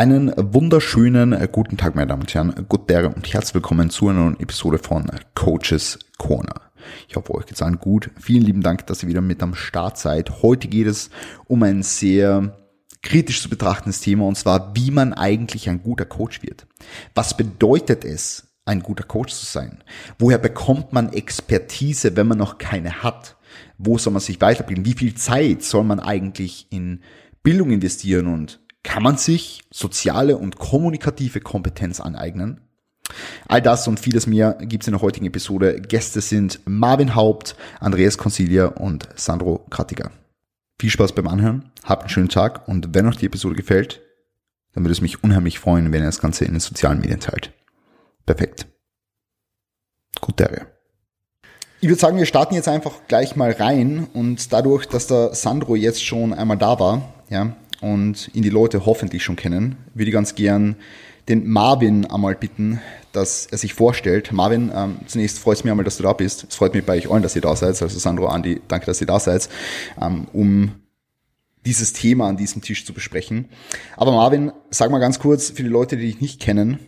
[0.00, 4.20] Einen wunderschönen äh, guten Tag, meine Damen und Herren, Gute und herzlich willkommen zu einer
[4.20, 6.54] neuen Episode von Coaches Corner.
[7.06, 8.10] Ich hoffe, euch geht's allen gut.
[8.18, 10.40] Vielen lieben Dank, dass ihr wieder mit am Start seid.
[10.40, 11.10] Heute geht es
[11.48, 12.56] um ein sehr
[13.02, 16.66] kritisch zu betrachtendes Thema und zwar, wie man eigentlich ein guter Coach wird.
[17.14, 19.84] Was bedeutet es, ein guter Coach zu sein?
[20.18, 23.36] Woher bekommt man Expertise, wenn man noch keine hat?
[23.76, 24.86] Wo soll man sich weiterbilden?
[24.86, 27.02] Wie viel Zeit soll man eigentlich in
[27.42, 32.60] Bildung investieren und kann man sich soziale und kommunikative Kompetenz aneignen?
[33.48, 35.80] All das und vieles mehr gibt es in der heutigen Episode.
[35.80, 40.12] Gäste sind Marvin Haupt, Andreas Consilia und Sandro Krattiger.
[40.78, 44.00] Viel Spaß beim Anhören, habt einen schönen Tag und wenn euch die Episode gefällt,
[44.72, 47.52] dann würde es mich unheimlich freuen, wenn ihr das Ganze in den sozialen Medien teilt.
[48.24, 48.66] Perfekt.
[50.20, 50.66] Gute
[51.80, 55.74] Ich würde sagen, wir starten jetzt einfach gleich mal rein und dadurch, dass der Sandro
[55.74, 60.14] jetzt schon einmal da war, ja, und ihn die Leute hoffentlich schon kennen, würde ich
[60.14, 60.76] ganz gern
[61.28, 62.80] den Marvin einmal bitten,
[63.12, 64.32] dass er sich vorstellt.
[64.32, 66.46] Marvin, ähm, zunächst freut es mich einmal, dass du da bist.
[66.48, 67.80] Es freut mich bei euch allen, dass ihr da seid.
[67.80, 69.48] Also Sandro, Andi, danke, dass ihr da seid,
[70.00, 70.72] ähm, um
[71.64, 73.48] dieses Thema an diesem Tisch zu besprechen.
[73.96, 76.78] Aber Marvin, sag mal ganz kurz für die Leute, die dich nicht kennen,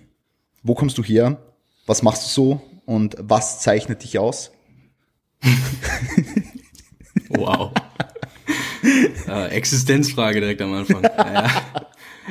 [0.63, 1.39] wo kommst du her?
[1.87, 2.63] Was machst du so?
[2.85, 4.53] Und was zeichnet dich aus?
[7.29, 7.73] wow.
[9.29, 11.03] Äh, Existenzfrage direkt am Anfang.
[11.17, 11.51] Naja.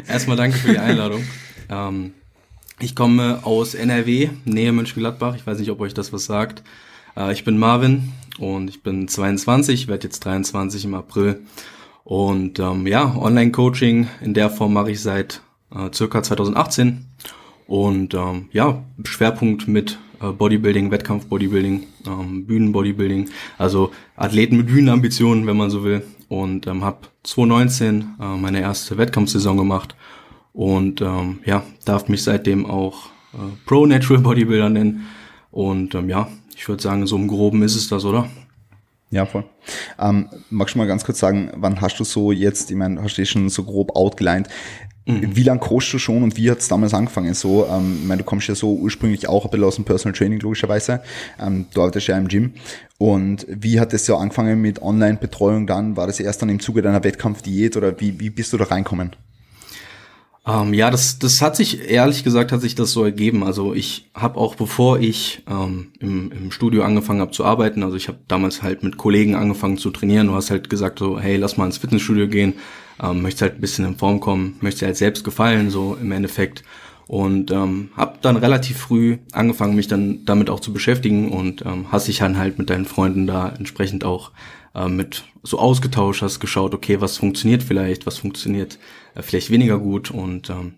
[0.07, 1.23] Erstmal danke für die Einladung.
[1.69, 2.13] Ähm,
[2.79, 5.35] ich komme aus NRW, Nähe Mönchengladbach.
[5.35, 6.63] Ich weiß nicht, ob euch das was sagt.
[7.15, 11.41] Äh, ich bin Marvin und ich bin 22, werde jetzt 23 im April.
[12.03, 15.41] Und ähm, ja, Online-Coaching in der Form mache ich seit
[15.75, 17.05] äh, circa 2018.
[17.67, 25.57] Und ähm, ja, Schwerpunkt mit äh, Bodybuilding, Wettkampf-Bodybuilding, ähm, Bühnen-Bodybuilding, also Athleten mit Bühnenambitionen, wenn
[25.57, 29.97] man so will und ähm, habe 2019 äh, meine erste Wettkampfsaison gemacht
[30.53, 35.07] und ähm, ja, darf mich seitdem auch äh, Pro Natural Bodybuilder nennen
[35.51, 38.29] und ähm, ja, ich würde sagen, so im Groben ist es das, oder?
[39.09, 39.43] Ja, voll.
[39.99, 43.17] Ähm, magst du mal ganz kurz sagen, wann hast du so jetzt, ich meine, hast
[43.17, 44.47] du schon so grob outgelined,
[45.05, 45.35] Mhm.
[45.35, 47.33] Wie lange coachst du schon und wie hat es damals angefangen?
[47.33, 50.17] So, ähm, ich meine, du kommst ja so ursprünglich auch ein bisschen aus dem Personal
[50.17, 51.01] Training, logischerweise.
[51.39, 52.53] Ähm, du arbeitest ja im Gym.
[52.99, 55.97] Und wie hat es ja angefangen mit Online-Betreuung dann?
[55.97, 59.15] War das erst dann im Zuge deiner Wettkampfdiät oder wie, wie bist du da reinkommen?
[60.45, 63.43] Ähm, ja, das, das hat sich, ehrlich gesagt, hat sich das so ergeben.
[63.43, 67.95] Also ich habe auch, bevor ich ähm, im, im Studio angefangen habe zu arbeiten, also
[67.95, 70.27] ich habe damals halt mit Kollegen angefangen zu trainieren.
[70.27, 72.53] Du hast halt gesagt so, hey, lass mal ins Fitnessstudio gehen
[73.01, 76.63] ähm, möchte halt ein bisschen in Form kommen, möchte halt selbst gefallen, so im Endeffekt.
[77.07, 81.87] Und ähm, habe dann relativ früh angefangen, mich dann damit auch zu beschäftigen und ähm,
[81.91, 84.31] hast dich dann halt mit deinen Freunden da entsprechend auch
[84.75, 88.79] äh, mit so ausgetauscht, hast geschaut, okay, was funktioniert vielleicht, was funktioniert
[89.15, 90.75] äh, vielleicht weniger gut und ähm,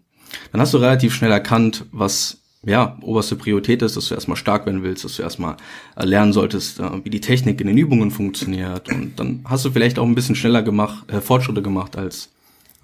[0.51, 4.65] dann hast du relativ schnell erkannt, was ja, oberste Priorität ist, dass du erstmal stark
[4.65, 5.57] werden willst, dass du erstmal
[5.95, 8.89] äh, lernen solltest, äh, wie die Technik in den Übungen funktioniert.
[8.89, 12.31] Und dann hast du vielleicht auch ein bisschen schneller gemacht, äh, Fortschritte gemacht als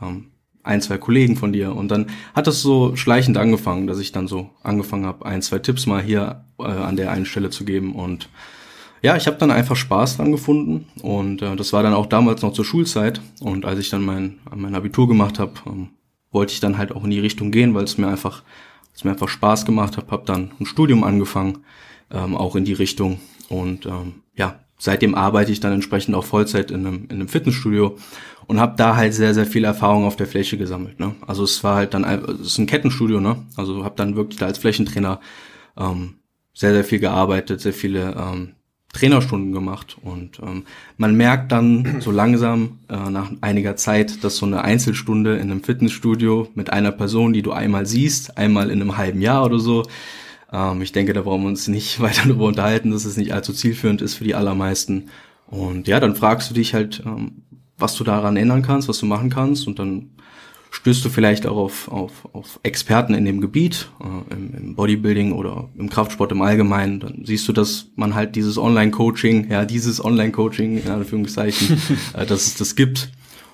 [0.01, 0.25] ähm,
[0.63, 1.75] ein, zwei Kollegen von dir.
[1.75, 5.59] Und dann hat das so schleichend angefangen, dass ich dann so angefangen habe, ein, zwei
[5.59, 7.95] Tipps mal hier äh, an der einen Stelle zu geben.
[7.95, 8.27] Und
[9.01, 10.87] ja, ich habe dann einfach Spaß dran gefunden.
[11.01, 13.21] Und äh, das war dann auch damals noch zur Schulzeit.
[13.39, 15.87] Und als ich dann mein, mein Abitur gemacht habe, ähm,
[16.31, 18.43] wollte ich dann halt auch in die Richtung gehen, weil es mir einfach
[18.99, 21.59] es mir einfach Spaß gemacht hat, habe dann ein Studium angefangen,
[22.11, 23.21] ähm, auch in die Richtung.
[23.47, 27.97] Und ähm, ja, seitdem arbeite ich dann entsprechend auch Vollzeit in einem, in einem Fitnessstudio
[28.45, 30.99] und habe da halt sehr, sehr viel Erfahrung auf der Fläche gesammelt.
[30.99, 31.15] Ne?
[31.25, 33.45] Also es war halt dann, es ist ein Kettenstudio, ne?
[33.55, 35.21] Also habe dann wirklich da als Flächentrainer
[35.77, 36.15] ähm,
[36.53, 38.55] sehr, sehr viel gearbeitet, sehr viele ähm,
[38.93, 40.63] Trainerstunden gemacht und ähm,
[40.97, 45.63] man merkt dann so langsam äh, nach einiger Zeit, dass so eine Einzelstunde in einem
[45.63, 49.83] Fitnessstudio mit einer Person, die du einmal siehst, einmal in einem halben Jahr oder so,
[50.51, 53.53] ähm, ich denke, da brauchen wir uns nicht weiter darüber unterhalten, dass es nicht allzu
[53.53, 55.09] zielführend ist für die allermeisten.
[55.47, 57.43] Und ja, dann fragst du dich halt, ähm,
[57.77, 60.09] was du daran ändern kannst, was du machen kannst und dann
[60.71, 65.31] stößt du vielleicht auch auf, auf, auf Experten in dem Gebiet, äh, im, im Bodybuilding
[65.33, 70.03] oder im Kraftsport im Allgemeinen, dann siehst du, dass man halt dieses Online-Coaching, ja, dieses
[70.03, 71.81] Online-Coaching, in Anführungszeichen,
[72.13, 73.11] äh, dass es das gibt.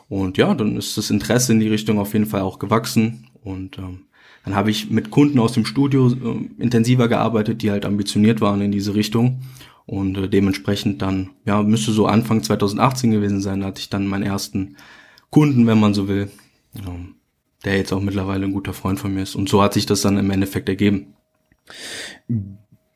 [0.10, 3.28] Und ja, dann ist das Interesse in die Richtung auf jeden Fall auch gewachsen.
[3.44, 4.02] Und ähm,
[4.44, 8.62] dann habe ich mit Kunden aus dem Studio äh, intensiver gearbeitet, die halt ambitioniert waren
[8.62, 9.42] in diese Richtung.
[9.86, 14.24] Und äh, dementsprechend dann, ja, müsste so Anfang 2018 gewesen sein, hatte ich dann meinen
[14.24, 14.76] ersten
[15.30, 16.30] Kunden, wenn man so will,
[17.64, 19.36] der jetzt auch mittlerweile ein guter Freund von mir ist.
[19.36, 21.16] Und so hat sich das dann im Endeffekt ergeben.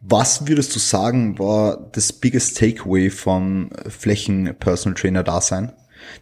[0.02, 5.74] Was würdest du sagen, war das biggest takeaway vom Flächen Personal Trainer Dasein,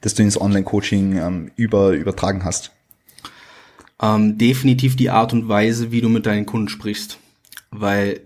[0.01, 2.71] das du ins Online-Coaching ähm, über, übertragen hast?
[4.01, 7.19] Ähm, definitiv die Art und Weise, wie du mit deinen Kunden sprichst.
[7.69, 8.21] Weil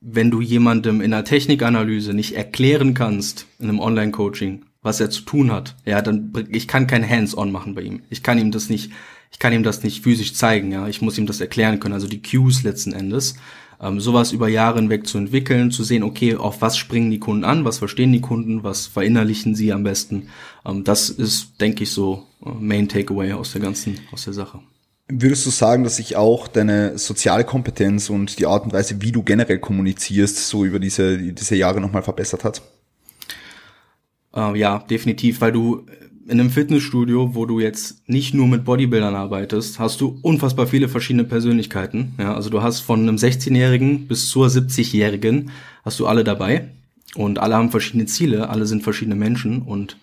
[0.00, 5.22] wenn du jemandem in einer Technikanalyse nicht erklären kannst, in einem Online-Coaching, was er zu
[5.22, 8.02] tun hat, ja, dann ich kann kein Hands-on machen bei ihm.
[8.08, 8.90] Ich kann ihm das nicht,
[9.30, 10.88] ich kann ihm das nicht physisch zeigen, ja.
[10.88, 13.34] Ich muss ihm das erklären können, also die Cues letzten Endes.
[13.82, 17.44] Ähm, sowas über Jahre hinweg zu entwickeln, zu sehen, okay, auf was springen die Kunden
[17.44, 20.28] an, was verstehen die Kunden, was verinnerlichen sie am besten.
[20.66, 24.60] Ähm, das ist, denke ich, so äh, Main Takeaway aus der ganzen, aus der Sache.
[25.08, 29.12] Würdest du sagen, dass sich auch deine soziale Kompetenz und die Art und Weise, wie
[29.12, 32.62] du generell kommunizierst, so über diese, diese Jahre nochmal verbessert hat?
[34.34, 35.86] Äh, ja, definitiv, weil du
[36.30, 40.88] in einem Fitnessstudio, wo du jetzt nicht nur mit Bodybuildern arbeitest, hast du unfassbar viele
[40.88, 42.14] verschiedene Persönlichkeiten.
[42.18, 45.50] Ja, also du hast von einem 16-Jährigen bis zur 70-Jährigen
[45.84, 46.68] hast du alle dabei
[47.16, 49.96] und alle haben verschiedene Ziele, alle sind verschiedene Menschen und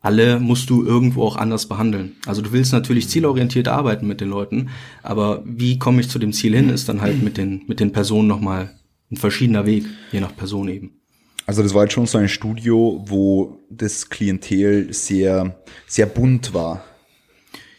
[0.00, 2.12] alle musst du irgendwo auch anders behandeln.
[2.26, 4.70] Also du willst natürlich zielorientiert arbeiten mit den Leuten,
[5.02, 7.92] aber wie komme ich zu dem Ziel hin, ist dann halt mit den, mit den
[7.92, 8.70] Personen nochmal
[9.10, 10.95] ein verschiedener Weg, je nach Person eben.
[11.46, 15.56] Also das war jetzt schon so ein Studio, wo das Klientel sehr,
[15.86, 16.84] sehr bunt war.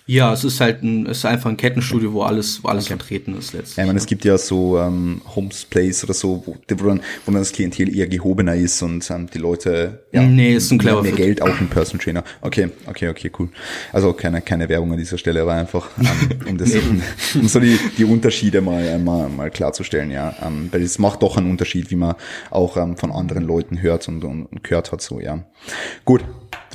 [0.09, 2.95] Ja, es ist halt ein, es ist einfach ein Kettenstudio, wo alles, wo alles okay.
[2.95, 3.75] vertreten ist letztlich.
[3.75, 7.01] Ja, ich meine, es gibt ja so ähm, Homes Place oder so, wo, wo, dann,
[7.25, 10.77] wo dann das Klientel eher gehobener ist und ähm, die Leute ja, nee, ist ein
[10.77, 11.17] clever mehr Fit.
[11.17, 12.23] Geld auch im Person Trainer.
[12.39, 13.49] Okay, okay, okay, cool.
[13.91, 17.01] Also keine, keine Werbung an dieser Stelle, aber einfach ähm, um das, um,
[17.41, 20.33] um so die, die Unterschiede mal, äh, mal, mal klarzustellen, ja.
[20.41, 22.15] Ähm, weil es macht doch einen Unterschied, wie man
[22.49, 25.43] auch ähm, von anderen Leuten hört und, und, und gehört hat, so, ja.
[26.05, 26.23] Gut,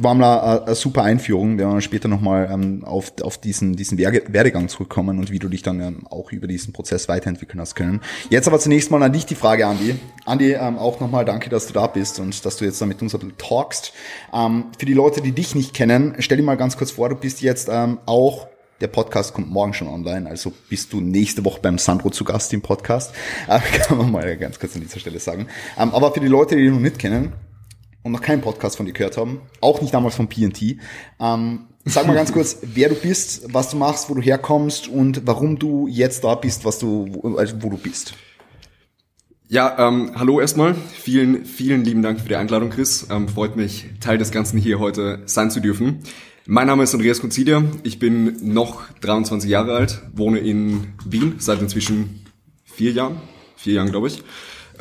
[0.00, 1.58] war mal eine, super Einführung.
[1.58, 5.62] Wir werden später nochmal ähm, auf, auf diesen, diesen Werdegang zurückkommen und wie du dich
[5.62, 8.00] dann ähm, auch über diesen Prozess weiterentwickeln hast können.
[8.30, 9.96] Jetzt aber zunächst mal an dich die Frage, Andi.
[10.24, 13.02] Andi, ähm, auch nochmal danke, dass du da bist und dass du jetzt da mit
[13.02, 13.92] uns talkst.
[14.30, 17.42] Für die Leute, die dich nicht kennen, stell dir mal ganz kurz vor, du bist
[17.42, 18.48] jetzt auch
[18.82, 22.52] der Podcast kommt morgen schon online, also bist du nächste Woche beim Sandro zu Gast
[22.52, 23.14] im Podcast.
[23.46, 25.46] Kann man mal ganz kurz an dieser Stelle sagen.
[25.76, 27.32] Aber für die Leute, die dich noch nicht kennen,
[28.02, 30.76] und noch keinen Podcast von dir gehört haben, auch nicht damals von PNT.
[31.20, 35.26] Ähm, sag mal ganz kurz, wer du bist, was du machst, wo du herkommst und
[35.26, 38.14] warum du jetzt da bist, was du, wo, also wo du bist.
[39.48, 40.74] Ja, ähm, hallo erstmal.
[40.74, 43.06] Vielen, vielen lieben Dank für die Einladung, Chris.
[43.10, 46.00] Ähm, freut mich, Teil des Ganzen hier heute sein zu dürfen.
[46.46, 47.62] Mein Name ist Andreas Konzidia.
[47.82, 52.24] Ich bin noch 23 Jahre alt, wohne in Wien seit inzwischen
[52.64, 53.20] vier Jahren,
[53.56, 54.24] vier Jahren glaube ich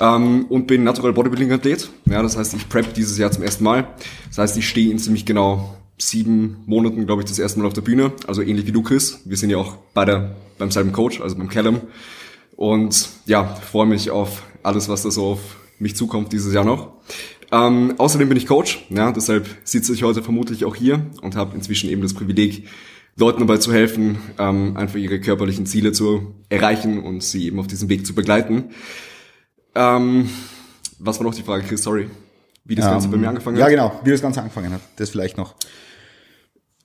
[0.02, 1.90] ähm, und bin Natural Bodybuilding Athlet.
[2.06, 3.88] Ja, das heißt, ich prep dieses Jahr zum ersten Mal.
[4.28, 7.74] Das heißt, ich stehe in ziemlich genau sieben Monaten, glaube ich, das erste Mal auf
[7.74, 8.12] der Bühne.
[8.28, 9.22] Also ähnlich wie du, Chris.
[9.26, 11.82] Wir sind ja auch beide beim selben Coach, also beim Callum.
[12.56, 15.40] Und ja, freue mich auf alles, was da so auf
[15.80, 16.94] mich zukommt dieses Jahr noch.
[17.52, 21.56] Ähm, außerdem bin ich Coach, ja, deshalb sitze ich heute vermutlich auch hier und habe
[21.56, 22.68] inzwischen eben das Privileg,
[23.18, 27.68] Leuten dabei zu helfen, ähm, einfach ihre körperlichen Ziele zu erreichen und sie eben auf
[27.68, 28.70] diesem Weg zu begleiten.
[29.76, 30.30] Ähm,
[31.00, 31.84] was war noch die Frage, Chris?
[31.84, 32.10] Sorry.
[32.64, 33.64] Wie das Ganze bei mir ähm, angefangen hat?
[33.64, 34.82] Ja, genau, wie das Ganze angefangen hat.
[34.98, 35.56] Das vielleicht noch.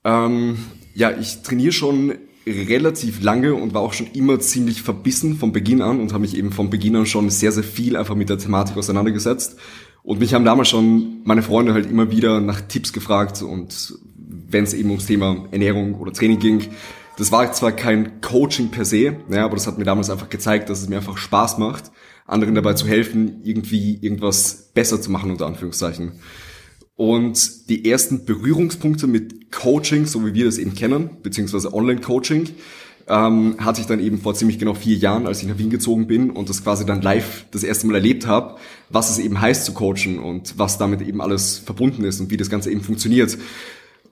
[0.05, 0.57] Ähm,
[0.95, 2.15] ja, ich trainiere schon
[2.47, 6.37] relativ lange und war auch schon immer ziemlich verbissen vom Beginn an und habe mich
[6.37, 9.57] eben vom Beginn an schon sehr, sehr viel einfach mit der Thematik auseinandergesetzt.
[10.03, 14.63] Und mich haben damals schon meine Freunde halt immer wieder nach Tipps gefragt und wenn
[14.63, 16.69] es eben ums Thema Ernährung oder Training ging,
[17.19, 20.71] das war zwar kein Coaching per se, ja, aber das hat mir damals einfach gezeigt,
[20.71, 21.91] dass es mir einfach Spaß macht
[22.27, 26.13] anderen dabei zu helfen, irgendwie irgendwas besser zu machen, unter Anführungszeichen.
[26.97, 32.49] Und die ersten Berührungspunkte mit Coaching, so wie wir das eben kennen, beziehungsweise Online-Coaching,
[33.09, 36.07] ähm, hatte ich dann eben vor ziemlich genau vier Jahren, als ich nach Wien gezogen
[36.07, 38.57] bin und das quasi dann live das erste Mal erlebt habe,
[38.91, 42.37] was es eben heißt zu coachen und was damit eben alles verbunden ist und wie
[42.37, 43.37] das Ganze eben funktioniert.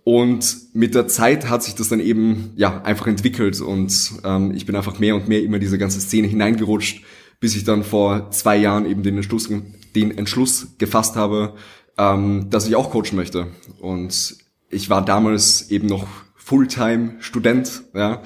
[0.05, 4.67] Und mit der Zeit hat sich das dann eben ja einfach entwickelt und ähm, ich
[4.67, 7.03] bin einfach mehr und mehr immer diese ganze Szene hineingerutscht,
[7.45, 9.51] bis ich dann vor zwei Jahren eben den Entschluss,
[9.95, 11.53] den Entschluss gefasst habe,
[11.99, 13.49] ähm, dass ich auch coachen möchte.
[13.81, 14.37] Und
[14.71, 18.23] ich war damals eben noch Fulltime-Student, ja,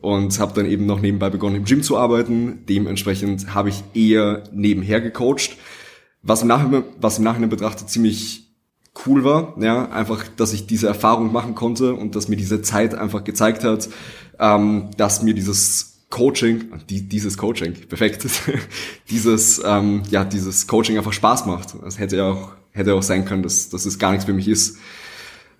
[0.00, 2.64] und habe dann eben noch nebenbei begonnen, im Gym zu arbeiten.
[2.68, 5.56] Dementsprechend habe ich eher nebenher gecoacht,
[6.22, 8.52] was im Nachhinein, was im Nachhinein betrachtet ziemlich
[9.06, 12.96] cool war, ja, einfach, dass ich diese Erfahrung machen konnte und dass mir diese Zeit
[12.96, 13.88] einfach gezeigt hat,
[14.40, 18.26] ähm, dass mir dieses Coaching, die, dieses Coaching, perfekt,
[19.10, 21.74] dieses, ähm, ja, dieses Coaching einfach Spaß macht.
[21.86, 24.48] Es hätte ja auch, hätte auch sein können, dass, dass es gar nichts für mich
[24.48, 24.78] ist.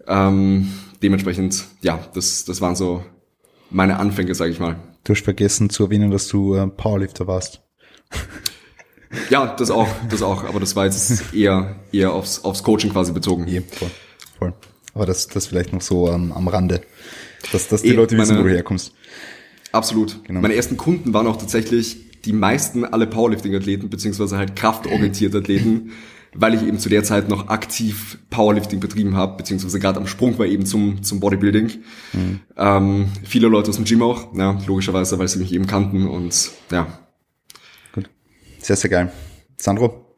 [0.06, 0.72] Ähm,
[1.02, 3.04] dementsprechend, ja, das, das waren so
[3.70, 4.76] meine Anfänge, sage ich mal.
[5.04, 7.62] Du hast vergessen zu erwähnen, dass du äh, Powerlifter warst.
[9.30, 13.12] ja, das auch, das auch, aber das war jetzt eher, eher aufs, aufs Coaching quasi
[13.12, 13.46] bezogen.
[13.48, 13.90] Ja, voll,
[14.38, 14.54] voll.
[14.94, 16.82] Aber das, das vielleicht noch so ähm, am Rande,
[17.52, 18.94] dass, dass die e, Leute wissen, meine, wo du herkommst.
[19.76, 20.24] Absolut.
[20.24, 20.40] Genau.
[20.40, 25.92] Meine ersten Kunden waren auch tatsächlich die meisten alle Powerlifting-Athleten, beziehungsweise halt kraftorientierte Athleten,
[26.34, 30.38] weil ich eben zu der Zeit noch aktiv Powerlifting betrieben habe, beziehungsweise gerade am Sprung
[30.38, 31.70] war eben zum, zum Bodybuilding.
[32.12, 32.40] Mhm.
[32.56, 36.50] Ähm, viele Leute aus dem Gym auch, ja, logischerweise, weil sie mich eben kannten und
[36.72, 36.86] ja.
[37.92, 38.08] Gut.
[38.58, 39.12] Sehr, sehr geil.
[39.56, 40.16] Sandro,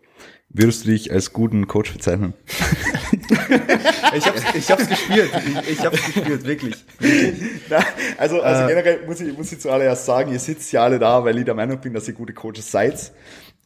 [0.49, 2.33] würdest du dich als guten Coach bezeichnen?
[4.15, 5.31] ich hab's, ich hab's gespürt.
[5.47, 6.75] Ich, ich hab's gespürt, wirklich.
[7.69, 7.85] Na,
[8.17, 11.25] also, also äh, generell muss ich, muss ich zuallererst sagen, ihr sitzt ja alle da,
[11.25, 13.13] weil ich der Meinung bin, dass ihr gute Coaches seid.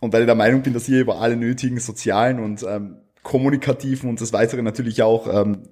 [0.01, 4.11] Und weil ich der Meinung bin, dass ihr über alle nötigen sozialen und ähm, kommunikativen
[4.11, 5.63] und das Weitere natürlich auch ähm,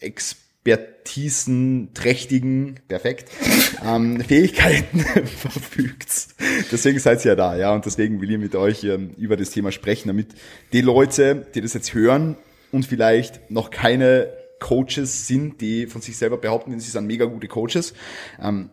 [0.00, 3.30] Expertisen, trächtigen, perfekt,
[3.86, 6.28] ähm, Fähigkeiten verfügt.
[6.70, 9.48] Deswegen seid ihr ja da, ja, und deswegen will ich mit euch ähm, über das
[9.48, 10.34] Thema sprechen, damit
[10.74, 12.36] die Leute, die das jetzt hören
[12.72, 14.28] und vielleicht noch keine
[14.60, 17.94] Coaches sind, die von sich selber behaupten, sie sind mega gute Coaches,
[18.42, 18.70] ähm,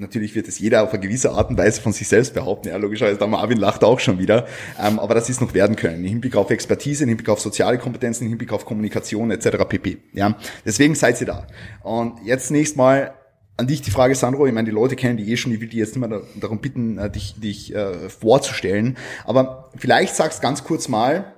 [0.00, 2.68] Natürlich wird es jeder auf eine gewisse Art und Weise von sich selbst behaupten.
[2.68, 4.46] Ja, logischerweise, der Marvin lacht auch schon wieder.
[4.82, 5.96] Ähm, aber das ist noch werden können.
[5.96, 9.58] Im Hinblick auf Expertise, im Hinblick auf soziale Kompetenzen, im Hinblick auf Kommunikation etc.
[9.68, 9.98] pp.
[10.14, 11.46] Ja, deswegen seid ihr da.
[11.82, 13.12] Und jetzt nächst mal
[13.58, 14.46] an dich die Frage, Sandro.
[14.46, 15.52] Ich meine, die Leute kennen die eh schon.
[15.52, 18.96] Ich will dich jetzt nicht mehr darum bitten, äh, dich, dich äh, vorzustellen.
[19.26, 21.34] Aber vielleicht sagst ganz kurz mal,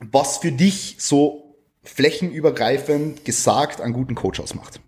[0.00, 4.80] was für dich so flächenübergreifend gesagt einen guten Coach ausmacht.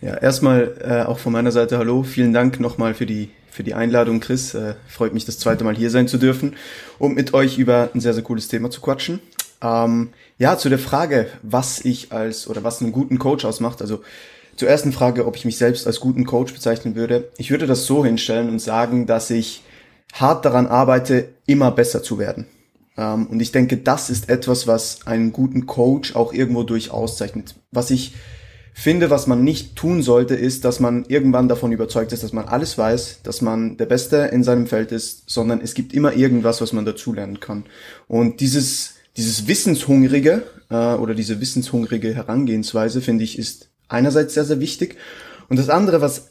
[0.00, 2.02] Ja, erstmal äh, auch von meiner Seite hallo.
[2.02, 4.54] Vielen Dank nochmal für die für die Einladung, Chris.
[4.54, 6.56] Äh, freut mich, das zweite Mal hier sein zu dürfen,
[6.98, 9.20] um mit euch über ein sehr, sehr cooles Thema zu quatschen.
[9.62, 13.82] Ähm, ja, zu der Frage, was ich als oder was einen guten Coach ausmacht.
[13.82, 14.02] Also
[14.56, 17.30] zur ersten Frage, ob ich mich selbst als guten Coach bezeichnen würde.
[17.36, 19.62] Ich würde das so hinstellen und sagen, dass ich
[20.14, 22.46] hart daran arbeite, immer besser zu werden.
[22.96, 27.54] Ähm, und ich denke, das ist etwas, was einen guten Coach auch irgendwo durch auszeichnet.
[27.70, 28.14] Was ich
[28.74, 32.46] finde, was man nicht tun sollte, ist, dass man irgendwann davon überzeugt ist, dass man
[32.46, 36.60] alles weiß, dass man der Beste in seinem Feld ist, sondern es gibt immer irgendwas,
[36.60, 37.64] was man dazulernen kann.
[38.08, 44.60] Und dieses, dieses Wissenshungrige äh, oder diese wissenshungrige Herangehensweise, finde ich, ist einerseits sehr, sehr
[44.60, 44.96] wichtig.
[45.48, 46.30] Und das andere, was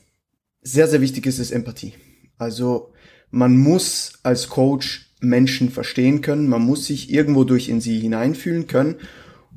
[0.63, 1.93] sehr, sehr wichtig ist, ist Empathie.
[2.37, 2.91] Also
[3.29, 8.67] man muss als Coach Menschen verstehen können, man muss sich irgendwo durch in sie hineinfühlen
[8.67, 8.95] können.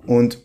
[0.07, 0.39] Und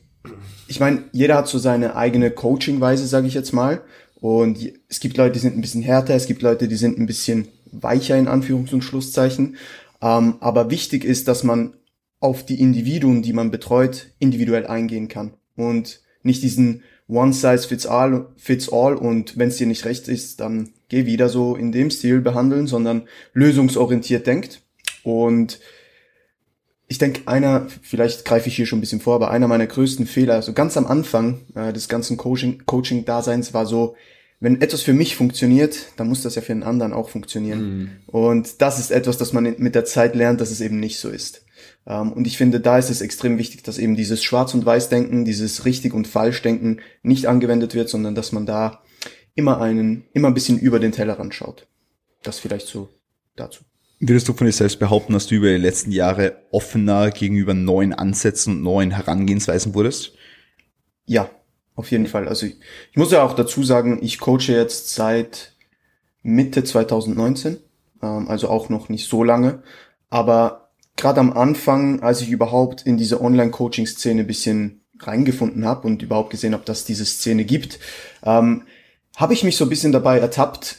[0.68, 3.82] ich meine, jeder hat so seine eigene Coaching-Weise, sage ich jetzt mal.
[4.22, 4.58] Und
[4.88, 7.48] es gibt Leute, die sind ein bisschen härter, es gibt Leute, die sind ein bisschen
[7.72, 9.58] weicher in Anführungs- und Schlusszeichen.
[10.02, 11.74] Ähm, aber wichtig ist, dass man
[12.20, 15.34] auf die Individuen, die man betreut, individuell eingehen kann.
[15.56, 20.08] Und nicht diesen One Size fits all, fits all und wenn es dir nicht recht
[20.08, 24.62] ist, dann geh wieder so in dem Stil behandeln, sondern lösungsorientiert denkt.
[25.04, 25.60] Und
[26.88, 30.08] ich denke, einer, vielleicht greife ich hier schon ein bisschen vor, aber einer meiner größten
[30.08, 33.96] Fehler, so ganz am Anfang äh, des ganzen Coaching-Daseins Coaching war so,
[34.40, 37.62] wenn etwas für mich funktioniert, dann muss das ja für einen anderen auch funktionieren.
[37.62, 37.90] Mhm.
[38.08, 41.10] Und das ist etwas, das man mit der Zeit lernt, dass es eben nicht so
[41.10, 41.46] ist.
[41.86, 45.26] Ähm, und ich finde, da ist es extrem wichtig, dass eben dieses Schwarz- und Weiß-Denken,
[45.26, 48.82] dieses Richtig- und Falsch-Denken nicht angewendet wird, sondern dass man da
[49.36, 51.68] immer einen, immer ein bisschen über den Tellerrand schaut.
[52.24, 52.90] Das vielleicht so
[53.36, 53.64] dazu.
[54.00, 57.94] Würdest du von dir selbst behaupten, dass du über die letzten Jahre offener gegenüber neuen
[57.94, 60.14] Ansätzen und neuen Herangehensweisen wurdest?
[61.06, 61.30] Ja,
[61.76, 62.28] auf jeden Fall.
[62.28, 62.58] Also ich,
[62.92, 65.54] ich muss ja auch dazu sagen, ich coache jetzt seit
[66.24, 67.58] Mitte 2019,
[68.02, 69.64] ähm, also auch noch nicht so lange.
[70.10, 76.30] Aber gerade am Anfang, als ich überhaupt in diese Online-Coaching-Szene bisschen reingefunden habe und überhaupt
[76.30, 77.80] gesehen habe, dass diese Szene gibt,
[78.24, 78.64] ähm,
[79.16, 80.78] habe ich mich so ein bisschen dabei ertappt,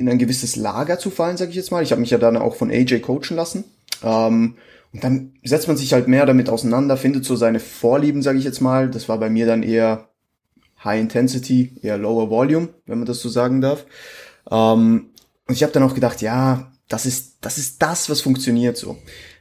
[0.00, 1.82] in ein gewisses Lager zu fallen, sage ich jetzt mal.
[1.82, 3.64] Ich habe mich ja dann auch von AJ coachen lassen.
[4.02, 4.56] Ähm,
[4.92, 8.44] und dann setzt man sich halt mehr damit auseinander, findet so seine Vorlieben, sage ich
[8.44, 8.90] jetzt mal.
[8.90, 10.08] Das war bei mir dann eher
[10.82, 13.84] High Intensity, eher Lower Volume, wenn man das so sagen darf.
[14.50, 15.10] Ähm,
[15.46, 18.96] und ich habe dann auch gedacht, ja, das ist das ist das, was funktioniert so.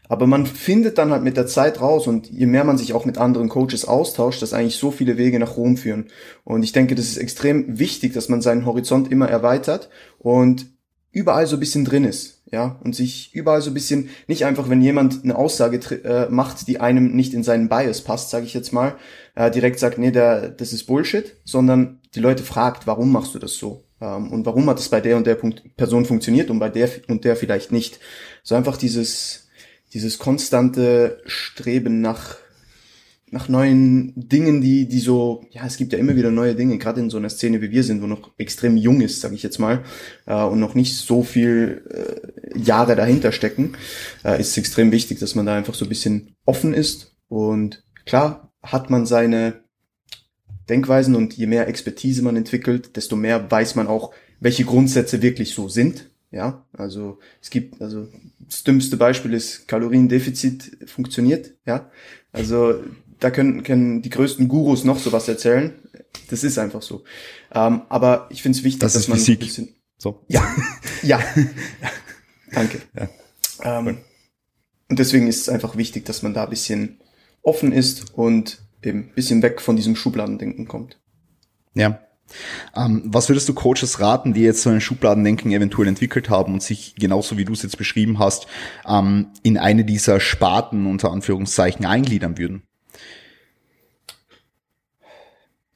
[0.10, 3.06] Aber man findet dann halt mit der Zeit raus und je mehr man sich auch
[3.06, 6.08] mit anderen Coaches austauscht, dass eigentlich so viele Wege nach Rom führen.
[6.44, 10.66] Und ich denke, das ist extrem wichtig, dass man seinen Horizont immer erweitert und
[11.12, 14.68] überall so ein bisschen drin ist, ja, und sich überall so ein bisschen, nicht einfach,
[14.68, 18.56] wenn jemand eine Aussage äh, macht, die einem nicht in seinen Bias passt, sage ich
[18.56, 18.96] jetzt mal,
[19.36, 23.40] äh, direkt sagt, nee, der, das ist Bullshit, sondern die Leute fragt, warum machst du
[23.40, 23.84] das so?
[24.02, 26.90] Ähm, und warum hat es bei der und der Punkt Person funktioniert und bei der
[27.08, 28.00] und der vielleicht nicht?
[28.42, 29.49] So einfach dieses,
[29.94, 32.38] dieses konstante Streben nach
[33.32, 37.00] nach neuen Dingen, die die so ja es gibt ja immer wieder neue Dinge, gerade
[37.00, 39.60] in so einer Szene wie wir sind, wo noch extrem jung ist, sage ich jetzt
[39.60, 39.84] mal,
[40.26, 43.74] äh, und noch nicht so viel äh, Jahre dahinter stecken,
[44.24, 48.52] äh, ist extrem wichtig, dass man da einfach so ein bisschen offen ist und klar
[48.64, 49.62] hat man seine
[50.70, 55.54] Denkweisen und je mehr Expertise man entwickelt, desto mehr weiß man auch, welche Grundsätze wirklich
[55.54, 56.10] so sind.
[56.32, 58.08] Ja, also es gibt, also
[58.50, 61.54] das dümmste Beispiel ist Kaloriendefizit funktioniert.
[61.66, 61.92] Ja,
[62.32, 62.84] also
[63.20, 65.74] da können, können die größten Gurus noch sowas erzählen.
[66.30, 67.04] Das ist einfach so.
[67.54, 69.40] Ähm, aber ich finde es wichtig, das dass man Physik.
[69.40, 69.76] ein bisschen.
[69.98, 70.24] So.
[70.28, 70.44] Ja,
[71.04, 71.20] ja.
[72.52, 72.82] Danke.
[72.96, 73.80] Ja.
[73.80, 74.00] Ähm,
[74.90, 77.00] und deswegen ist es einfach wichtig, dass man da ein bisschen
[77.44, 81.00] offen ist und eben ein bisschen weg von diesem Schubladendenken kommt.
[81.76, 82.00] Ja.
[82.76, 86.64] Ähm, was würdest du Coaches raten, die jetzt so ein Schubladendenken eventuell entwickelt haben und
[86.64, 88.48] sich genauso wie du es jetzt beschrieben hast,
[88.88, 92.64] ähm, in eine dieser Sparten unter Anführungszeichen eingliedern würden?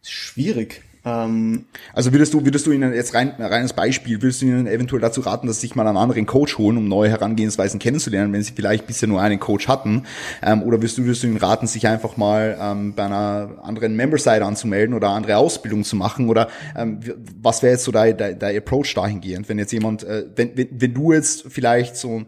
[0.02, 0.83] Schwierig.
[1.06, 5.02] Ähm, Also würdest du, würdest du ihnen jetzt rein, reines Beispiel, würdest du ihnen eventuell
[5.02, 8.42] dazu raten, dass sie sich mal einen anderen Coach holen, um neue Herangehensweisen kennenzulernen, wenn
[8.42, 10.04] sie vielleicht bisher nur einen Coach hatten?
[10.42, 13.96] Ähm, oder würdest du, würdest du ihnen raten, sich einfach mal ähm, bei einer anderen
[13.96, 16.30] Member-Site anzumelden oder andere Ausbildung zu machen?
[16.30, 17.00] Oder ähm,
[17.42, 20.70] was wäre jetzt so dein, dein, dein Approach dahingehend, wenn jetzt jemand, äh, wenn, wenn,
[20.72, 22.24] wenn du jetzt vielleicht so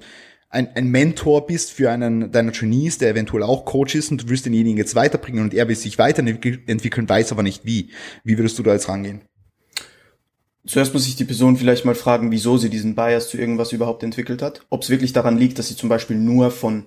[0.55, 4.29] ein, ein Mentor bist für einen deiner Trainees, der eventuell auch Coach ist und du
[4.29, 7.91] willst denjenigen jetzt weiterbringen und er will sich weiterentwickeln, weiß aber nicht wie.
[8.23, 9.21] Wie würdest du da jetzt rangehen?
[10.65, 14.03] zuerst muss ich die Person vielleicht mal fragen, wieso sie diesen Bias zu irgendwas überhaupt
[14.03, 14.65] entwickelt hat.
[14.69, 16.85] Ob es wirklich daran liegt, dass sie zum Beispiel nur von,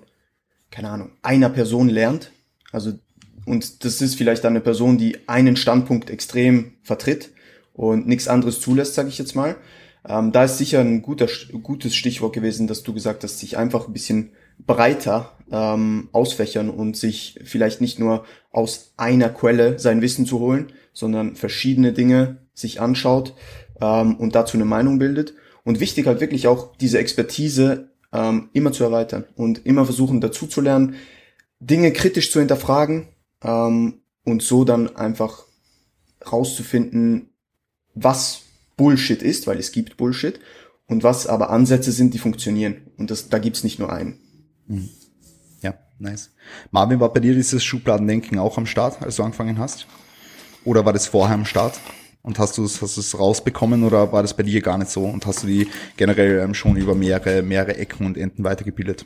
[0.71, 2.31] keine Ahnung, einer Person lernt.
[2.71, 2.93] Also,
[3.45, 7.31] und das ist vielleicht dann eine Person, die einen Standpunkt extrem vertritt
[7.73, 9.55] und nichts anderes zulässt, sage ich jetzt mal.
[10.07, 11.27] Ähm, da ist sicher ein guter,
[11.61, 14.31] gutes Stichwort gewesen, dass du gesagt hast, sich einfach ein bisschen
[14.65, 20.71] breiter ähm, ausfächern und sich vielleicht nicht nur aus einer Quelle sein Wissen zu holen,
[20.93, 23.33] sondern verschiedene Dinge sich anschaut
[23.81, 25.33] ähm, und dazu eine Meinung bildet.
[25.63, 30.47] Und wichtig halt wirklich auch diese Expertise ähm, immer zu erweitern und immer versuchen dazu
[30.47, 30.95] zu lernen,
[31.59, 33.09] Dinge kritisch zu hinterfragen
[33.43, 35.43] ähm, und so dann einfach
[36.31, 37.29] rauszufinden,
[37.93, 38.41] was
[38.79, 40.39] Bullshit ist, weil es gibt Bullshit
[40.87, 42.77] und was aber Ansätze sind, die funktionieren.
[42.97, 44.17] Und das, da gibt's nicht nur einen.
[45.61, 46.31] Ja, nice.
[46.71, 49.85] Marvin, war bei dir dieses Schubladendenken auch am Start, als du angefangen hast?
[50.63, 51.77] Oder war das vorher am Start?
[52.21, 54.91] Und hast du es hast du es rausbekommen oder war das bei dir gar nicht
[54.91, 55.03] so?
[55.03, 59.05] Und hast du die generell ähm, schon über mehrere, mehrere Ecken und Enden weitergebildet?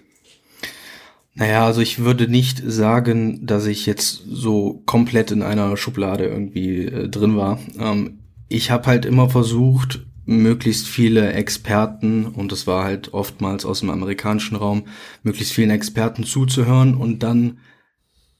[1.34, 6.86] Naja, also ich würde nicht sagen, dass ich jetzt so komplett in einer Schublade irgendwie
[6.86, 7.58] äh, drin war.
[7.80, 13.82] Ähm, ich habe halt immer versucht, möglichst viele Experten, und das war halt oftmals aus
[13.82, 14.84] dem amerikanischen Raum,
[15.22, 17.58] möglichst vielen Experten zuzuhören und dann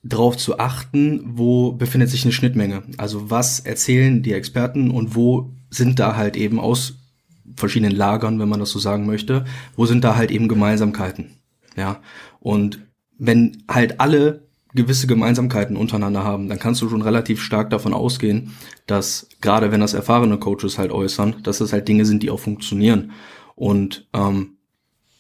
[0.02, 2.84] darauf zu achten, wo befindet sich eine Schnittmenge.
[2.98, 6.96] Also was erzählen die Experten und wo sind da halt eben aus
[7.56, 11.32] verschiedenen Lagern, wenn man das so sagen möchte, wo sind da halt eben Gemeinsamkeiten.
[11.76, 12.02] Ja,
[12.40, 12.80] und
[13.18, 18.52] wenn halt alle gewisse Gemeinsamkeiten untereinander haben, dann kannst du schon relativ stark davon ausgehen,
[18.88, 22.40] dass gerade wenn das erfahrene Coaches halt äußern, dass das halt Dinge sind, die auch
[22.40, 23.12] funktionieren.
[23.56, 24.58] Und ähm,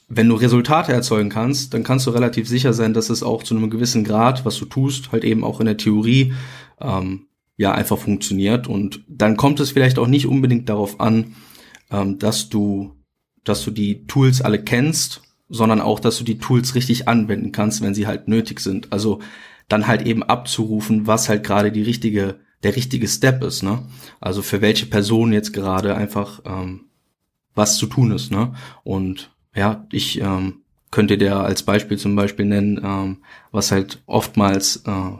[0.09, 3.55] wenn du Resultate erzeugen kannst, dann kannst du relativ sicher sein, dass es auch zu
[3.55, 6.33] einem gewissen Grad, was du tust, halt eben auch in der Theorie
[6.81, 8.67] ähm, ja einfach funktioniert.
[8.67, 11.35] Und dann kommt es vielleicht auch nicht unbedingt darauf an,
[11.91, 12.95] ähm, dass du,
[13.43, 15.21] dass du die Tools alle kennst,
[15.53, 18.91] sondern auch, dass du die Tools richtig anwenden kannst, wenn sie halt nötig sind.
[18.91, 19.19] Also
[19.69, 23.83] dann halt eben abzurufen, was halt gerade die richtige, der richtige Step ist, ne?
[24.19, 26.85] Also für welche Person jetzt gerade einfach ähm,
[27.53, 28.53] was zu tun ist, ne?
[28.83, 33.17] Und ja, ich ähm, könnte dir als Beispiel zum Beispiel nennen, ähm,
[33.51, 35.11] was halt oftmals äh,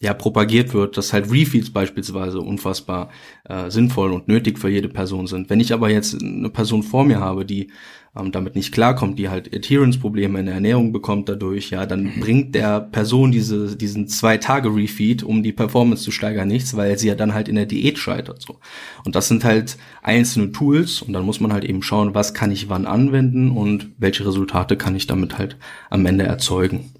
[0.00, 3.10] ja propagiert wird, dass halt Refeeds beispielsweise unfassbar
[3.44, 5.50] äh, sinnvoll und nötig für jede Person sind.
[5.50, 7.70] Wenn ich aber jetzt eine Person vor mir habe, die
[8.16, 12.54] ähm, damit nicht klarkommt, die halt Adherence-Probleme in der Ernährung bekommt dadurch, ja, dann bringt
[12.54, 17.08] der Person diese, diesen zwei Tage Refeed, um die Performance zu steigern, nichts, weil sie
[17.08, 18.42] ja dann halt in der Diät scheitert.
[18.42, 18.60] So.
[19.04, 22.52] Und das sind halt einzelne Tools und dann muss man halt eben schauen, was kann
[22.52, 25.56] ich wann anwenden und welche Resultate kann ich damit halt
[25.90, 26.92] am Ende erzeugen.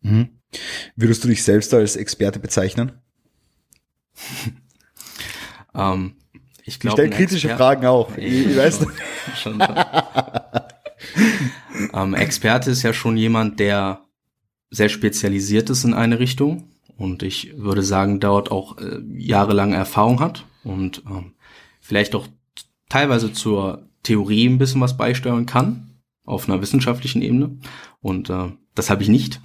[0.00, 0.28] Mhm.
[0.94, 2.92] Würdest du dich selbst als Experte bezeichnen?
[5.76, 6.14] Ähm,
[6.66, 8.16] ich Ich glaube, stelle kritische Fragen auch.
[8.16, 8.92] Ich, ich weiß schon,
[9.36, 9.76] schon, schon.
[11.94, 14.00] ähm, Experte ist ja schon jemand, der
[14.70, 20.20] sehr spezialisiert ist in eine Richtung und ich würde sagen, dort auch äh, jahrelang Erfahrung
[20.20, 21.34] hat und ähm,
[21.80, 22.26] vielleicht auch
[22.88, 25.90] teilweise zur Theorie ein bisschen was beisteuern kann
[26.24, 27.58] auf einer wissenschaftlichen Ebene
[28.00, 29.40] und äh, das habe ich nicht.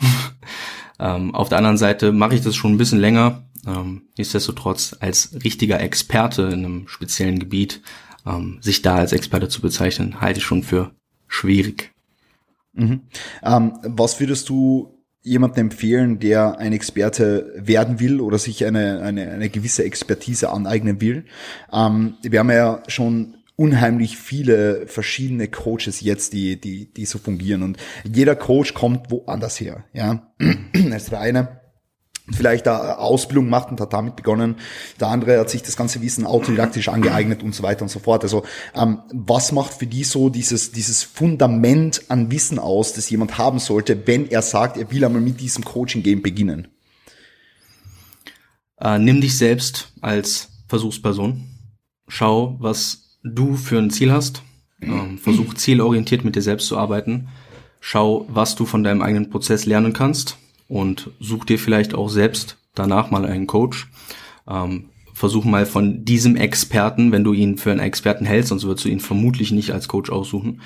[1.00, 3.44] ähm, auf der anderen Seite mache ich das schon ein bisschen länger.
[3.68, 7.82] Ähm, nichtsdestotrotz als richtiger Experte in einem speziellen Gebiet
[8.26, 10.92] ähm, sich da als Experte zu bezeichnen, halte ich schon für
[11.28, 11.92] schwierig.
[12.74, 13.02] Mhm.
[13.44, 19.30] Ähm, was würdest du jemanden empfehlen, der ein Experte werden will oder sich eine, eine,
[19.32, 21.26] eine gewisse Expertise aneignen will.
[21.72, 27.62] Ähm, wir haben ja schon unheimlich viele verschiedene Coaches jetzt, die, die, die so fungieren.
[27.62, 29.84] Und jeder Coach kommt woanders her.
[29.94, 30.34] Ja,
[30.92, 31.61] als der eine
[32.30, 34.56] vielleicht da Ausbildung macht und hat damit begonnen.
[35.00, 38.24] Der andere hat sich das ganze Wissen autodidaktisch angeeignet und so weiter und so fort.
[38.24, 38.44] Also
[38.76, 43.60] ähm, was macht für die so dieses, dieses Fundament an Wissen aus, das jemand haben
[43.60, 46.68] sollte, wenn er sagt, er will einmal mit diesem Coaching-Game beginnen?
[48.80, 51.48] Äh, nimm dich selbst als Versuchsperson.
[52.08, 54.44] Schau, was du für ein Ziel hast.
[54.82, 57.30] Ähm, versuch zielorientiert mit dir selbst zu arbeiten.
[57.80, 60.38] Schau, was du von deinem eigenen Prozess lernen kannst
[60.72, 63.90] und such dir vielleicht auch selbst danach mal einen Coach.
[64.48, 68.86] Ähm, versuch mal von diesem Experten, wenn du ihn für einen Experten hältst, sonst würdest
[68.86, 70.62] du ihn vermutlich nicht als Coach aussuchen.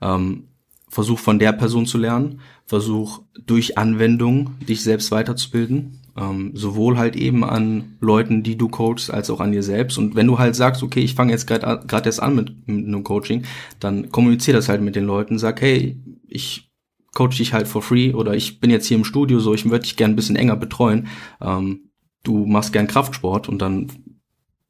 [0.00, 0.44] Ähm,
[0.88, 7.14] versuch von der Person zu lernen, versuch durch Anwendung dich selbst weiterzubilden, ähm, sowohl halt
[7.14, 9.98] eben an Leuten, die du coachst, als auch an dir selbst.
[9.98, 13.04] Und wenn du halt sagst, okay, ich fange jetzt gerade erst an mit, mit einem
[13.04, 13.44] Coaching,
[13.78, 16.69] dann kommunizier das halt mit den Leuten, sag, hey, ich
[17.14, 19.80] coach dich halt for free oder ich bin jetzt hier im Studio so, ich würde
[19.80, 21.08] dich gern ein bisschen enger betreuen.
[21.40, 21.90] Ähm,
[22.22, 23.88] du machst gern Kraftsport und dann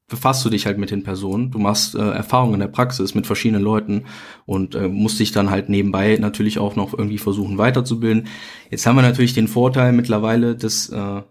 [0.08, 3.26] befasst du dich halt mit den Personen, du machst äh, Erfahrungen in der Praxis mit
[3.26, 4.04] verschiedenen Leuten
[4.44, 8.26] und äh, musst dich dann halt nebenbei natürlich auch noch irgendwie versuchen weiterzubilden.
[8.70, 11.22] Jetzt haben wir natürlich den Vorteil mittlerweile, dass äh,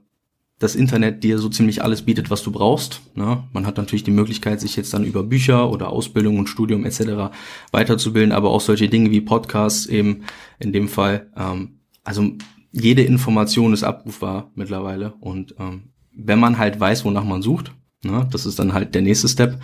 [0.59, 3.01] das Internet dir so ziemlich alles bietet, was du brauchst.
[3.15, 3.43] Ne?
[3.53, 7.33] Man hat natürlich die Möglichkeit, sich jetzt dann über Bücher oder Ausbildung und Studium etc.
[7.71, 10.23] weiterzubilden, aber auch solche Dinge wie Podcasts eben
[10.59, 11.31] in dem Fall.
[11.35, 12.29] Ähm, also
[12.71, 17.71] jede Information ist abrufbar mittlerweile und ähm, wenn man halt weiß, wonach man sucht,
[18.03, 19.59] ne, das ist dann halt der nächste Step,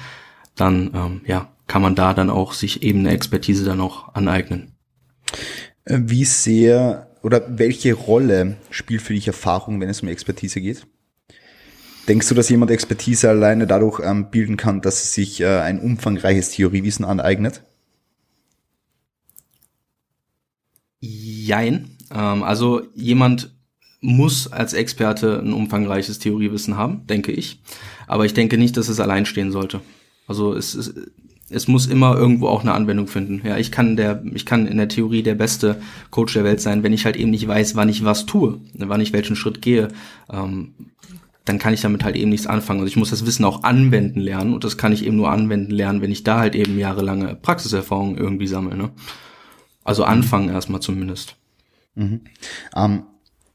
[0.55, 4.73] dann ähm, ja kann man da dann auch sich eben eine Expertise dann auch aneignen.
[5.83, 10.85] Äh, wie sehr oder welche Rolle spielt für dich Erfahrung, wenn es um Expertise geht?
[12.07, 15.79] Denkst du, dass jemand Expertise alleine dadurch ähm, bilden kann, dass er sich äh, ein
[15.79, 17.63] umfangreiches Theoriewissen aneignet?
[20.99, 21.97] Jein.
[22.11, 23.55] Ähm, also jemand
[24.01, 27.59] muss als Experte ein umfangreiches Theoriewissen haben, denke ich.
[28.05, 29.81] Aber ich denke nicht, dass es allein stehen sollte.
[30.27, 30.93] Also es, es,
[31.49, 33.41] es muss immer irgendwo auch eine Anwendung finden.
[33.45, 35.79] Ja, ich kann der, ich kann in der Theorie der beste
[36.09, 39.01] Coach der Welt sein, wenn ich halt eben nicht weiß, wann ich was tue, wann
[39.01, 39.89] ich welchen Schritt gehe.
[40.31, 40.73] Ähm,
[41.45, 42.79] dann kann ich damit halt eben nichts anfangen.
[42.79, 45.71] Also ich muss das Wissen auch anwenden lernen und das kann ich eben nur anwenden
[45.71, 48.75] lernen, wenn ich da halt eben jahrelange Praxiserfahrung irgendwie sammle.
[48.75, 48.89] Ne?
[49.83, 50.09] Also mhm.
[50.09, 51.35] anfangen erstmal zumindest.
[51.93, 52.21] Mhm.
[52.75, 53.03] Um, ähm,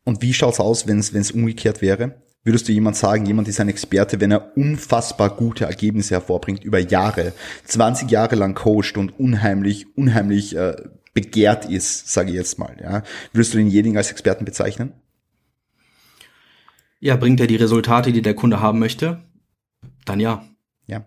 [0.04, 2.22] und wie schaut's aus, wenn es umgekehrt wäre?
[2.42, 6.78] Würdest du jemand sagen, jemand ist ein Experte, wenn er unfassbar gute Ergebnisse hervorbringt über
[6.78, 10.74] Jahre, 20 Jahre lang coacht und unheimlich, unheimlich äh,
[11.12, 13.02] begehrt ist, sage ich jetzt mal, ja?
[13.32, 14.94] Würdest du denjenigen als Experten bezeichnen?
[16.98, 19.22] Ja, bringt er die Resultate, die der Kunde haben möchte?
[20.06, 20.44] Dann ja.
[20.86, 21.06] Ja.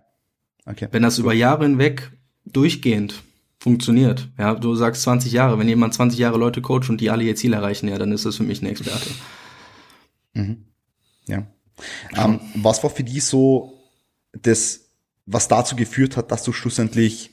[0.65, 0.87] Okay.
[0.91, 2.11] Wenn das über Jahre hinweg
[2.45, 3.23] durchgehend
[3.59, 7.23] funktioniert, ja, du sagst 20 Jahre, wenn jemand 20 Jahre Leute coacht und die alle
[7.23, 9.09] ihr Ziel erreichen, ja, dann ist das für mich ein Experte.
[10.33, 10.65] Mhm.
[11.27, 11.45] Ja.
[12.15, 13.73] Ähm, was war für dich so
[14.33, 14.81] das,
[15.25, 17.31] was dazu geführt hat, dass du schlussendlich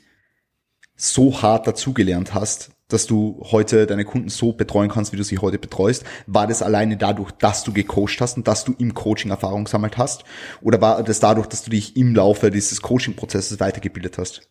[0.96, 5.38] so hart dazugelernt hast, dass du heute deine Kunden so betreuen kannst, wie du sie
[5.38, 6.04] heute betreust?
[6.26, 9.96] War das alleine dadurch, dass du gecoacht hast und dass du im Coaching Erfahrung gesammelt
[9.96, 10.24] hast?
[10.60, 14.48] Oder war das dadurch, dass du dich im Laufe dieses Coaching-Prozesses weitergebildet hast?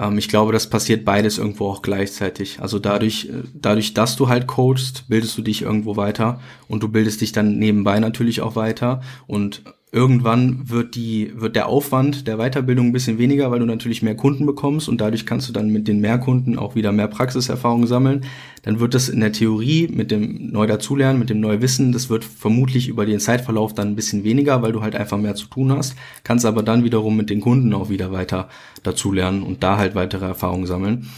[0.00, 2.60] Ähm, ich glaube, das passiert beides irgendwo auch gleichzeitig.
[2.60, 6.88] Also dadurch, äh, dadurch, dass du halt coachst, bildest du dich irgendwo weiter und du
[6.88, 12.36] bildest dich dann nebenbei natürlich auch weiter und irgendwann wird die, wird der Aufwand der
[12.36, 15.70] Weiterbildung ein bisschen weniger, weil du natürlich mehr Kunden bekommst und dadurch kannst du dann
[15.70, 18.24] mit den mehr Kunden auch wieder mehr Praxiserfahrung sammeln.
[18.62, 22.08] Dann wird das in der Theorie mit dem neu dazulernen, mit dem neu Wissen, das
[22.08, 25.46] wird vermutlich über den Zeitverlauf dann ein bisschen weniger, weil du halt einfach mehr zu
[25.46, 28.48] tun hast, kannst aber dann wiederum mit den Kunden auch wieder weiter
[28.84, 31.08] dazulernen und da halt weitere Erfahrungen sammeln.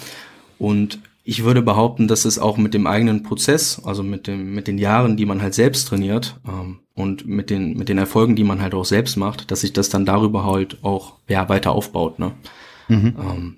[0.59, 4.67] Und ich würde behaupten, dass es auch mit dem eigenen Prozess, also mit dem, mit
[4.67, 8.45] den Jahren, die man halt selbst trainiert ähm, und mit den, mit den Erfolgen, die
[8.45, 12.19] man halt auch selbst macht, dass sich das dann darüber halt auch ja, weiter aufbaut.
[12.19, 12.33] Ne?
[12.89, 13.15] Mhm.
[13.19, 13.57] Ähm,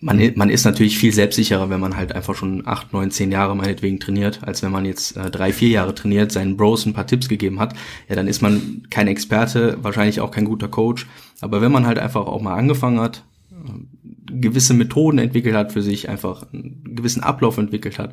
[0.00, 3.56] man, man ist natürlich viel selbstsicherer, wenn man halt einfach schon acht, neun, zehn Jahre
[3.56, 7.06] meinetwegen trainiert, als wenn man jetzt äh, drei, vier Jahre trainiert, seinen Bros ein paar
[7.06, 7.74] Tipps gegeben hat.
[8.10, 11.06] Ja, dann ist man kein Experte, wahrscheinlich auch kein guter Coach.
[11.40, 13.24] Aber wenn man halt einfach auch mal angefangen hat,
[14.40, 18.12] gewisse Methoden entwickelt hat für sich, einfach einen gewissen Ablauf entwickelt hat,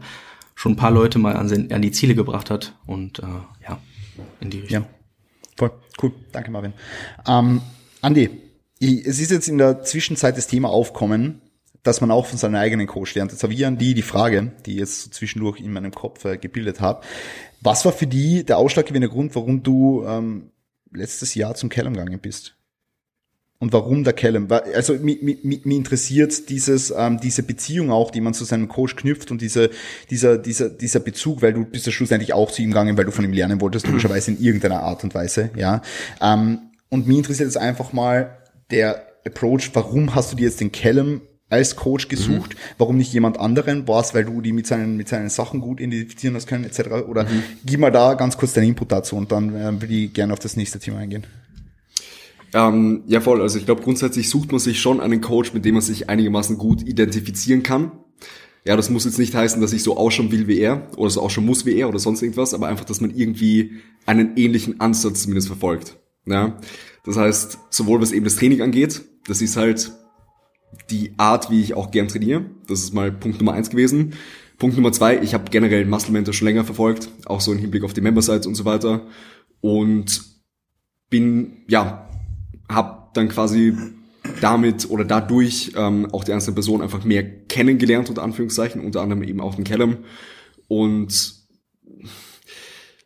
[0.56, 3.26] schon ein paar Leute mal an, an die Ziele gebracht hat und äh,
[3.64, 3.80] ja,
[4.40, 4.84] in die Richtung.
[4.84, 4.90] Ja,
[5.58, 6.12] voll cool.
[6.32, 6.74] Danke, Marvin.
[7.28, 7.62] Ähm,
[8.02, 8.30] Andi,
[8.80, 11.42] es ist jetzt in der Zwischenzeit das Thema aufkommen,
[11.84, 13.32] dass man auch von seinem eigenen Coach lernt.
[13.32, 16.38] Jetzt habe ich an die die Frage, die jetzt so zwischendurch in meinem Kopf äh,
[16.38, 17.02] gebildet habe.
[17.62, 20.52] Was war für die der ausschlaggebende Grund, warum du ähm,
[20.92, 22.56] letztes Jahr zum Callum gegangen bist?
[23.62, 24.48] Und warum der Callum?
[24.74, 28.96] Also mich, mich, mich interessiert dieses, ähm, diese Beziehung auch, die man zu seinem Coach
[28.96, 29.70] knüpft und diese,
[30.10, 33.12] dieser, dieser, dieser Bezug, weil du bist ja schlussendlich auch zu ihm gegangen, weil du
[33.12, 35.84] von ihm lernen wolltest, logischerweise in irgendeiner Art und Weise, ja.
[36.20, 36.58] Ähm,
[36.90, 38.36] und mich interessiert jetzt einfach mal
[38.72, 41.22] der Approach, warum hast du dir jetzt den Callum
[41.52, 42.60] als Coach gesucht, mhm.
[42.80, 43.88] warum nicht jemand anderen?
[43.88, 46.90] War es, weil du die mit seinen, mit seinen Sachen gut identifizieren hast können, etc.
[47.08, 47.44] Oder mhm.
[47.64, 50.40] gib mal da ganz kurz deinen Input dazu und dann äh, würde ich gerne auf
[50.40, 51.28] das nächste Thema eingehen.
[52.54, 53.42] Ähm, ja, voll.
[53.42, 56.58] Also ich glaube, grundsätzlich sucht man sich schon einen Coach, mit dem man sich einigermaßen
[56.58, 57.92] gut identifizieren kann.
[58.66, 61.22] Ja, das muss jetzt nicht heißen, dass ich so ausschauen will wie er oder so
[61.22, 65.24] ausschauen muss wie er oder sonst irgendwas, aber einfach, dass man irgendwie einen ähnlichen Ansatz
[65.24, 65.98] zumindest verfolgt.
[66.28, 66.60] Ja,
[67.04, 69.92] das heißt, sowohl was eben das Training angeht, das ist halt
[70.92, 72.46] die Art, wie ich auch gern trainiere.
[72.68, 74.14] Das ist mal Punkt Nummer eins gewesen.
[74.60, 77.84] Punkt Nummer zwei, ich habe generell Muscle Mentor schon länger verfolgt, auch so im Hinblick
[77.84, 79.08] auf die Member Sites und so weiter.
[79.60, 80.24] Und
[81.10, 82.11] bin, ja,
[82.74, 83.74] habe dann quasi
[84.40, 89.24] damit oder dadurch ähm, auch die einzelne Person einfach mehr kennengelernt, unter Anführungszeichen, unter anderem
[89.24, 89.98] eben auch den Callum.
[90.68, 91.48] Und es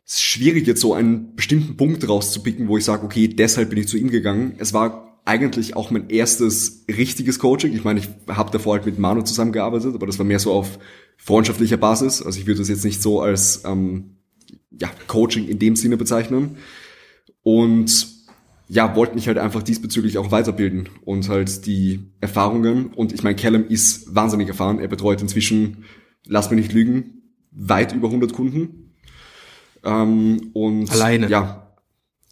[0.05, 3.87] ist schwierig, jetzt so einen bestimmten Punkt rauszupicken, wo ich sage, okay, deshalb bin ich
[3.87, 4.55] zu ihm gegangen.
[4.57, 7.73] Es war eigentlich auch mein erstes richtiges Coaching.
[7.73, 10.77] Ich meine, ich habe davor halt mit Manu zusammengearbeitet, aber das war mehr so auf
[11.17, 12.21] freundschaftlicher Basis.
[12.21, 14.17] Also ich würde das jetzt nicht so als ähm,
[14.79, 16.57] ja, Coaching in dem Sinne bezeichnen.
[17.41, 18.14] Und
[18.67, 22.87] ja, wollte mich halt einfach diesbezüglich auch weiterbilden und halt die Erfahrungen.
[22.87, 24.79] Und ich meine, Callum ist wahnsinnig erfahren.
[24.79, 25.85] Er betreut inzwischen,
[26.25, 28.95] lass mich nicht lügen, weit über 100 Kunden.
[29.83, 31.29] Ähm, und alleine.
[31.29, 31.75] Ja,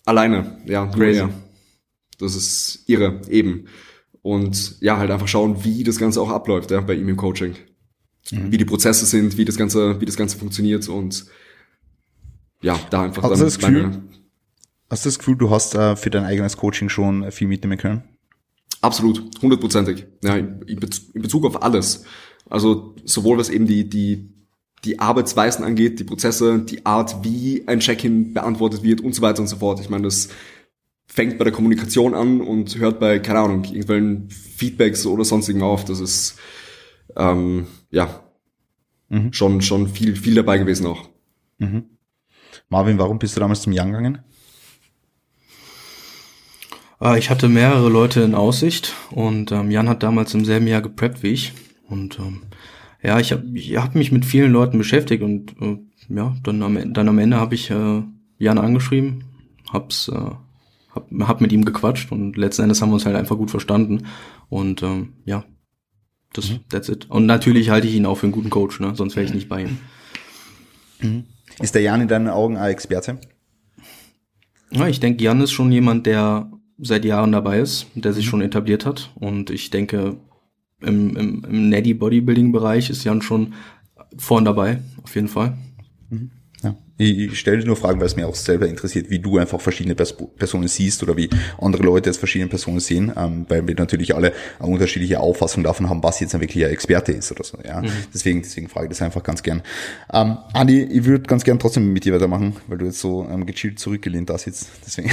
[0.06, 0.58] alleine.
[0.66, 1.20] Ja, crazy.
[1.20, 1.30] Ja.
[2.18, 3.66] Das ist irre, eben.
[4.22, 7.56] Und ja, halt einfach schauen, wie das Ganze auch abläuft ja, bei ihm im Coaching.
[8.32, 8.52] Mhm.
[8.52, 11.26] Wie die Prozesse sind, wie das Ganze, wie das Ganze funktioniert und
[12.62, 14.02] ja, da einfach Hast dann das Gefühl, meine
[14.94, 18.04] Hast du das Gefühl, du hast äh, für dein eigenes Coaching schon viel mitnehmen können?
[18.80, 20.06] Absolut, hundertprozentig.
[20.24, 22.06] Ja, in Bezug auf alles.
[22.48, 24.30] Also sowohl was eben die, die,
[24.86, 29.40] die Arbeitsweisen angeht, die Prozesse, die Art, wie ein Check-in beantwortet wird und so weiter
[29.40, 29.80] und so fort.
[29.80, 30.30] Ich meine, das
[31.08, 35.86] fängt bei der Kommunikation an und hört bei, keine Ahnung, irgendwelchen Feedbacks oder sonstigem auf.
[35.86, 36.38] Das ist,
[37.18, 38.24] ähm, ja,
[39.10, 39.34] mhm.
[39.34, 41.10] schon, schon viel, viel dabei gewesen auch.
[41.58, 41.86] Mhm.
[42.70, 44.20] Marvin, warum bist du damals zum Young gegangen?
[47.04, 50.82] Äh, ich hatte mehrere Leute in Aussicht und ähm, Jan hat damals im selben Jahr
[50.82, 51.54] gepreppt wie ich.
[51.88, 52.44] Und ähm,
[53.02, 55.78] ja, ich habe ich hab mich mit vielen Leuten beschäftigt und äh,
[56.10, 58.02] ja, dann am, dann am Ende habe ich äh,
[58.38, 59.26] Jan angeschrieben,
[59.72, 60.32] hab's, äh,
[60.94, 64.08] hab, hab mit ihm gequatscht und letzten Endes haben wir uns halt einfach gut verstanden.
[64.50, 65.44] Und ähm, ja,
[66.32, 66.60] das, mhm.
[66.70, 67.10] that's it.
[67.10, 68.94] Und natürlich halte ich ihn auch für einen guten Coach, ne?
[68.96, 69.78] sonst wäre ich nicht bei ihm.
[71.02, 71.26] Mhm.
[71.60, 73.20] Ist der Jan in deinen Augen ein Experte?
[74.72, 78.30] Ja, ich denke, Jan ist schon jemand, der seit Jahren dabei ist, der sich mhm.
[78.30, 79.12] schon etabliert hat.
[79.16, 80.18] Und ich denke,
[80.82, 83.54] im, im, im Neddy Bodybuilding Bereich ist Jan schon
[84.18, 85.58] vorn dabei, auf jeden Fall.
[86.10, 86.32] Mhm.
[87.04, 89.96] Ich, stelle dir nur Fragen, weil es mir auch selber interessiert, wie du einfach verschiedene
[89.96, 94.16] Pers Personen siehst oder wie andere Leute jetzt verschiedene Personen sehen, ähm, weil wir natürlich
[94.16, 97.58] alle eine unterschiedliche Auffassung davon haben, was jetzt ein wirklicher Experte ist oder so.
[97.66, 97.90] Ja, mhm.
[98.14, 99.62] deswegen, deswegen frage ich das einfach ganz gern.
[100.12, 103.46] Ähm, Andi, ich würde ganz gern trotzdem mit dir weitermachen, weil du jetzt so ähm,
[103.46, 104.70] gechillt zurückgelehnt da sitzt.
[104.86, 105.10] Deswegen.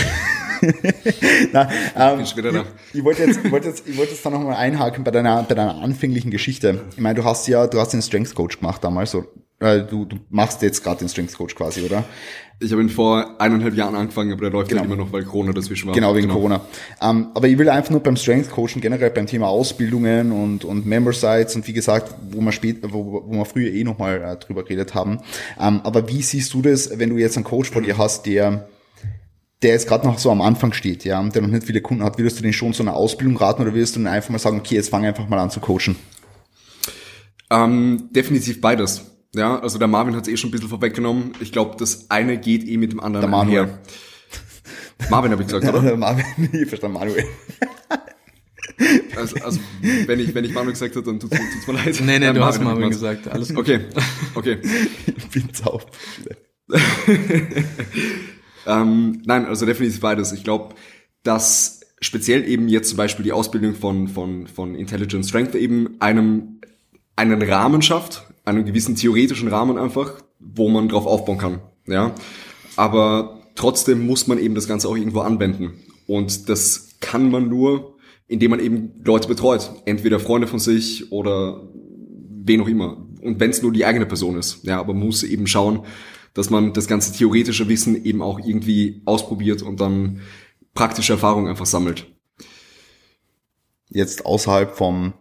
[1.53, 5.05] Na, ähm, ich, ich wollte jetzt, ich wollte jetzt, ich wollte jetzt da nochmal einhaken
[5.05, 6.83] bei deiner, bei deiner anfänglichen Geschichte.
[6.93, 9.27] Ich meine, du hast ja, du hast den Strength Coach gemacht damals, so
[9.61, 12.05] äh, du, du machst jetzt gerade den Strength Coach quasi, oder?
[12.63, 14.83] Ich habe ihn vor eineinhalb Jahren angefangen, aber der läuft genau.
[14.83, 15.95] halt immer noch, weil Corona dazwischen war.
[15.95, 16.35] Genau, wegen genau.
[16.35, 16.61] Corona.
[17.01, 20.85] Ähm, aber ich will einfach nur beim Strength Coaching generell beim Thema Ausbildungen und, und
[20.85, 24.37] Member Sites und wie gesagt, wo wir spät, wo, wo wir früher eh nochmal äh,
[24.37, 25.21] drüber geredet haben.
[25.59, 28.69] Ähm, aber wie siehst du das, wenn du jetzt einen Coach vor dir hast, der
[29.63, 32.17] der jetzt gerade noch so am Anfang steht, ja, der noch nicht viele Kunden hat,
[32.17, 34.59] würdest du den schon so eine Ausbildung raten oder würdest du den einfach mal sagen,
[34.59, 35.97] okay, jetzt fang einfach mal an zu coachen?
[37.51, 39.11] Ähm, definitiv beides.
[39.35, 41.33] Ja, also der Marvin hat es eh schon ein bisschen vorweggenommen.
[41.41, 43.79] Ich glaube, das eine geht eh mit dem anderen der einher.
[45.09, 45.81] Marvin habe ich gesagt, oder?
[45.83, 47.25] Der Marvin, ich verstehe Manuel.
[49.15, 49.61] Also, also
[50.07, 52.01] wenn ich wenn ich Manuel gesagt habe, dann tut's, tut's mir leid.
[52.01, 53.29] Nee, nee, ja, du Marvin hast Marvin gesagt.
[53.29, 53.59] Alles gut.
[53.59, 53.81] Okay,
[54.35, 54.59] okay.
[55.07, 55.85] ich bin auf.
[58.67, 60.33] ähm, nein, also definitiv beides.
[60.33, 60.75] Ich glaube,
[61.25, 66.61] dass speziell eben jetzt zum Beispiel die Ausbildung von von von Intelligent Strength eben einem
[67.17, 71.61] einen Rahmen schafft, einen gewissen theoretischen Rahmen einfach, wo man drauf aufbauen kann.
[71.87, 72.15] Ja,
[72.77, 75.75] aber trotzdem muss man eben das Ganze auch irgendwo anwenden.
[76.07, 79.71] Und das kann man nur, indem man eben Leute betreut.
[79.85, 81.69] Entweder Freunde von sich oder
[82.45, 83.07] wen auch immer.
[83.23, 84.65] Und wenn es nur die eigene Person ist.
[84.65, 85.85] Ja, aber man muss eben schauen,
[86.35, 90.21] dass man das ganze theoretische Wissen eben auch irgendwie ausprobiert und dann
[90.75, 92.07] praktische Erfahrungen einfach sammelt.
[93.89, 95.15] Jetzt außerhalb vom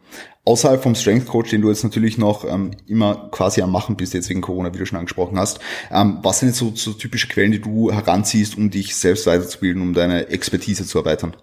[0.45, 4.13] außerhalb vom Strength Coach, den du jetzt natürlich noch ähm, immer quasi am Machen bist,
[4.13, 5.59] jetzt wegen Corona, wie du schon angesprochen hast,
[5.91, 9.81] ähm, was sind jetzt so, so typische Quellen, die du heranziehst, um dich selbst weiterzubilden,
[9.81, 11.35] um deine Expertise zu erweitern?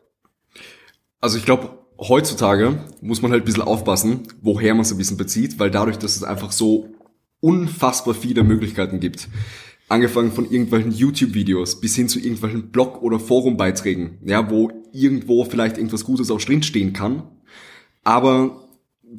[1.20, 5.16] Also ich glaube, heutzutage muss man halt ein bisschen aufpassen, woher man so ein bisschen
[5.16, 6.88] bezieht, weil dadurch, dass es einfach so
[7.40, 9.28] unfassbar viele Möglichkeiten gibt,
[9.88, 15.78] angefangen von irgendwelchen YouTube-Videos bis hin zu irgendwelchen Blog- oder Forumbeiträgen, ja, wo irgendwo vielleicht
[15.78, 17.22] irgendwas Gutes auch drinstehen kann.
[18.02, 18.65] Aber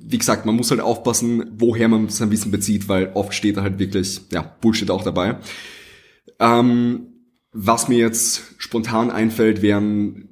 [0.05, 3.61] wie gesagt, man muss halt aufpassen, woher man sein Wissen bezieht, weil oft steht da
[3.63, 5.37] halt wirklich, ja, Bullshit auch dabei.
[6.39, 7.07] Ähm,
[7.51, 10.29] was mir jetzt spontan einfällt, wären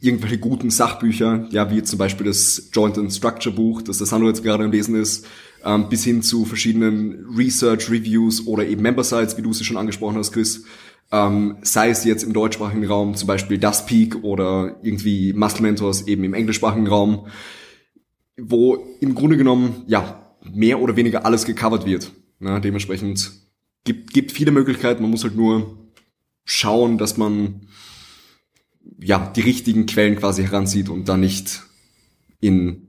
[0.00, 4.28] irgendwelche guten Sachbücher, ja, wie zum Beispiel das Joint and Structure Buch, das der Sandro
[4.28, 5.26] jetzt gerade am Lesen ist,
[5.64, 9.78] ähm, bis hin zu verschiedenen Research Reviews oder eben Member Sites, wie du sie schon
[9.78, 10.64] angesprochen hast, Chris.
[11.10, 16.06] Ähm, sei es jetzt im deutschsprachigen Raum, zum Beispiel Das Peak oder irgendwie Muscle Mentors
[16.06, 17.26] eben im englischsprachigen Raum,
[18.36, 22.12] wo im Grunde genommen, ja, mehr oder weniger alles gecovert wird.
[22.38, 23.32] Na, dementsprechend
[23.84, 25.78] gibt, gibt viele Möglichkeiten, man muss halt nur
[26.44, 27.68] schauen, dass man
[28.98, 31.62] ja, die richtigen Quellen quasi heranzieht und dann nicht
[32.40, 32.88] in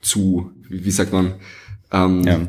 [0.00, 1.34] zu, wie, wie sagt man,
[1.92, 2.48] ähm, ja.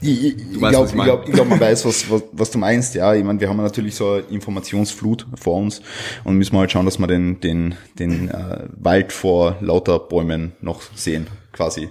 [0.00, 2.94] Ich, ich, ich glaube, glaub, glaub, man weiß, was, was, was du meinst.
[2.94, 5.82] Ja, ich meine, wir haben natürlich so eine Informationsflut vor uns
[6.24, 10.82] und müssen halt schauen, dass wir den, den, den äh, Wald vor lauter Bäumen noch
[10.94, 11.88] sehen, quasi.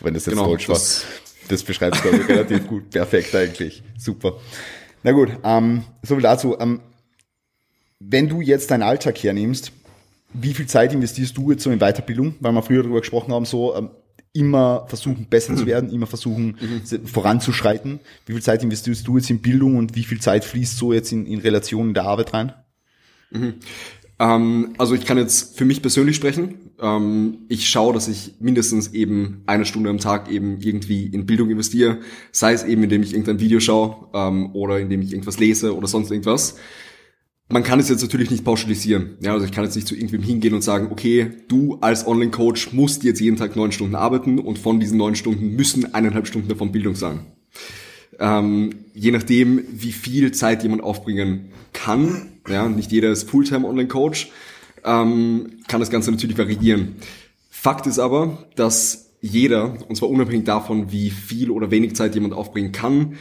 [0.00, 1.10] Wenn das jetzt genau, Deutsch das war.
[1.48, 2.90] Das beschreibt es, glaube ich, relativ gut.
[2.90, 3.82] Perfekt eigentlich.
[3.98, 4.34] Super.
[5.02, 6.58] Na gut, ähm, so viel dazu.
[6.58, 6.80] Ähm,
[8.00, 9.72] wenn du jetzt deinen Alltag hernimmst,
[10.32, 12.34] wie viel Zeit investierst du jetzt so in Weiterbildung?
[12.40, 13.90] Weil wir früher darüber gesprochen haben, so ähm,
[14.34, 17.06] immer versuchen, besser zu werden, immer versuchen, mhm.
[17.06, 18.00] voranzuschreiten.
[18.26, 21.12] Wie viel Zeit investierst du jetzt in Bildung und wie viel Zeit fließt so jetzt
[21.12, 22.52] in, in Relation in der Arbeit rein?
[23.30, 23.54] Mhm.
[24.18, 26.70] Ähm, also ich kann jetzt für mich persönlich sprechen.
[26.80, 31.50] Ähm, ich schaue, dass ich mindestens eben eine Stunde am Tag eben irgendwie in Bildung
[31.50, 31.98] investiere.
[32.30, 35.88] Sei es eben, indem ich irgendein Video schaue ähm, oder indem ich irgendwas lese oder
[35.88, 36.56] sonst irgendwas
[37.54, 39.16] man kann es jetzt natürlich nicht pauschalisieren.
[39.20, 42.72] Ja, also ich kann jetzt nicht zu irgendwem hingehen und sagen, okay, du als Online-Coach
[42.72, 46.48] musst jetzt jeden Tag neun Stunden arbeiten und von diesen neun Stunden müssen eineinhalb Stunden
[46.48, 47.20] davon Bildung sein.
[48.18, 54.32] Ähm, je nachdem, wie viel Zeit jemand aufbringen kann, ja, nicht jeder ist Fulltime Online-Coach,
[54.84, 56.96] ähm, kann das Ganze natürlich variieren.
[57.50, 62.34] Fakt ist aber, dass jeder, und zwar unabhängig davon, wie viel oder wenig Zeit jemand
[62.34, 63.14] aufbringen kann,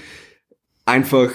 [0.85, 1.29] einfach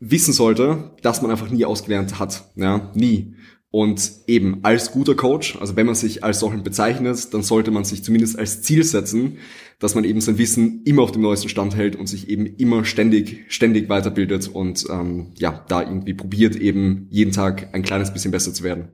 [0.00, 2.44] wissen sollte, dass man einfach nie ausgelernt hat.
[2.56, 3.34] Ja, nie.
[3.70, 7.84] Und eben als guter Coach, also wenn man sich als solchen bezeichnet, dann sollte man
[7.84, 9.38] sich zumindest als Ziel setzen,
[9.78, 12.86] dass man eben sein Wissen immer auf dem neuesten Stand hält und sich eben immer
[12.86, 18.30] ständig, ständig weiterbildet und ähm, ja, da irgendwie probiert eben jeden Tag ein kleines bisschen
[18.30, 18.88] besser zu werden.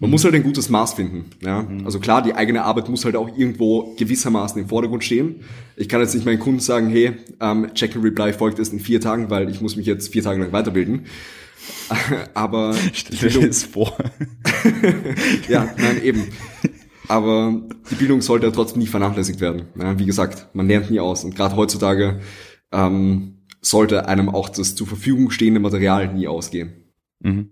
[0.00, 1.26] Man muss halt ein gutes Maß finden.
[1.40, 1.62] Ja?
[1.62, 1.84] Mhm.
[1.84, 5.42] Also klar, die eigene Arbeit muss halt auch irgendwo gewissermaßen im Vordergrund stehen.
[5.76, 8.80] Ich kann jetzt nicht meinen Kunden sagen, hey, ähm, Check and Reply folgt erst in
[8.80, 11.06] vier Tagen, weil ich muss mich jetzt vier Tage lang weiterbilden.
[12.34, 13.96] Aber stell dir das vor.
[15.48, 16.24] ja, nein, eben.
[17.06, 19.66] Aber die Bildung sollte ja trotzdem nie vernachlässigt werden.
[19.78, 21.24] Ja, wie gesagt, man lernt nie aus.
[21.24, 22.20] Und gerade heutzutage
[22.72, 26.92] ähm, sollte einem auch das zur Verfügung stehende Material nie ausgehen.
[27.20, 27.50] Mhm.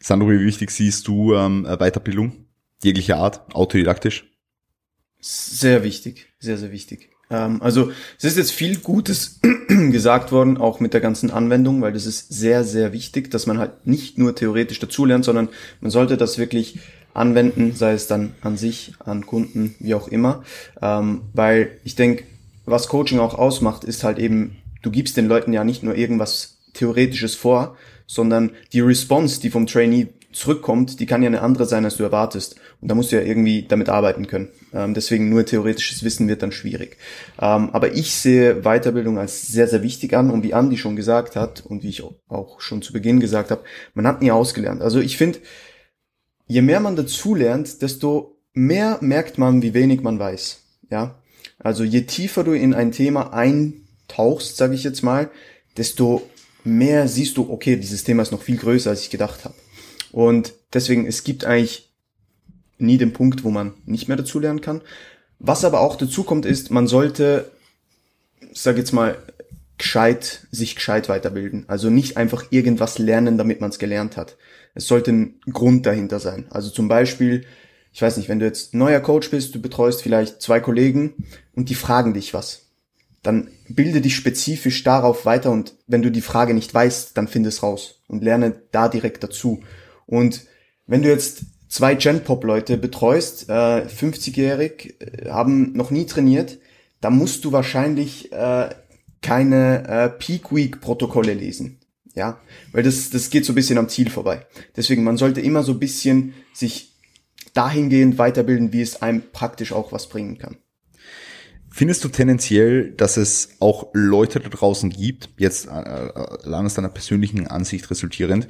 [0.00, 2.46] Sandro, wie wichtig siehst du ähm, Weiterbildung
[2.82, 4.24] jeglicher Art, autodidaktisch?
[5.20, 7.10] Sehr wichtig, sehr, sehr wichtig.
[7.30, 11.92] Ähm, also es ist jetzt viel Gutes gesagt worden, auch mit der ganzen Anwendung, weil
[11.92, 15.48] das ist sehr, sehr wichtig, dass man halt nicht nur theoretisch dazulernt, sondern
[15.80, 16.78] man sollte das wirklich
[17.12, 20.42] anwenden, sei es dann an sich, an Kunden, wie auch immer.
[20.80, 22.24] Ähm, weil ich denke,
[22.66, 26.58] was Coaching auch ausmacht, ist halt eben, du gibst den Leuten ja nicht nur irgendwas
[26.72, 27.76] Theoretisches vor,
[28.10, 32.02] sondern die Response, die vom Trainee zurückkommt, die kann ja eine andere sein, als du
[32.02, 32.56] erwartest.
[32.80, 34.48] Und da musst du ja irgendwie damit arbeiten können.
[34.72, 36.96] Ähm, deswegen nur theoretisches Wissen wird dann schwierig.
[37.40, 40.30] Ähm, aber ich sehe Weiterbildung als sehr, sehr wichtig an.
[40.32, 43.62] Und wie Andi schon gesagt hat und wie ich auch schon zu Beginn gesagt habe,
[43.94, 44.82] man hat nie ausgelernt.
[44.82, 45.38] Also ich finde,
[46.48, 50.62] je mehr man dazu lernt, desto mehr merkt man, wie wenig man weiß.
[50.90, 51.20] Ja,
[51.60, 55.30] also je tiefer du in ein Thema eintauchst, sage ich jetzt mal,
[55.76, 56.22] desto
[56.64, 59.54] mehr siehst du, okay, dieses Thema ist noch viel größer, als ich gedacht habe.
[60.12, 61.90] Und deswegen, es gibt eigentlich
[62.78, 64.80] nie den Punkt, wo man nicht mehr dazu lernen kann.
[65.38, 67.50] Was aber auch dazu kommt, ist, man sollte,
[68.52, 69.16] sag jetzt mal,
[69.78, 71.64] gescheit, sich gescheit weiterbilden.
[71.66, 74.36] Also nicht einfach irgendwas lernen, damit man es gelernt hat.
[74.74, 76.46] Es sollte ein Grund dahinter sein.
[76.50, 77.46] Also zum Beispiel,
[77.92, 81.70] ich weiß nicht, wenn du jetzt neuer Coach bist, du betreust vielleicht zwei Kollegen und
[81.70, 82.66] die fragen dich was,
[83.22, 87.50] dann bilde dich spezifisch darauf weiter und wenn du die Frage nicht weißt, dann finde
[87.50, 89.62] es raus und lerne da direkt dazu.
[90.06, 90.46] Und
[90.86, 96.58] wenn du jetzt zwei Gen-Pop-Leute betreust, äh, 50-jährig, äh, haben noch nie trainiert,
[97.00, 98.70] da musst du wahrscheinlich äh,
[99.22, 101.78] keine äh, Peak-Week-Protokolle lesen.
[102.14, 102.40] Ja,
[102.72, 104.44] weil das, das geht so ein bisschen am Ziel vorbei.
[104.76, 106.96] Deswegen, man sollte immer so ein bisschen sich
[107.54, 110.56] dahingehend weiterbilden, wie es einem praktisch auch was bringen kann.
[111.72, 116.88] Findest du tendenziell, dass es auch Leute da draußen gibt, jetzt äh, allein aus deiner
[116.88, 118.48] persönlichen Ansicht resultierend,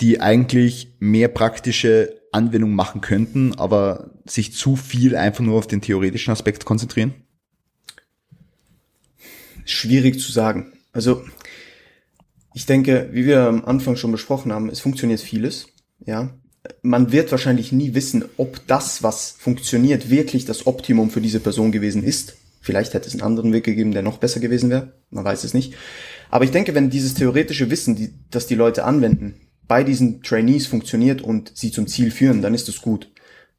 [0.00, 5.82] die eigentlich mehr praktische Anwendung machen könnten, aber sich zu viel einfach nur auf den
[5.82, 7.14] theoretischen Aspekt konzentrieren?
[9.66, 10.72] Schwierig zu sagen.
[10.92, 11.24] Also
[12.54, 15.68] ich denke, wie wir am Anfang schon besprochen haben, es funktioniert vieles.
[16.04, 16.34] Ja,
[16.80, 21.70] man wird wahrscheinlich nie wissen, ob das, was funktioniert, wirklich das Optimum für diese Person
[21.70, 22.36] gewesen ist.
[22.62, 24.94] Vielleicht hätte es einen anderen Weg gegeben, der noch besser gewesen wäre.
[25.10, 25.74] Man weiß es nicht.
[26.30, 29.34] Aber ich denke, wenn dieses theoretische Wissen, die, das die Leute anwenden,
[29.66, 33.10] bei diesen Trainees funktioniert und sie zum Ziel führen, dann ist es gut.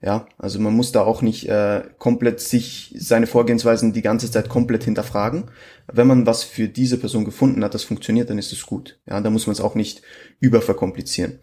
[0.01, 4.49] Ja, also man muss da auch nicht äh, komplett sich seine Vorgehensweisen die ganze Zeit
[4.49, 5.45] komplett hinterfragen.
[5.91, 8.99] Wenn man was für diese Person gefunden hat, das funktioniert, dann ist es gut.
[9.05, 10.01] Ja, da muss man es auch nicht
[10.41, 11.39] überverkomplizieren.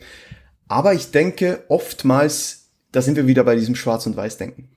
[0.68, 4.68] Aber ich denke, oftmals, da sind wir wieder bei diesem Schwarz- und Weiß-Denken.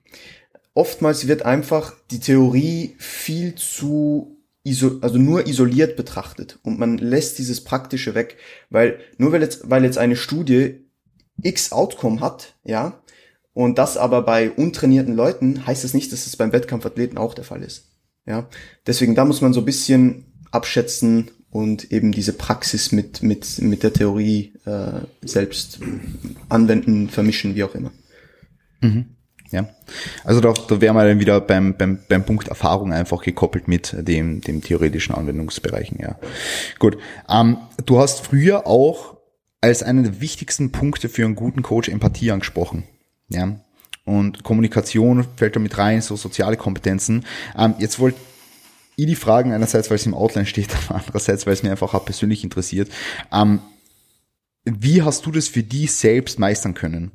[0.74, 7.38] Oftmals wird einfach die Theorie viel zu iso also nur isoliert betrachtet und man lässt
[7.38, 8.38] dieses Praktische weg,
[8.70, 10.86] weil nur weil jetzt, weil jetzt eine Studie
[11.42, 13.00] X Outcome hat, ja,
[13.52, 17.44] und das aber bei untrainierten Leuten heißt das nicht, dass es beim Wettkampfathleten auch der
[17.44, 17.90] Fall ist.
[18.26, 18.48] Ja,
[18.86, 23.82] deswegen da muss man so ein bisschen abschätzen und eben diese Praxis mit mit mit
[23.82, 25.78] der Theorie äh, selbst
[26.48, 27.92] anwenden, vermischen, wie auch immer.
[28.80, 29.13] Mhm.
[29.54, 29.68] Ja,
[30.24, 33.94] also da, da wären wir dann wieder beim, beim, beim Punkt Erfahrung einfach gekoppelt mit
[33.96, 36.00] dem, dem theoretischen Anwendungsbereichen.
[36.00, 36.16] Ja,
[36.80, 36.98] gut.
[37.28, 39.16] Ähm, du hast früher auch
[39.60, 42.82] als einen der wichtigsten Punkte für einen guten Coach Empathie angesprochen.
[43.28, 43.60] Ja,
[44.04, 47.24] und Kommunikation fällt da mit rein, so soziale Kompetenzen.
[47.56, 48.18] Ähm, jetzt wollte
[48.96, 52.04] ich die fragen, einerseits, weil es im Outline steht, andererseits, weil es mir einfach auch
[52.04, 52.90] persönlich interessiert.
[53.32, 53.60] Ähm,
[54.64, 57.12] wie hast du das für die selbst meistern können?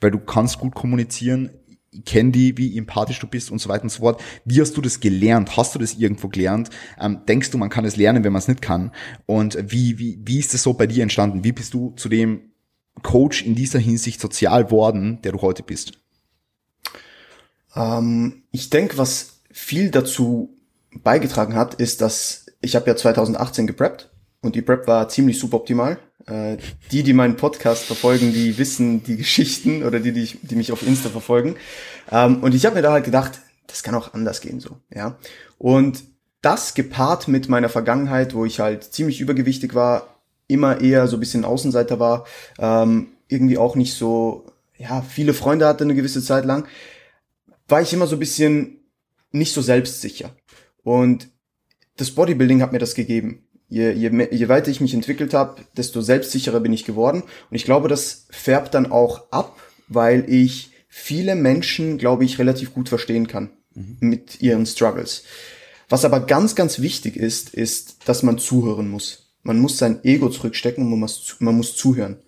[0.00, 1.50] Weil du kannst gut kommunizieren,
[2.04, 4.22] kenne die, wie empathisch du bist und so weiter und so fort.
[4.44, 5.56] Wie hast du das gelernt?
[5.56, 6.70] Hast du das irgendwo gelernt?
[7.00, 8.92] Ähm, denkst du, man kann es lernen, wenn man es nicht kann?
[9.26, 11.44] Und wie, wie, wie ist das so bei dir entstanden?
[11.44, 12.52] Wie bist du zu dem
[13.02, 15.92] Coach in dieser Hinsicht sozial worden, der du heute bist?
[17.74, 20.56] Ähm, ich denke, was viel dazu
[21.02, 24.10] beigetragen hat, ist, dass ich habe ja 2018 gepreppt
[24.42, 25.98] und die Prep war ziemlich suboptimal.
[26.26, 26.58] Äh,
[26.90, 30.86] die, die meinen Podcast verfolgen, die wissen die Geschichten oder die, die, die mich auf
[30.86, 31.56] Insta verfolgen.
[32.10, 35.16] Ähm, und ich habe mir da halt gedacht, das kann auch anders gehen so, ja.
[35.58, 36.02] Und
[36.42, 41.20] das gepaart mit meiner Vergangenheit, wo ich halt ziemlich übergewichtig war, immer eher so ein
[41.20, 42.26] bisschen Außenseiter war,
[42.58, 46.66] ähm, irgendwie auch nicht so, ja, viele Freunde hatte eine gewisse Zeit lang,
[47.68, 48.80] war ich immer so ein bisschen
[49.30, 50.34] nicht so selbstsicher.
[50.82, 51.28] Und
[51.96, 53.46] das Bodybuilding hat mir das gegeben.
[53.70, 57.22] Je, je, je weiter ich mich entwickelt habe, desto selbstsicherer bin ich geworden.
[57.22, 59.58] Und ich glaube, das färbt dann auch ab,
[59.88, 63.96] weil ich viele Menschen, glaube ich, relativ gut verstehen kann mhm.
[64.00, 65.22] mit ihren Struggles.
[65.88, 69.32] Was aber ganz, ganz wichtig ist, ist, dass man zuhören muss.
[69.42, 72.18] Man muss sein Ego zurückstecken und man muss, man muss zuhören.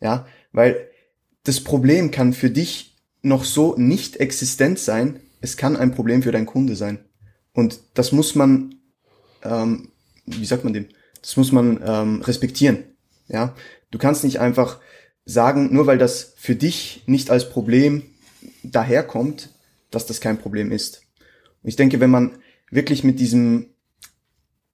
[0.00, 0.88] Ja, weil
[1.44, 5.20] das Problem kann für dich noch so nicht existent sein.
[5.40, 7.04] Es kann ein Problem für deinen Kunde sein.
[7.52, 8.76] Und das muss man,
[9.42, 9.89] ähm,
[10.26, 10.86] wie sagt man dem?
[11.20, 12.84] Das muss man ähm, respektieren.
[13.28, 13.54] Ja,
[13.90, 14.80] du kannst nicht einfach
[15.24, 18.02] sagen, nur weil das für dich nicht als Problem
[18.62, 19.50] daherkommt,
[19.90, 21.02] dass das kein Problem ist.
[21.62, 22.38] Und ich denke, wenn man
[22.70, 23.66] wirklich mit diesem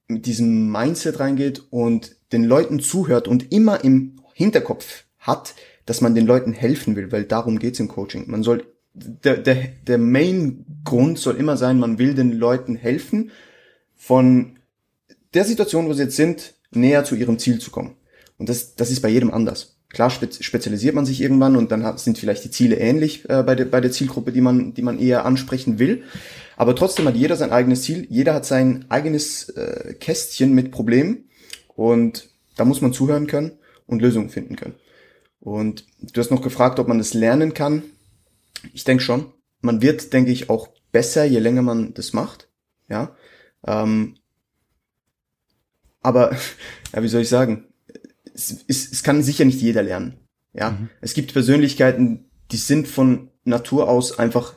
[0.08, 6.14] mit diesem Mindset reingeht und den Leuten zuhört und immer im Hinterkopf hat, dass man
[6.14, 8.30] den Leuten helfen will, weil darum geht's im Coaching.
[8.30, 13.30] Man soll, der, der, der Main-Grund soll immer sein, man will den Leuten helfen,
[13.94, 14.55] von
[15.36, 17.96] der Situation, wo sie jetzt sind, näher zu ihrem Ziel zu kommen.
[18.38, 19.76] Und das, das ist bei jedem anders.
[19.88, 23.66] Klar spezialisiert man sich irgendwann und dann sind vielleicht die Ziele ähnlich äh, bei, der,
[23.66, 26.02] bei der Zielgruppe, die man, die man eher ansprechen will.
[26.56, 31.28] Aber trotzdem hat jeder sein eigenes Ziel, jeder hat sein eigenes äh, Kästchen mit Problemen
[31.68, 33.52] und da muss man zuhören können
[33.86, 34.74] und Lösungen finden können.
[35.38, 37.84] Und du hast noch gefragt, ob man das lernen kann.
[38.72, 39.32] Ich denke schon.
[39.60, 42.48] Man wird, denke ich, auch besser, je länger man das macht.
[42.88, 43.14] Ja.
[43.66, 44.16] Ähm,
[46.06, 46.36] aber,
[46.94, 47.64] ja, wie soll ich sagen?
[48.32, 50.14] Es, es, es kann sicher nicht jeder lernen.
[50.54, 50.70] Ja.
[50.70, 50.88] Mhm.
[51.00, 54.54] Es gibt Persönlichkeiten, die sind von Natur aus einfach,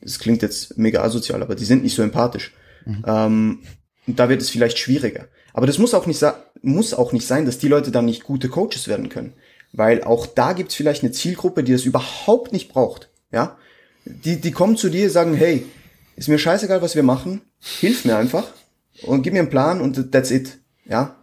[0.00, 2.52] das klingt jetzt mega asozial, aber die sind nicht so empathisch.
[2.84, 3.04] Mhm.
[3.06, 3.58] Ähm,
[4.06, 5.28] und da wird es vielleicht schwieriger.
[5.54, 6.22] Aber das muss auch nicht,
[6.62, 9.32] muss auch nicht sein, dass die Leute dann nicht gute Coaches werden können.
[9.72, 13.10] Weil auch da gibt es vielleicht eine Zielgruppe, die das überhaupt nicht braucht.
[13.30, 13.56] Ja,
[14.04, 15.64] die, die kommen zu dir, sagen, hey,
[16.16, 18.44] ist mir scheißegal, was wir machen, hilf mir einfach
[19.02, 20.58] und gib mir einen Plan und that's it.
[20.84, 21.16] Ja.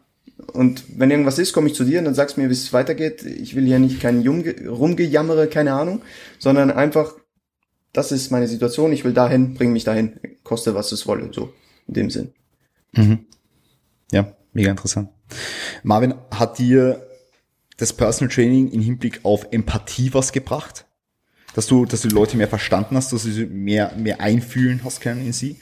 [0.54, 3.24] Und wenn irgendwas ist, komme ich zu dir und dann sagst mir, wie es weitergeht.
[3.24, 6.02] Ich will hier nicht kein Rumgejammere, keine Ahnung,
[6.40, 7.14] sondern einfach,
[7.94, 11.54] das ist meine Situation, ich will dahin, bring mich dahin, koste was es wolle, so
[11.88, 12.34] in dem Sinn.
[12.94, 13.26] Mhm.
[14.12, 15.10] Ja, mega interessant.
[15.84, 17.06] Marvin, hat dir
[17.78, 20.86] das Personal Training im Hinblick auf Empathie was gebracht?
[21.56, 25.02] Dass du, dass du Leute mehr verstanden hast, dass du sie mehr, mehr einfühlen hast
[25.02, 25.58] können in sie?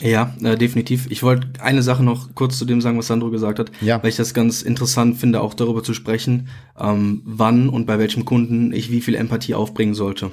[0.00, 1.10] Ja, äh, definitiv.
[1.10, 4.00] Ich wollte eine Sache noch kurz zu dem sagen, was Sandro gesagt hat, ja.
[4.02, 8.24] weil ich das ganz interessant finde, auch darüber zu sprechen, ähm, wann und bei welchem
[8.24, 10.30] Kunden ich wie viel Empathie aufbringen sollte.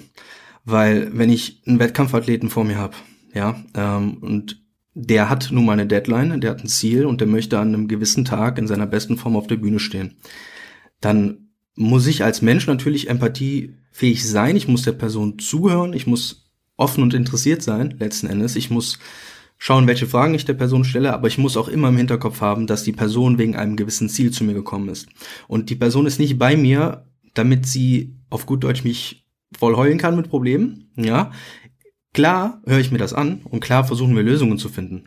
[0.66, 2.96] Weil wenn ich einen Wettkampfathleten vor mir habe,
[3.34, 4.62] ja, ähm, und
[4.94, 7.88] der hat nun mal eine Deadline, der hat ein Ziel und der möchte an einem
[7.88, 10.16] gewissen Tag in seiner besten Form auf der Bühne stehen,
[11.02, 16.50] dann muss ich als Mensch natürlich empathiefähig sein, ich muss der Person zuhören, ich muss
[16.78, 19.00] offen und interessiert sein, letzten Endes, ich muss
[19.58, 22.68] schauen, welche Fragen ich der Person stelle, aber ich muss auch immer im Hinterkopf haben,
[22.68, 25.08] dass die Person wegen einem gewissen Ziel zu mir gekommen ist.
[25.48, 29.26] Und die Person ist nicht bei mir, damit sie auf gut Deutsch mich
[29.58, 31.32] voll heulen kann mit Problemen, ja.
[32.14, 35.04] Klar höre ich mir das an und klar versuchen wir Lösungen zu finden.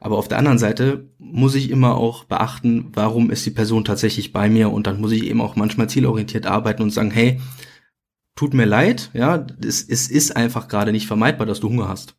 [0.00, 4.32] Aber auf der anderen Seite muss ich immer auch beachten, warum ist die Person tatsächlich
[4.32, 7.40] bei mir und dann muss ich eben auch manchmal zielorientiert arbeiten und sagen, hey,
[8.36, 12.17] tut mir leid, ja, es, es ist einfach gerade nicht vermeidbar, dass du Hunger hast.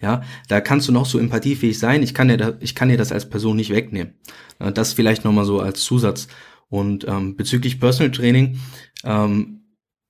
[0.00, 2.02] Ja, da kannst du noch so empathiefähig sein.
[2.02, 4.14] Ich kann dir, da, ich kann dir das als Person nicht wegnehmen.
[4.58, 6.28] Das vielleicht nochmal so als Zusatz.
[6.68, 8.58] Und ähm, bezüglich Personal Training,
[9.04, 9.60] ähm,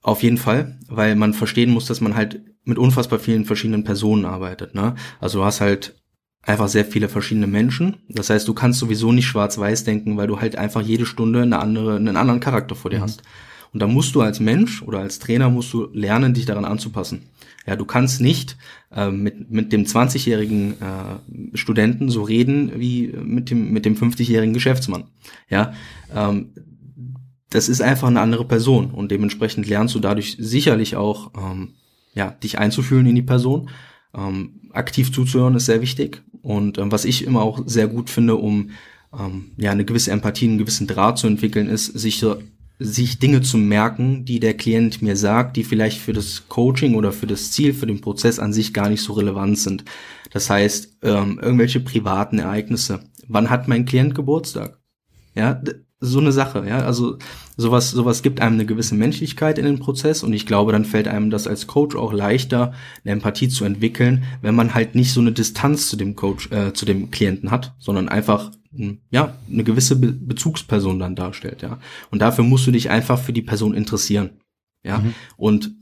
[0.02, 4.24] auf jeden Fall, weil man verstehen muss, dass man halt mit unfassbar vielen verschiedenen Personen
[4.24, 4.74] arbeitet.
[4.74, 4.94] Ne?
[5.20, 5.96] Also du hast halt
[6.42, 7.96] einfach sehr viele verschiedene Menschen.
[8.08, 11.58] Das heißt, du kannst sowieso nicht schwarz-weiß denken, weil du halt einfach jede Stunde eine
[11.58, 13.02] andere, einen anderen Charakter vor dir mhm.
[13.02, 13.22] hast.
[13.72, 17.28] Und da musst du als Mensch oder als Trainer musst du lernen, dich daran anzupassen.
[17.66, 18.56] Ja, du kannst nicht
[18.90, 24.54] äh, mit, mit dem 20-jährigen äh, Studenten so reden wie mit dem, mit dem 50-jährigen
[24.54, 25.04] Geschäftsmann.
[25.48, 25.74] Ja,
[26.14, 26.52] ähm,
[27.50, 31.74] das ist einfach eine andere Person und dementsprechend lernst du dadurch sicherlich auch, ähm,
[32.14, 33.70] ja, dich einzufühlen in die Person.
[34.14, 38.36] Ähm, aktiv zuzuhören ist sehr wichtig und ähm, was ich immer auch sehr gut finde,
[38.36, 38.70] um
[39.18, 42.18] ähm, ja eine gewisse Empathie, einen gewissen Draht zu entwickeln, ist sich
[42.82, 47.12] sich Dinge zu merken, die der Klient mir sagt, die vielleicht für das Coaching oder
[47.12, 49.84] für das Ziel, für den Prozess an sich gar nicht so relevant sind.
[50.32, 53.04] Das heißt, ähm, irgendwelche privaten Ereignisse.
[53.28, 54.80] Wann hat mein Klient Geburtstag?
[55.34, 55.62] Ja,
[56.00, 56.78] so eine Sache, ja.
[56.78, 57.18] Also
[57.56, 61.08] sowas, sowas gibt einem eine gewisse Menschlichkeit in den Prozess und ich glaube, dann fällt
[61.08, 62.72] einem das als Coach auch leichter,
[63.04, 66.72] eine Empathie zu entwickeln, wenn man halt nicht so eine Distanz zu dem Coach, äh,
[66.72, 68.50] zu dem Klienten hat, sondern einfach
[69.10, 71.78] ja, eine gewisse Be Bezugsperson dann darstellt, ja.
[72.10, 74.30] Und dafür musst du dich einfach für die Person interessieren,
[74.84, 74.98] ja.
[74.98, 75.14] Mhm.
[75.36, 75.72] Und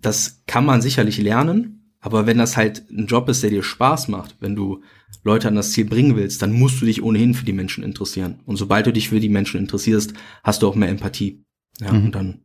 [0.00, 4.06] das kann man sicherlich lernen, aber wenn das halt ein Job ist, der dir Spaß
[4.06, 4.82] macht, wenn du
[5.24, 8.40] Leute an das Ziel bringen willst, dann musst du dich ohnehin für die Menschen interessieren.
[8.46, 11.44] Und sobald du dich für die Menschen interessierst, hast du auch mehr Empathie.
[11.80, 12.06] Ja, mhm.
[12.06, 12.44] und dann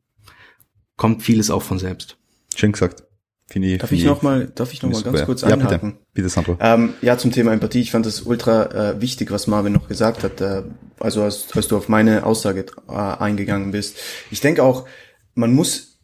[0.95, 2.17] kommt vieles auch von selbst.
[2.55, 3.03] Schön gesagt.
[3.47, 5.25] Finde ich, darf, ich noch mal, darf ich noch mal ganz super.
[5.25, 5.69] kurz einhaken?
[5.69, 6.57] Ja, bitte, bitte Sandro.
[6.59, 7.81] Ähm, ja, zum Thema Empathie.
[7.81, 10.39] Ich fand das ultra äh, wichtig, was Marvin noch gesagt hat.
[10.39, 10.63] Äh,
[10.99, 13.97] also als, als du auf meine Aussage äh, eingegangen bist.
[14.31, 14.87] Ich denke auch,
[15.35, 15.99] man muss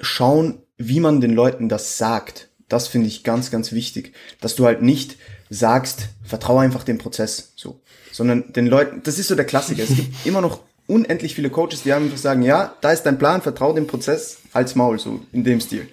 [0.00, 2.50] schauen, wie man den Leuten das sagt.
[2.68, 4.14] Das finde ich ganz, ganz wichtig.
[4.40, 5.16] Dass du halt nicht
[5.54, 7.80] sagst, vertraue einfach dem Prozess, so.
[8.12, 9.82] Sondern den Leuten, das ist so der Klassiker.
[9.82, 13.42] Es gibt immer noch unendlich viele Coaches, die einfach sagen, ja, da ist dein Plan,
[13.42, 15.88] vertraue dem Prozess, als Maul, so in dem Stil.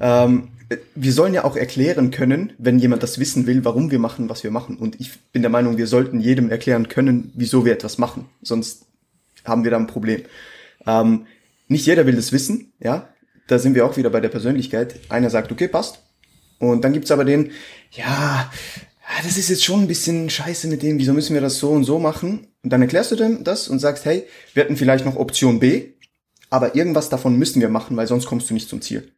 [0.00, 0.48] Ähm,
[0.94, 4.42] wir sollen ja auch erklären können, wenn jemand das wissen will, warum wir machen, was
[4.42, 4.76] wir machen.
[4.76, 8.26] Und ich bin der Meinung, wir sollten jedem erklären können, wieso wir etwas machen.
[8.42, 8.86] Sonst
[9.44, 10.22] haben wir da ein Problem.
[10.86, 11.26] Ähm,
[11.68, 13.08] nicht jeder will das wissen, ja.
[13.46, 14.98] Da sind wir auch wieder bei der Persönlichkeit.
[15.10, 16.00] Einer sagt, okay, passt.
[16.58, 17.50] Und dann gibt's aber den,
[17.90, 18.50] ja,
[19.22, 21.84] das ist jetzt schon ein bisschen scheiße mit dem, wieso müssen wir das so und
[21.84, 22.48] so machen?
[22.62, 25.92] Und dann erklärst du dem das und sagst, hey, wir hätten vielleicht noch Option B,
[26.50, 29.12] aber irgendwas davon müssen wir machen, weil sonst kommst du nicht zum Ziel.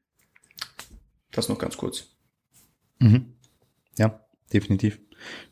[1.32, 2.05] Das noch ganz kurz.
[2.99, 3.34] Mhm.
[3.99, 4.20] Ja,
[4.53, 4.99] definitiv.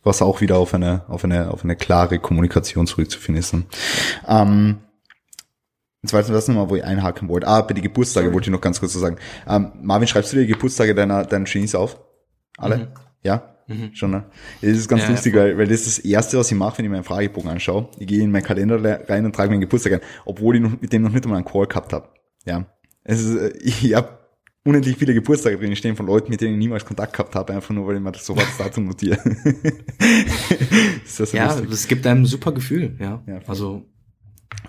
[0.02, 3.54] Was auch wieder auf eine, auf eine, auf eine klare Kommunikation zurückzufinden ist.
[4.26, 4.78] Ähm,
[6.02, 7.48] Jetzt weiß ich das nochmal, wo ich einhaken wollte.
[7.48, 8.34] Ah, bei den Geburtstage Sorry.
[8.34, 9.16] wollte ich noch ganz kurz so sagen.
[9.48, 11.98] Ähm, Marvin, schreibst du dir die Geburtstage deiner, deiner Genies auf?
[12.58, 12.76] Alle?
[12.76, 12.88] Mhm.
[13.22, 13.53] Ja?
[13.66, 13.94] Mhm.
[13.94, 14.24] Schon, ne?
[14.60, 16.78] Das ist ganz ja, lustig, ja, weil, weil das ist das Erste, was ich mache,
[16.78, 17.88] wenn ich meinen Fragebogen anschaue.
[17.98, 20.92] Ich gehe in meinen Kalender rein und trage meinen Geburtstag ein, obwohl ich noch, mit
[20.92, 22.08] dem noch nicht einmal einen Call gehabt habe.
[22.44, 22.66] Ja.
[23.04, 24.18] Es ist, äh, ich habe
[24.64, 27.74] unendlich viele Geburtstage drin stehen von Leuten, mit denen ich niemals Kontakt gehabt habe, einfach
[27.74, 29.18] nur, weil ich mir das so als Datum notiere.
[31.04, 31.70] ist das ja, lustig.
[31.70, 33.22] es gibt einem ein super Gefühl, ja.
[33.26, 33.48] ja voll.
[33.48, 33.82] Also,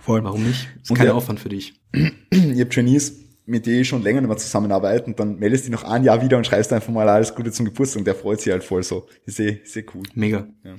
[0.02, 0.24] voll.
[0.24, 0.70] warum nicht?
[0.82, 1.82] Ist kein der, Aufwand für dich.
[2.32, 5.82] ihr habt Trainees, mit ich schon länger nicht mehr zusammenarbeiten und dann meldest du dich
[5.82, 8.42] noch ein Jahr wieder und schreibst einfach mal alles Gute zum Geburtstag und der freut
[8.42, 9.08] sich halt voll so.
[9.26, 10.04] Ist eh, ist eh cool.
[10.16, 10.48] Mega.
[10.64, 10.76] Ja,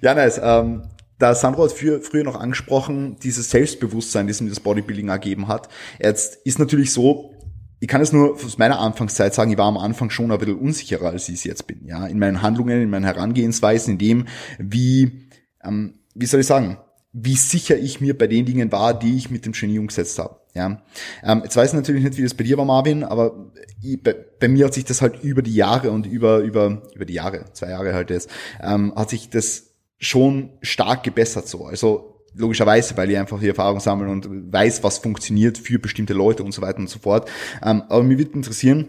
[0.00, 0.40] ja nice.
[0.42, 0.82] Ähm,
[1.18, 5.68] da Sandro hat früher, früher noch angesprochen, dieses Selbstbewusstsein, das ihm das Bodybuilding ergeben hat.
[6.00, 7.34] Jetzt ist natürlich so,
[7.80, 10.58] ich kann es nur aus meiner Anfangszeit sagen, ich war am Anfang schon ein bisschen
[10.58, 11.86] unsicherer, als ich es jetzt bin.
[11.86, 14.26] Ja, in meinen Handlungen, in meinen Herangehensweisen, in dem,
[14.58, 15.28] wie,
[15.62, 16.78] ähm, wie soll ich sagen,
[17.16, 20.40] wie sicher ich mir bei den Dingen war, die ich mit dem Genie umgesetzt habe.
[20.52, 20.82] Ja,
[21.22, 23.50] ähm, jetzt weiß ich natürlich nicht, wie das bei dir war, Marvin, aber
[23.82, 27.04] ich, bei, bei, mir hat sich das halt über die Jahre und über über über
[27.04, 31.64] die Jahre, zwei Jahre halt jetzt, ähm, hat sich das schon stark gebessert so.
[31.64, 36.42] Also logischerweise, weil ich einfach die Erfahrung sammle und weiß, was funktioniert für bestimmte Leute
[36.42, 37.30] und so weiter und so fort.
[37.64, 38.88] Ähm, aber mir würde interessieren,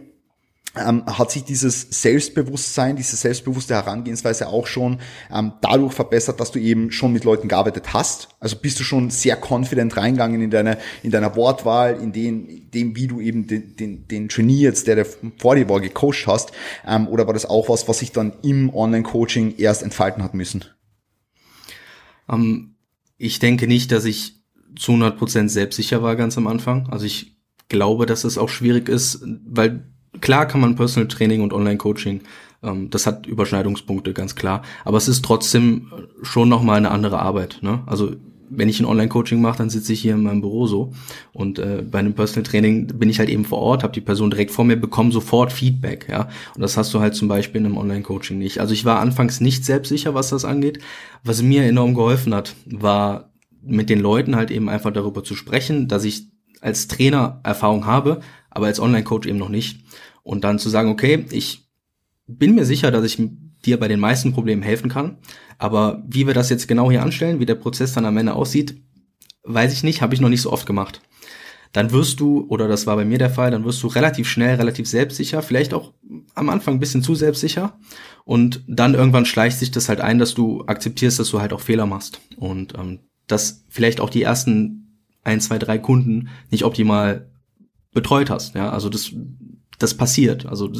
[0.77, 4.99] ähm, hat sich dieses Selbstbewusstsein, diese selbstbewusste Herangehensweise auch schon
[5.33, 8.29] ähm, dadurch verbessert, dass du eben schon mit Leuten gearbeitet hast?
[8.39, 12.95] Also bist du schon sehr confident reingegangen in deine in deiner Wortwahl, in den, dem,
[12.95, 15.05] wie du eben den, den, den Trainee jetzt, der, der
[15.37, 16.51] vor dir war, gecoacht hast?
[16.85, 20.65] Ähm, oder war das auch was, was sich dann im Online-Coaching erst entfalten hat müssen?
[22.27, 22.71] Um ähm,
[23.17, 24.43] ich denke nicht, dass ich
[24.75, 26.89] zu 100% selbstsicher war ganz am Anfang.
[26.89, 27.37] Also ich
[27.69, 29.85] glaube, dass es auch schwierig ist, weil
[30.21, 32.21] klar kann man Personal Training und Online Coaching,
[32.63, 34.63] ähm, das hat Überschneidungspunkte, ganz klar.
[34.83, 35.91] Aber es ist trotzdem
[36.21, 37.59] schon nochmal eine andere Arbeit.
[37.61, 37.83] Ne?
[37.85, 38.13] Also
[38.49, 40.93] wenn ich ein Online-Coaching mache, dann sitze ich hier in meinem Büro so.
[41.33, 44.29] Und äh, bei einem Personal Training bin ich halt eben vor Ort, habe die Person
[44.29, 46.29] direkt vor mir, bekomme sofort Feedback, ja.
[46.55, 48.59] Und das hast du halt zum Beispiel in einem Online-Coaching nicht.
[48.59, 50.79] Also ich war anfangs nicht selbstsicher, was das angeht.
[51.23, 53.31] Was mir enorm geholfen hat, war
[53.63, 56.27] mit den Leuten halt eben einfach darüber zu sprechen, dass ich
[56.61, 58.21] als Trainer Erfahrung habe,
[58.55, 59.81] aber als Online-Coach eben noch nicht.
[60.23, 61.69] Und dann zu sagen, okay, ich
[62.25, 63.21] bin mir sicher, dass ich
[63.65, 65.17] dir bei den meisten Problemen helfen kann.
[65.59, 68.81] Aber wie wir das jetzt genau hier anstellen, wie der Prozess dann am Ende aussieht,
[69.43, 71.01] weiß ich nicht, habe ich noch nicht so oft gemacht.
[71.73, 74.55] Dann wirst du, oder das war bei mir der Fall, dann wirst du relativ schnell,
[74.55, 75.91] relativ selbstsicher, vielleicht auch
[76.33, 77.77] am Anfang ein bisschen zu selbstsicher.
[78.23, 81.59] Und dann irgendwann schleicht sich das halt ein, dass du akzeptierst, dass du halt auch
[81.59, 82.21] Fehler machst.
[82.37, 87.29] Und ähm, dass vielleicht auch die ersten ein, zwei, drei Kunden nicht optimal
[87.95, 88.53] betreut hast.
[88.53, 89.11] Ja, also das,
[89.79, 90.45] das passiert.
[90.45, 90.71] Also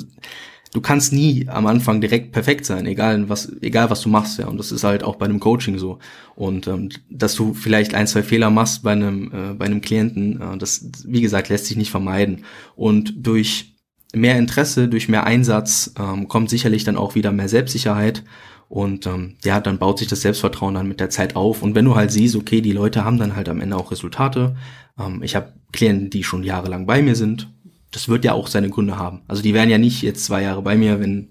[0.73, 4.47] du kannst nie am Anfang direkt perfekt sein, egal was, egal was du machst, ja.
[4.47, 5.97] Und das ist halt auch bei einem Coaching so.
[6.35, 10.41] Und ähm, dass du vielleicht ein, zwei Fehler machst bei einem, äh, bei einem Klienten,
[10.41, 12.43] äh, das, wie gesagt, lässt sich nicht vermeiden.
[12.75, 13.74] Und durch
[14.15, 18.23] mehr Interesse, durch mehr Einsatz ähm, kommt sicherlich dann auch wieder mehr Selbstsicherheit.
[18.67, 21.61] Und ähm, ja, dann baut sich das Selbstvertrauen dann mit der Zeit auf.
[21.61, 24.55] Und wenn du halt siehst, okay, die Leute haben dann halt am Ende auch Resultate.
[24.99, 27.47] Ähm, ich habe Klienten, die schon jahrelang bei mir sind
[27.95, 29.21] das wird ja auch seine Gründe haben.
[29.27, 31.29] Also die wären ja nicht jetzt zwei Jahre bei mir, wenn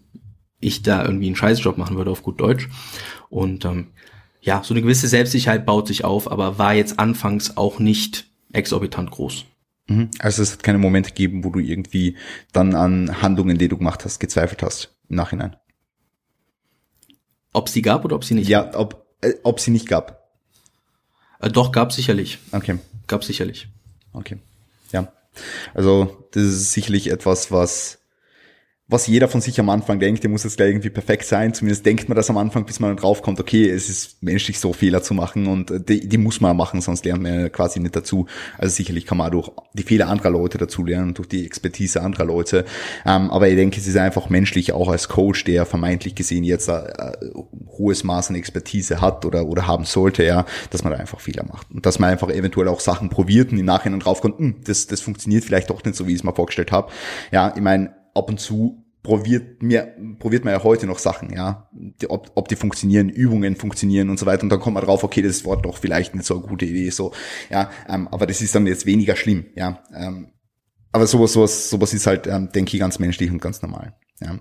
[0.61, 2.71] ich da irgendwie einen Scheißjob machen würde auf gut Deutsch.
[3.29, 3.89] Und ähm,
[4.41, 9.11] ja, so eine gewisse Selbstsicherheit baut sich auf, aber war jetzt anfangs auch nicht exorbitant
[9.11, 9.45] groß.
[9.87, 10.11] Mhm.
[10.19, 12.17] Also es hat keine Momente gegeben, wo du irgendwie
[12.53, 15.57] dann an Handlungen, die du gemacht hast, gezweifelt hast im Nachhinein.
[17.53, 18.49] Ob sie gab oder ob sie nicht?
[18.49, 20.29] Ja, ob, äh, ob sie nicht gab.
[21.41, 22.39] Äh, doch, gab sicherlich.
[22.53, 22.79] Okay.
[23.07, 23.69] Gab sicherlich.
[24.13, 24.39] Okay.
[24.93, 25.13] Ja.
[25.75, 27.99] Also das ist sicherlich etwas, was
[28.87, 31.55] was jeder von sich am Anfang denkt, der muss jetzt gleich irgendwie perfekt sein.
[31.55, 34.75] Zumindest denkt man das am Anfang, bis man dann draufkommt, okay, es ist menschlich so
[34.75, 37.97] Fehler zu machen und äh, die, die muss man machen, sonst lernt man quasi nicht
[37.97, 38.27] dazu.
[38.59, 42.27] Also sicherlich kann man durch die Fehler anderer Leute dazu lernen, durch die Expertise anderer
[42.27, 42.67] Leute.
[43.07, 46.69] Ähm, aber ich denke, es ist einfach menschlich, auch als Coach, der vermeintlich gesehen jetzt
[46.69, 47.15] ein, ein
[47.79, 51.45] hohes Maß an Expertise hat oder, oder haben sollte, ja, dass man da einfach Fehler
[51.45, 51.71] macht.
[51.71, 55.01] Und dass man einfach eventuell auch Sachen probiert und im Nachhinein draufkommt, hm, das, das
[55.01, 56.93] funktioniert vielleicht doch nicht so, wie ich es mir vorgestellt habe.
[57.33, 61.69] Ja, ich meine, ab und zu probiert mir probiert man ja heute noch Sachen, ja,
[61.73, 64.43] die, ob, ob die funktionieren, Übungen funktionieren und so weiter.
[64.43, 66.91] Und dann kommt man drauf, okay, das war doch vielleicht nicht so eine gute Idee,
[66.91, 67.13] so,
[67.51, 70.33] ja, ähm, aber das ist dann jetzt weniger schlimm, ja, ähm,
[70.91, 74.39] aber sowas, sowas, sowas ist halt, ähm, denke ich, ganz menschlich und ganz normal, ja,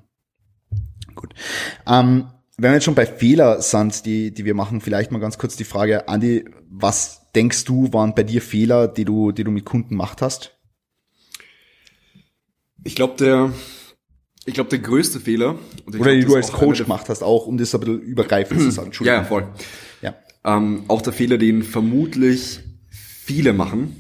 [1.14, 1.34] gut.
[1.86, 5.38] Ähm, wenn wir jetzt schon bei Fehler sind, die, die wir machen, vielleicht mal ganz
[5.38, 9.52] kurz die Frage, Andi, was denkst du, waren bei dir Fehler, die du, die du
[9.52, 10.53] mit Kunden gemacht hast?
[12.84, 13.54] Ich glaube, der,
[14.46, 15.58] ich glaube, der größte Fehler.
[15.86, 18.72] Oder glaub, die du als Coach gemacht hast, auch um das ein bisschen übergreifend zu
[18.72, 18.92] sagen.
[19.02, 19.48] Ja, ja, voll.
[20.02, 20.16] Ja.
[20.44, 22.60] Ähm, auch der Fehler, den vermutlich
[22.90, 23.96] viele machen,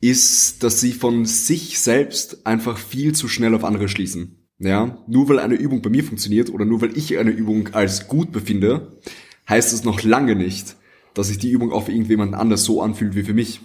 [0.00, 4.38] ist, dass sie von sich selbst einfach viel zu schnell auf andere schließen.
[4.58, 8.06] Ja, nur weil eine Übung bei mir funktioniert oder nur weil ich eine Übung als
[8.06, 8.98] gut befinde,
[9.48, 10.76] heißt es noch lange nicht,
[11.14, 13.60] dass sich die Übung auch für irgendjemanden anders so anfühlt wie für mich.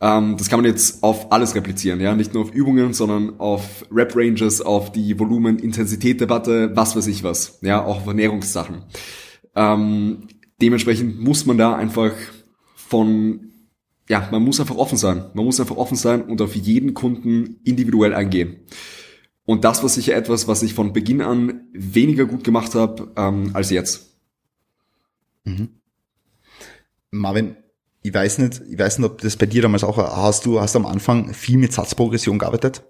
[0.00, 3.84] Ähm, das kann man jetzt auf alles replizieren, ja, nicht nur auf Übungen, sondern auf
[3.92, 8.84] Rap-Ranges, auf die Volumen, Intensität-Debatte, was weiß ich was, ja, auch auf Ernährungssachen.
[9.54, 10.28] Ähm,
[10.60, 12.12] dementsprechend muss man da einfach
[12.74, 13.50] von,
[14.08, 15.26] ja, man muss einfach offen sein.
[15.34, 18.60] Man muss einfach offen sein und auf jeden Kunden individuell eingehen.
[19.44, 23.50] Und das war sicher etwas, was ich von Beginn an weniger gut gemacht habe ähm,
[23.52, 24.16] als jetzt.
[25.44, 25.70] Mhm.
[27.10, 27.56] Marvin,
[28.02, 30.76] ich weiß nicht, ich weiß nicht, ob das bei dir damals auch hast du hast
[30.76, 32.82] am Anfang viel mit Satzprogression gearbeitet?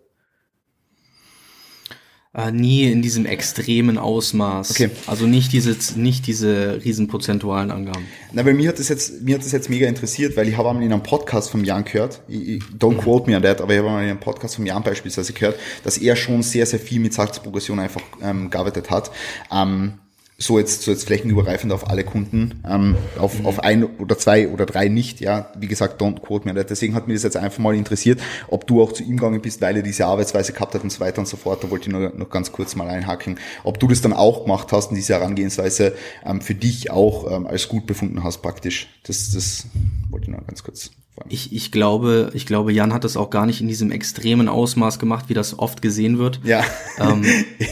[2.32, 4.70] Äh, nie in diesem extremen Ausmaß.
[4.70, 4.90] Okay.
[5.08, 8.06] Also nicht diese, nicht diese riesen prozentualen Angaben.
[8.32, 10.68] Na, weil mir hat das jetzt, mir hat das jetzt mega interessiert, weil ich habe
[10.68, 13.72] einmal in einem Podcast vom Jan gehört, ich, ich, don't quote me on that, aber
[13.72, 16.78] ich habe einmal in einem Podcast vom Jan beispielsweise gehört, dass er schon sehr, sehr
[16.78, 19.10] viel mit Satzprogression einfach ähm, gearbeitet hat.
[19.50, 19.94] Ähm,
[20.42, 23.46] so jetzt, so jetzt flächenübergreifend auf alle Kunden, ähm, auf, mhm.
[23.46, 26.64] auf ein oder zwei oder drei nicht, ja, wie gesagt, don't quote me.
[26.64, 29.60] Deswegen hat mich das jetzt einfach mal interessiert, ob du auch zu ihm gegangen bist,
[29.60, 31.62] weil er diese Arbeitsweise gehabt hat und so weiter und so fort.
[31.62, 34.72] Da wollte ich nur noch ganz kurz mal einhaken, ob du das dann auch gemacht
[34.72, 38.88] hast und diese Herangehensweise ähm, für dich auch ähm, als gut befunden hast praktisch.
[39.02, 39.66] Das, das
[40.08, 40.90] wollte ich nur ganz kurz
[41.28, 44.98] ich, ich glaube, ich glaube, Jan hat das auch gar nicht in diesem extremen Ausmaß
[44.98, 46.40] gemacht, wie das oft gesehen wird.
[46.44, 46.64] Ja.
[46.98, 47.24] Ähm,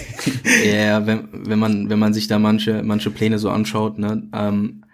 [0.64, 4.84] ja, wenn, wenn man, wenn man sich da manche, manche Pläne so anschaut, ne, ähm,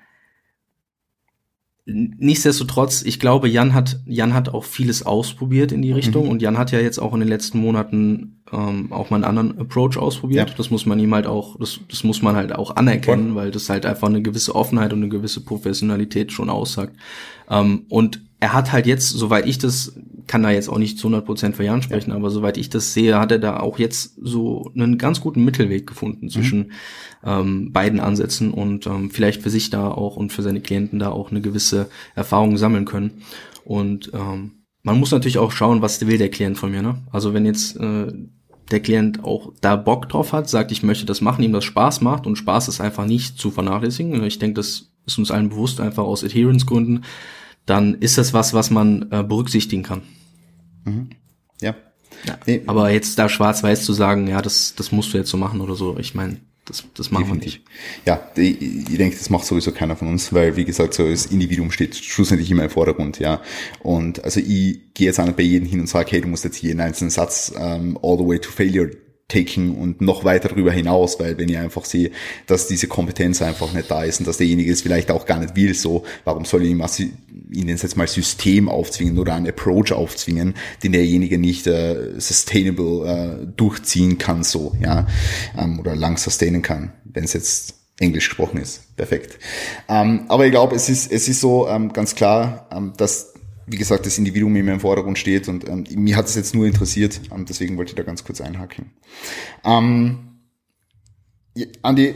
[1.86, 5.96] Nichtsdestotrotz, ich glaube, Jan hat, Jan hat auch vieles ausprobiert in die mhm.
[5.96, 6.30] Richtung mhm.
[6.30, 9.58] und Jan hat ja jetzt auch in den letzten Monaten ähm, auch mal einen anderen
[9.58, 10.48] Approach ausprobiert.
[10.48, 10.56] Ja.
[10.56, 13.36] Das muss man ihm halt auch, das, das muss man halt auch anerkennen, Voll.
[13.36, 16.96] weil das halt einfach eine gewisse Offenheit und eine gewisse Professionalität schon aussagt.
[17.50, 19.94] Ähm, und er hat halt jetzt, soweit ich das,
[20.26, 22.16] kann da jetzt auch nicht zu 100% für Jan sprechen, ja.
[22.16, 25.86] aber soweit ich das sehe, hat er da auch jetzt so einen ganz guten Mittelweg
[25.86, 26.70] gefunden zwischen mhm.
[27.24, 31.10] ähm, beiden Ansätzen und ähm, vielleicht für sich da auch und für seine Klienten da
[31.10, 33.22] auch eine gewisse Erfahrung sammeln können.
[33.64, 36.82] Und ähm, man muss natürlich auch schauen, was will der Klient von mir.
[36.82, 37.02] Ne?
[37.10, 38.12] Also wenn jetzt äh,
[38.70, 42.00] der Klient auch da Bock drauf hat, sagt, ich möchte das machen, ihm das Spaß
[42.00, 44.22] macht und Spaß ist einfach nicht zu vernachlässigen.
[44.24, 47.04] Ich denke, das ist uns allen bewusst, einfach aus Adherence-Gründen
[47.66, 50.02] dann ist das was, was man äh, berücksichtigen kann.
[50.84, 51.10] Mhm.
[51.60, 51.74] Ja.
[52.26, 52.38] ja.
[52.46, 52.62] Nee.
[52.66, 55.74] Aber jetzt da schwarz-weiß zu sagen, ja, das, das musst du jetzt so machen oder
[55.74, 57.60] so, ich meine, das, das machen Definitiv.
[57.60, 58.06] wir nicht.
[58.06, 61.26] Ja, ich, ich denke, das macht sowieso keiner von uns, weil, wie gesagt, so das
[61.26, 63.42] Individuum steht schlussendlich immer im Vordergrund, ja.
[63.80, 66.44] Und also ich gehe jetzt auch nicht bei jedem hin und sage, hey, du musst
[66.44, 68.90] jetzt jeden einzelnen Satz um, ähm, all the way to failure
[69.28, 72.10] taken und noch weiter darüber hinaus, weil wenn ich einfach sehe,
[72.46, 75.56] dass diese Kompetenz einfach nicht da ist und dass derjenige es vielleicht auch gar nicht
[75.56, 76.84] will, so, warum soll ich ihm,
[77.50, 83.06] ihn jetzt mal System aufzwingen oder einen Approach aufzwingen, den derjenige nicht äh, sustainable
[83.42, 85.06] äh, durchziehen kann, so, ja,
[85.58, 88.96] ähm, oder lang sustainen kann, wenn es jetzt Englisch gesprochen ist.
[88.96, 89.38] Perfekt.
[89.88, 93.33] Ähm, aber ich glaube, es ist, es ist so ähm, ganz klar, ähm, dass
[93.66, 96.66] wie gesagt, das Individuum immer im Vordergrund steht und ähm, mir hat es jetzt nur
[96.66, 98.90] interessiert, ähm, deswegen wollte ich da ganz kurz einhaken.
[99.64, 100.40] Ähm,
[101.82, 102.14] Andi,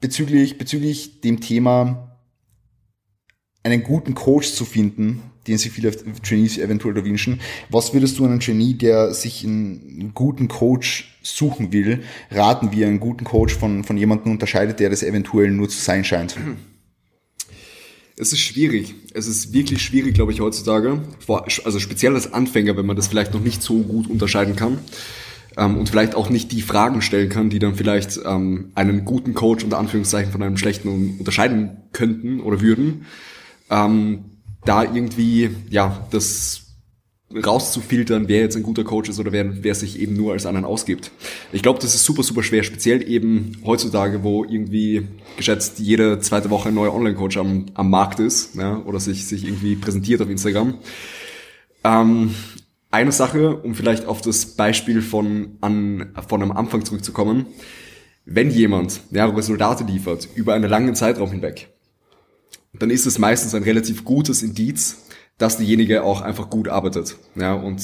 [0.00, 2.18] bezüglich, bezüglich dem Thema,
[3.62, 5.90] einen guten Coach zu finden, den sich viele
[6.22, 7.40] Trainees eventuell da wünschen,
[7.70, 12.88] was würdest du einem Trainee, der sich einen guten Coach suchen will, raten, wie er
[12.88, 16.36] einen guten Coach von, von jemandem unterscheidet, der das eventuell nur zu sein scheint?
[18.18, 18.94] Es ist schwierig.
[19.14, 21.00] Es ist wirklich schwierig, glaube ich, heutzutage.
[21.64, 24.78] Also speziell als Anfänger, wenn man das vielleicht noch nicht so gut unterscheiden kann
[25.56, 29.34] ähm, und vielleicht auch nicht die Fragen stellen kann, die dann vielleicht ähm, einen guten
[29.34, 33.06] Coach unter Anführungszeichen von einem schlechten unterscheiden könnten oder würden.
[33.70, 34.24] Ähm,
[34.64, 36.67] da irgendwie, ja, das
[37.34, 40.64] rauszufiltern, wer jetzt ein guter Coach ist oder wer, wer sich eben nur als anderen
[40.64, 41.10] ausgibt.
[41.52, 45.06] Ich glaube, das ist super, super schwer, speziell eben heutzutage, wo irgendwie
[45.36, 49.44] geschätzt jede zweite Woche ein neuer Online-Coach am, am Markt ist ja, oder sich, sich
[49.44, 50.78] irgendwie präsentiert auf Instagram.
[51.84, 52.34] Ähm,
[52.90, 57.46] eine Sache, um vielleicht auf das Beispiel von, an, von am Anfang zurückzukommen.
[58.24, 61.68] Wenn jemand ja, Resultate liefert über einen langen Zeitraum hinweg,
[62.78, 65.07] dann ist es meistens ein relativ gutes Indiz,
[65.38, 67.80] dass derjenige auch einfach gut arbeitet ja, und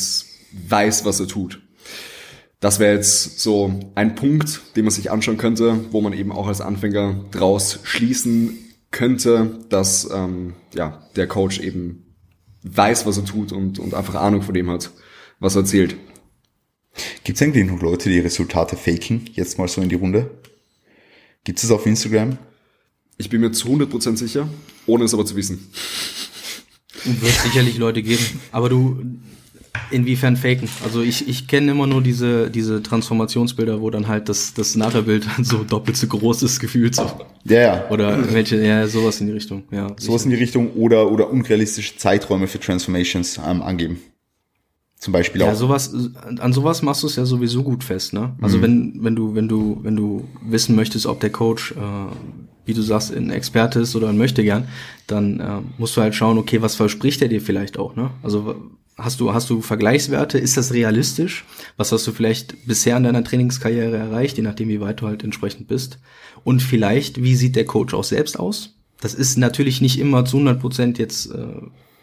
[0.69, 1.61] weiß, was er tut.
[2.61, 6.47] Das wäre jetzt so ein Punkt, den man sich anschauen könnte, wo man eben auch
[6.47, 8.59] als Anfänger draus schließen
[8.91, 12.15] könnte, dass ähm, ja, der Coach eben
[12.63, 14.91] weiß, was er tut und, und einfach Ahnung von dem hat,
[15.41, 15.97] was er erzählt.
[17.25, 19.29] Gibt es eigentlich noch Leute, die Resultate faken?
[19.35, 20.31] Jetzt mal so in die Runde.
[21.43, 22.39] Gibt es auf Instagram?
[23.19, 24.49] Ich bin mir zu 100% sicher,
[24.87, 25.71] ohne es aber zu wissen.
[27.05, 28.25] Wird sicherlich Leute geben.
[28.53, 28.99] Aber du,
[29.91, 30.69] Inwiefern faken?
[30.85, 35.27] Also ich, ich kenne immer nur diese, diese Transformationsbilder, wo dann halt das, das Nachherbild
[35.43, 37.11] so doppelt so groß ist, gefühlt so.
[37.45, 37.91] Ja, ja.
[37.91, 39.89] Oder welche, ja, sowas in die Richtung, ja.
[39.99, 43.99] Sowas in die Richtung oder, oder unrealistische Zeiträume für Transformations ähm, angeben.
[44.99, 45.57] Zum Beispiel Ja, auch.
[45.57, 45.93] sowas,
[46.39, 48.35] an sowas machst du es ja sowieso gut fest, ne?
[48.41, 51.75] Also wenn, wenn du, wenn du, wenn du wissen möchtest, ob der Coach, äh,
[52.67, 54.69] wie du sagst, ein Experte ist oder ein Möchtegern,
[55.07, 58.11] dann äh, musst du halt schauen, okay, was verspricht er dir vielleicht auch, ne?
[58.23, 58.55] Also
[58.97, 60.39] hast du, hast du Vergleichswerte?
[60.39, 61.45] Ist das realistisch?
[61.77, 65.25] Was hast du vielleicht bisher in deiner Trainingskarriere erreicht, je nachdem, wie weit du halt
[65.25, 65.99] entsprechend bist?
[66.45, 68.75] Und vielleicht, wie sieht der Coach auch selbst aus?
[69.01, 71.47] Das ist natürlich nicht immer zu 100 Prozent jetzt äh,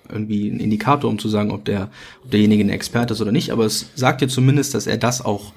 [0.09, 1.89] irgendwie ein Indikator, um zu sagen, ob der,
[2.23, 5.23] ob derjenige ein Experte ist oder nicht, aber es sagt dir zumindest, dass er das
[5.23, 5.53] auch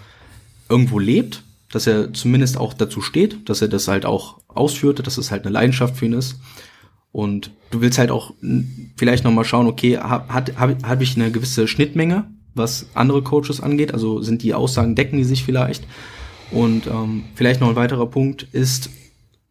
[0.68, 1.42] irgendwo lebt,
[1.74, 5.42] dass er zumindest auch dazu steht, dass er das halt auch ausführt, dass es halt
[5.42, 6.38] eine Leidenschaft für ihn ist.
[7.10, 8.32] Und du willst halt auch
[8.96, 13.92] vielleicht nochmal schauen, okay, hab, habe hab ich eine gewisse Schnittmenge, was andere Coaches angeht,
[13.92, 15.84] also sind die Aussagen, decken die sich vielleicht.
[16.52, 18.90] Und ähm, vielleicht noch ein weiterer Punkt ist,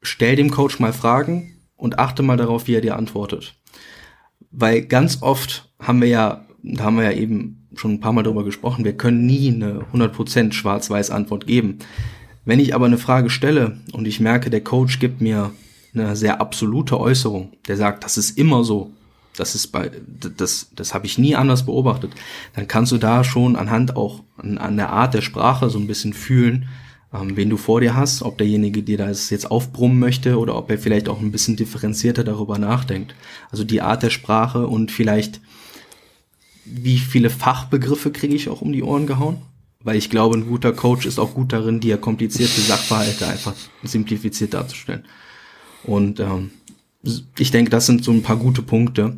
[0.02, 3.56] stell dem Coach mal Fragen und achte mal darauf, wie er dir antwortet.
[4.52, 8.24] Weil ganz oft haben wir ja, da haben wir ja eben schon ein paar Mal
[8.24, 11.80] drüber gesprochen, wir können nie eine 100% schwarz-weiß Antwort geben.
[12.46, 15.52] Wenn ich aber eine Frage stelle und ich merke, der Coach gibt mir
[15.94, 18.92] eine sehr absolute Äußerung, der sagt, das ist immer so,
[19.36, 19.92] das ist bei,
[20.38, 22.12] das, das habe ich nie anders beobachtet,
[22.54, 25.88] dann kannst du da schon anhand auch an, an der Art der Sprache so ein
[25.88, 26.68] bisschen fühlen,
[27.14, 30.70] ähm, wen du vor dir hast, ob derjenige dir das jetzt aufbrummen möchte oder ob
[30.70, 33.16] er vielleicht auch ein bisschen differenzierter darüber nachdenkt.
[33.52, 35.40] Also die Art der Sprache und vielleicht,
[36.66, 39.38] wie viele Fachbegriffe kriege ich auch um die Ohren gehauen?
[39.82, 43.54] Weil ich glaube, ein guter Coach ist auch gut darin, dir komplizierte Sachverhalte einfach
[43.84, 45.04] simplifiziert darzustellen.
[45.84, 46.52] Und ähm,
[47.38, 49.18] ich denke, das sind so ein paar gute Punkte,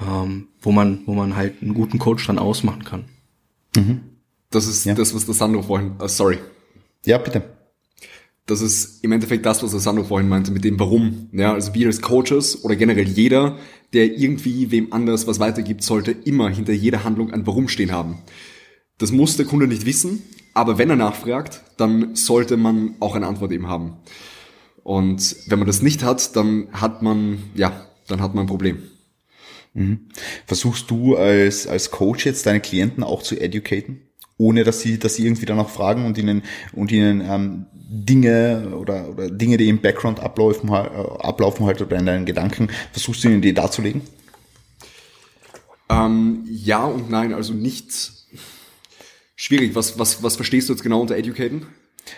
[0.00, 3.04] ähm, wo man, wo man halt einen guten Coach dann ausmachen kann.
[4.50, 4.94] Das ist Ja.
[4.94, 6.38] das, was der Sandro vorhin, äh, sorry,
[7.04, 7.42] Ja, bitte.
[8.46, 11.28] Das ist im Endeffekt das, was der Sandro vorhin meinte mit dem Warum.
[11.32, 13.58] Ja, also wir als Coaches oder generell jeder,
[13.92, 18.18] der irgendwie wem anders was weitergibt, sollte immer hinter jeder Handlung ein Warum stehen haben.
[18.98, 20.22] Das muss der Kunde nicht wissen,
[20.54, 23.98] aber wenn er nachfragt, dann sollte man auch eine Antwort eben haben.
[24.84, 28.78] Und wenn man das nicht hat, dann hat man, ja, dann hat man ein Problem.
[30.46, 34.02] Versuchst du als, als Coach jetzt deine Klienten auch zu educaten?
[34.38, 36.42] Ohne dass sie, dass sie irgendwie danach fragen und ihnen,
[36.72, 41.80] und ihnen ähm, Dinge oder, oder Dinge, die im Background ablaufen, halt- äh, ablaufen halt
[41.80, 44.02] oder in deinen Gedanken, versuchst du ihnen die darzulegen?
[45.88, 48.12] Ähm, ja und nein, also nicht
[49.36, 49.74] schwierig.
[49.74, 51.66] Was, was, was verstehst du jetzt genau unter educaten?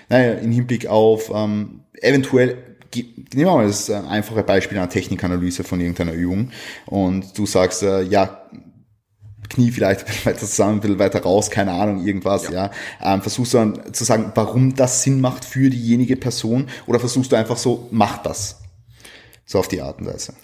[0.08, 2.56] Naja, im Hinblick auf ähm, eventuell,
[2.94, 6.50] nehmen wir mal das äh, einfache Beispiel einer Technikanalyse von irgendeiner Übung
[6.86, 8.48] und du sagst, äh, ja,
[9.58, 12.70] Knie vielleicht ein bisschen weiter zusammen, ein bisschen weiter raus, keine Ahnung, irgendwas, ja.
[13.02, 17.32] Ähm, versuchst du dann zu sagen, warum das Sinn macht für diejenige Person oder versuchst
[17.32, 18.60] du einfach so, mach das.
[19.44, 20.34] So auf die Art und Weise.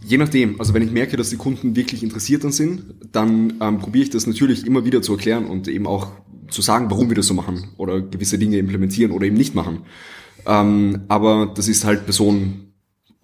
[0.00, 3.78] Je nachdem, also wenn ich merke, dass die Kunden wirklich interessiert dann sind, dann ähm,
[3.78, 6.08] probiere ich das natürlich immer wieder zu erklären und eben auch
[6.50, 9.84] zu sagen, warum wir das so machen oder gewisse Dinge implementieren oder eben nicht machen.
[10.46, 12.73] Ähm, aber das ist halt Personen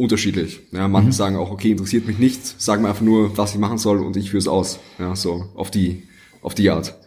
[0.00, 0.60] unterschiedlich.
[0.72, 3.76] Ja, manche sagen auch, okay, interessiert mich nicht, sagen mir einfach nur, was ich machen
[3.76, 4.80] soll und ich führe es aus.
[4.98, 6.08] Ja, so auf die,
[6.40, 6.98] auf die Art.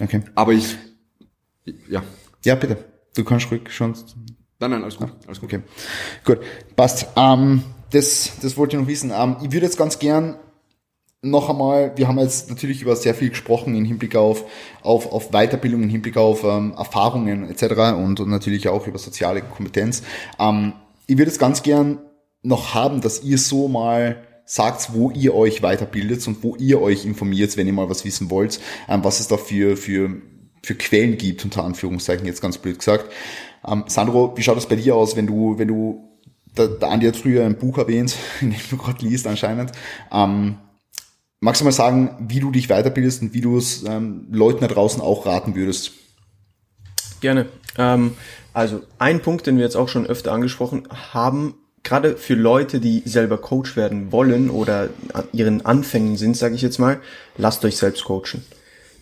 [0.00, 0.22] Okay.
[0.36, 0.76] Aber ich,
[1.88, 2.04] ja,
[2.44, 2.84] Ja, bitte.
[3.16, 3.94] Du kannst ruhig schon.
[4.60, 5.52] nein, nein, alles gut, alles gut.
[5.52, 5.62] Okay.
[6.24, 6.38] Gut.
[6.76, 7.08] Passt.
[7.16, 9.12] Ähm, das, das wollte ich noch wissen.
[9.12, 10.36] Ähm, ich würde jetzt ganz gern
[11.22, 14.44] noch einmal, wir haben jetzt natürlich über sehr viel gesprochen im Hinblick auf,
[14.82, 17.96] auf, auf Weiterbildung, im Hinblick auf ähm, Erfahrungen etc.
[17.96, 20.04] Und, und natürlich auch über soziale Kompetenz.
[20.38, 20.74] Ähm,
[21.10, 21.98] ich würde jetzt ganz gern
[22.42, 27.04] noch haben, dass ihr so mal sagt, wo ihr euch weiterbildet und wo ihr euch
[27.04, 30.22] informiert, wenn ihr mal was wissen wollt, ähm, was es da für, für,
[30.62, 33.12] für Quellen gibt, unter Anführungszeichen, jetzt ganz blöd gesagt.
[33.66, 36.08] Ähm, Sandro, wie schaut das bei dir aus, wenn du, wenn du,
[36.56, 39.72] der, der Andi hat früher ein Buch erwähnt, in dem du gerade liest anscheinend,
[40.12, 40.58] ähm,
[41.42, 44.66] Magst du mal sagen, wie du dich weiterbildest und wie du es ähm, Leuten da
[44.66, 45.92] draußen auch raten würdest?
[47.22, 47.48] Gerne.
[47.78, 48.12] Ähm,
[48.52, 53.02] also ein Punkt, den wir jetzt auch schon öfter angesprochen haben, gerade für Leute, die
[53.04, 57.00] selber Coach werden wollen oder an ihren Anfängen sind, sage ich jetzt mal,
[57.36, 58.44] lasst euch selbst coachen.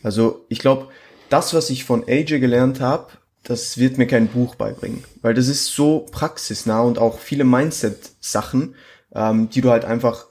[0.03, 0.89] Also ich glaube,
[1.29, 3.09] das, was ich von AJ gelernt habe,
[3.43, 8.75] das wird mir kein Buch beibringen, weil das ist so praxisnah und auch viele Mindset-Sachen,
[9.15, 10.27] ähm, die du halt einfach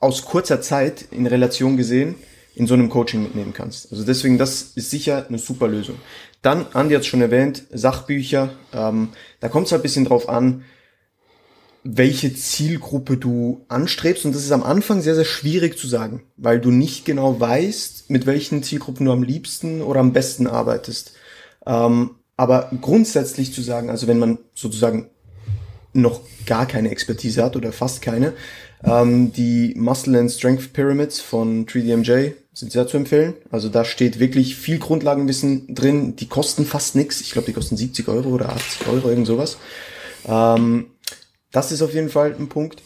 [0.00, 2.16] aus kurzer Zeit in Relation gesehen
[2.56, 3.92] in so einem Coaching mitnehmen kannst.
[3.92, 5.96] Also deswegen, das ist sicher eine super Lösung.
[6.46, 9.08] Dann, Andi hat es schon erwähnt, Sachbücher, ähm,
[9.40, 10.62] da kommt es halt ein bisschen drauf an,
[11.82, 14.24] welche Zielgruppe du anstrebst.
[14.24, 18.10] Und das ist am Anfang sehr, sehr schwierig zu sagen, weil du nicht genau weißt,
[18.10, 21.14] mit welchen Zielgruppen du am liebsten oder am besten arbeitest.
[21.66, 25.10] Ähm, aber grundsätzlich zu sagen, also wenn man sozusagen
[25.94, 28.34] noch gar keine Expertise hat oder fast keine,
[28.84, 33.34] ähm, die Muscle and Strength Pyramids von 3DMJ sind sehr zu empfehlen.
[33.50, 36.16] Also da steht wirklich viel Grundlagenwissen drin.
[36.16, 37.20] Die kosten fast nichts.
[37.20, 39.58] Ich glaube, die kosten 70 Euro oder 80 Euro, irgend sowas.
[40.26, 40.86] Ähm,
[41.52, 42.82] das ist auf jeden Fall ein Punkt.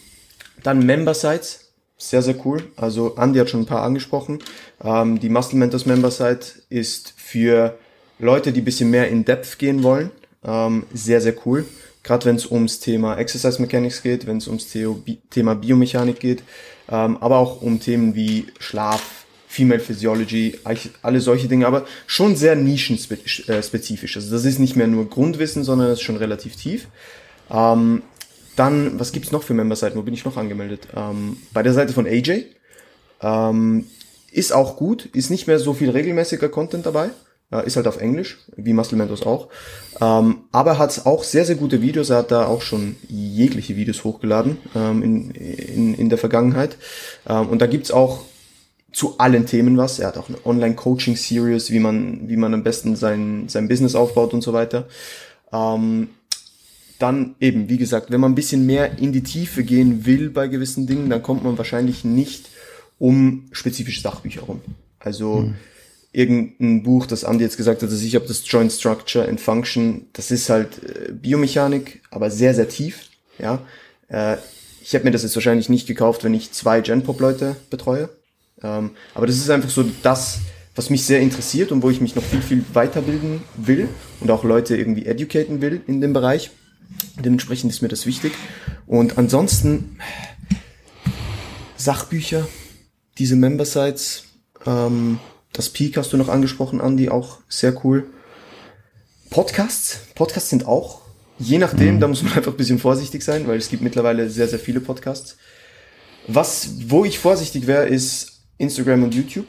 [0.62, 1.72] Dann Member Sites.
[1.96, 2.62] Sehr, sehr cool.
[2.76, 4.38] Also Andy hat schon ein paar angesprochen.
[4.82, 7.78] Ähm, die Muscle Mentors Member Site ist für
[8.18, 10.10] Leute, die bisschen mehr in Depth gehen wollen.
[10.42, 11.66] Ähm, sehr, sehr cool.
[12.02, 14.68] Gerade wenn es ums Thema Exercise Mechanics geht, wenn es ums
[15.30, 16.42] Thema Biomechanik geht,
[16.88, 20.58] ähm, aber auch um Themen wie Schlaf, Female Physiology,
[21.02, 24.16] alle solche Dinge, aber schon sehr nischenspezifisch.
[24.16, 26.86] Also das ist nicht mehr nur Grundwissen, sondern es ist schon relativ tief.
[27.50, 28.02] Ähm,
[28.56, 29.98] dann, was gibt's noch für Member-Seiten?
[29.98, 30.86] Wo bin ich noch angemeldet?
[30.94, 32.44] Ähm, bei der Seite von AJ.
[33.22, 33.86] Ähm,
[34.32, 37.10] ist auch gut, ist nicht mehr so viel regelmäßiger Content dabei.
[37.64, 39.48] Ist halt auf Englisch, wie Muscle Mentos auch.
[40.00, 42.10] Ähm, aber hat auch sehr, sehr gute Videos.
[42.10, 46.76] Er hat da auch schon jegliche Videos hochgeladen ähm, in, in, in der Vergangenheit.
[47.28, 48.22] Ähm, und da gibt's auch
[48.92, 49.98] zu allen Themen was.
[49.98, 54.32] Er hat auch eine Online-Coaching-Series, wie man, wie man am besten sein, sein Business aufbaut
[54.32, 54.86] und so weiter.
[55.52, 56.10] Ähm,
[57.00, 60.48] dann eben, wie gesagt, wenn man ein bisschen mehr in die Tiefe gehen will bei
[60.48, 62.48] gewissen Dingen, dann kommt man wahrscheinlich nicht
[62.98, 64.60] um spezifische Sachbücher rum.
[64.98, 65.54] Also hm.
[66.12, 70.06] Irgendein Buch, das Andy jetzt gesagt hat, dass ich habe das Joint Structure and Function,
[70.12, 73.08] das ist halt äh, Biomechanik, aber sehr, sehr tief.
[73.38, 73.62] Ja,
[74.08, 74.36] äh,
[74.82, 78.08] ich hätte mir das jetzt wahrscheinlich nicht gekauft, wenn ich zwei Genpop-Leute betreue.
[78.62, 80.40] Ähm, aber das ist einfach so das,
[80.74, 83.88] was mich sehr interessiert und wo ich mich noch viel, viel weiterbilden will
[84.20, 86.50] und auch Leute irgendwie educaten will in dem Bereich.
[87.22, 88.32] Dementsprechend ist mir das wichtig.
[88.86, 89.98] Und ansonsten
[91.76, 92.48] Sachbücher,
[93.18, 94.24] diese Member-Sites,
[94.66, 95.18] ähm,
[95.52, 98.06] das Peak hast du noch angesprochen, Andy, auch sehr cool.
[99.30, 101.00] Podcasts, Podcasts sind auch,
[101.38, 102.00] je nachdem, mhm.
[102.00, 104.80] da muss man einfach ein bisschen vorsichtig sein, weil es gibt mittlerweile sehr, sehr viele
[104.80, 105.36] Podcasts.
[106.26, 109.46] Was, wo ich vorsichtig wäre, ist Instagram und YouTube.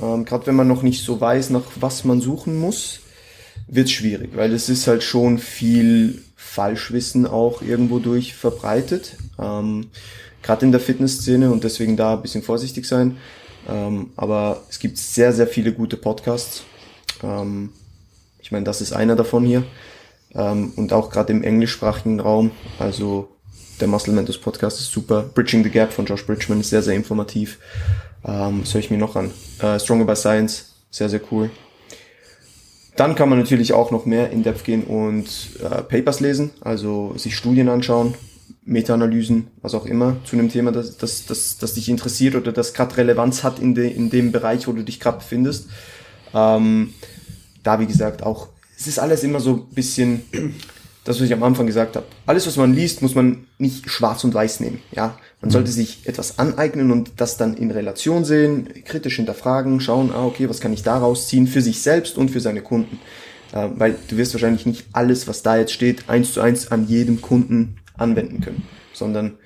[0.00, 3.00] Ähm, Gerade wenn man noch nicht so weiß, nach was man suchen muss,
[3.66, 9.90] wird schwierig, weil es ist halt schon viel Falschwissen auch irgendwo durch verbreitet, ähm,
[10.42, 13.18] gerade in der Fitnessszene und deswegen da ein bisschen vorsichtig sein.
[13.68, 16.62] Ähm, aber es gibt sehr, sehr viele gute Podcasts.
[17.22, 17.70] Ähm,
[18.40, 19.64] ich meine, das ist einer davon hier.
[20.34, 22.50] Ähm, und auch gerade im englischsprachigen Raum.
[22.78, 23.28] Also
[23.80, 25.22] der Muscle Mentors Podcast ist super.
[25.34, 27.58] Bridging the Gap von Josh Bridgman ist sehr, sehr informativ.
[28.24, 29.30] Ähm, was höre ich mir noch an?
[29.60, 31.50] Äh, Stronger by Science, sehr, sehr cool.
[32.96, 35.28] Dann kann man natürlich auch noch mehr in Depth gehen und
[35.60, 38.14] äh, Papers lesen, also sich Studien anschauen,
[38.68, 42.74] Meta-Analysen, was auch immer, zu einem Thema, das, das, das, das dich interessiert oder das
[42.74, 45.68] gerade Relevanz hat in, de, in dem Bereich, wo du dich gerade befindest.
[46.34, 46.92] Ähm,
[47.62, 48.48] da, wie gesagt, auch,
[48.78, 50.22] es ist alles immer so ein bisschen
[51.04, 52.04] das, was ich am Anfang gesagt habe.
[52.26, 54.80] Alles, was man liest, muss man nicht schwarz und weiß nehmen.
[54.92, 60.12] Ja, man sollte sich etwas aneignen und das dann in Relation sehen, kritisch hinterfragen, schauen,
[60.12, 63.00] ah, okay, was kann ich daraus ziehen für sich selbst und für seine Kunden.
[63.52, 66.86] Äh, weil du wirst wahrscheinlich nicht alles, was da jetzt steht, eins zu eins an
[66.86, 68.62] jedem Kunden anwenden können.
[68.94, 69.38] Sondern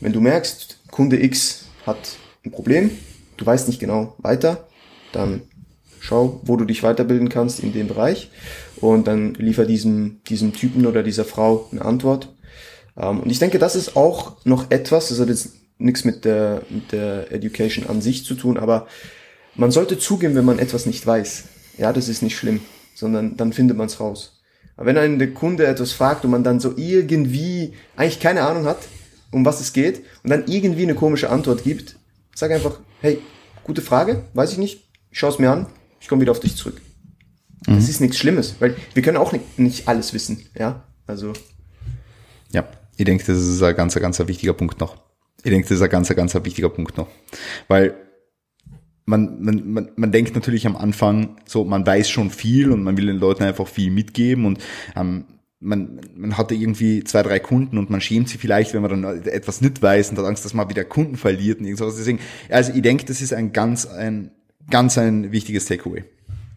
[0.00, 2.90] wenn du merkst, Kunde X hat ein Problem,
[3.36, 4.68] du weißt nicht genau weiter,
[5.12, 5.42] dann
[6.00, 8.30] schau, wo du dich weiterbilden kannst in dem Bereich
[8.76, 12.34] und dann liefer diesem, diesem Typen oder dieser Frau eine Antwort.
[12.96, 16.62] Ähm, und ich denke, das ist auch noch etwas, das hat jetzt nichts mit der,
[16.70, 18.86] mit der Education an sich zu tun, aber
[19.54, 21.44] man sollte zugeben, wenn man etwas nicht weiß.
[21.78, 22.60] Ja, das ist nicht schlimm,
[22.94, 24.35] sondern dann findet man es raus.
[24.76, 28.66] Aber wenn einen der Kunde etwas fragt und man dann so irgendwie eigentlich keine Ahnung
[28.66, 28.78] hat,
[29.30, 31.96] um was es geht, und dann irgendwie eine komische Antwort gibt,
[32.34, 33.18] sag einfach, hey,
[33.64, 35.66] gute Frage, weiß ich nicht, ich schaue es mir an,
[36.00, 36.80] ich komme wieder auf dich zurück.
[37.66, 37.76] Mhm.
[37.76, 40.84] Das ist nichts Schlimmes, weil wir können auch nicht, nicht alles wissen, ja.
[41.06, 41.32] Also.
[42.52, 44.96] Ja, ich denke, das ist ein ganz, ganz wichtiger Punkt noch.
[45.42, 47.08] Ich denke, das ist ein ganz, ganz wichtiger Punkt noch.
[47.68, 47.94] Weil
[49.06, 52.96] man, man, man, man denkt natürlich am Anfang so, man weiß schon viel und man
[52.96, 54.58] will den Leuten einfach viel mitgeben und
[54.96, 55.24] ähm,
[55.60, 59.24] man, man hatte irgendwie zwei, drei Kunden und man schämt sich vielleicht, wenn man dann
[59.24, 61.96] etwas nicht weiß und hat Angst, dass man wieder Kunden verliert und irgendwas.
[61.96, 62.18] Deswegen,
[62.50, 64.32] also ich denke, das ist ein ganz, ein,
[64.70, 66.04] ganz ein wichtiges Takeaway.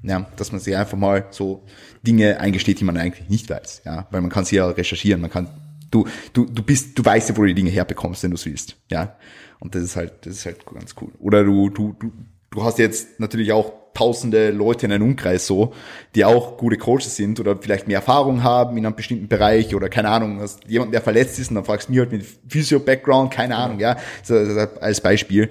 [0.02, 1.66] Ja, dass man sich einfach mal so
[2.08, 3.84] Dinge eingesteht, die man eigentlich nicht weiß.
[3.86, 5.50] Ja, weil man kann sie ja recherchieren, man kann,
[5.92, 8.46] du, du, du bist, du weißt ja, wo du die Dinge herbekommst, wenn du es
[8.46, 8.78] willst.
[8.90, 9.18] Ja.
[9.60, 11.12] Und das ist halt, das ist halt ganz cool.
[11.20, 12.14] Oder du, du, du,
[12.52, 15.74] du hast jetzt natürlich auch tausende Leute in einem Umkreis so,
[16.16, 19.90] die auch gute Coaches sind oder vielleicht mehr Erfahrung haben in einem bestimmten Bereich oder
[19.90, 23.32] keine Ahnung, hast jemand, der verletzt ist und dann fragst du mich halt mit Physio-Background,
[23.32, 25.50] keine Ahnung, ja, so, als Beispiel,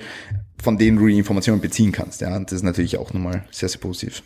[0.62, 3.68] von denen du die Informationen beziehen kannst, ja, und das ist natürlich auch nochmal sehr,
[3.68, 4.22] sehr positiv.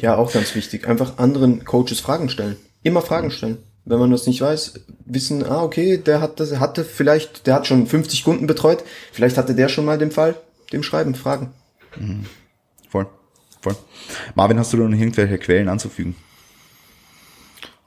[0.00, 0.88] Ja, auch ganz wichtig.
[0.88, 2.56] Einfach anderen Coaches Fragen stellen.
[2.82, 3.58] Immer Fragen stellen.
[3.84, 7.68] Wenn man das nicht weiß, wissen, ah, okay, der hat das, hatte vielleicht, der hat
[7.68, 10.34] schon 50 Kunden betreut, vielleicht hatte der schon mal den Fall,
[10.72, 11.52] dem Schreiben, Fragen.
[12.00, 12.26] Mhm.
[12.88, 13.06] Voll,
[13.60, 13.76] voll.
[14.34, 16.16] Marvin, hast du da noch irgendwelche Quellen anzufügen?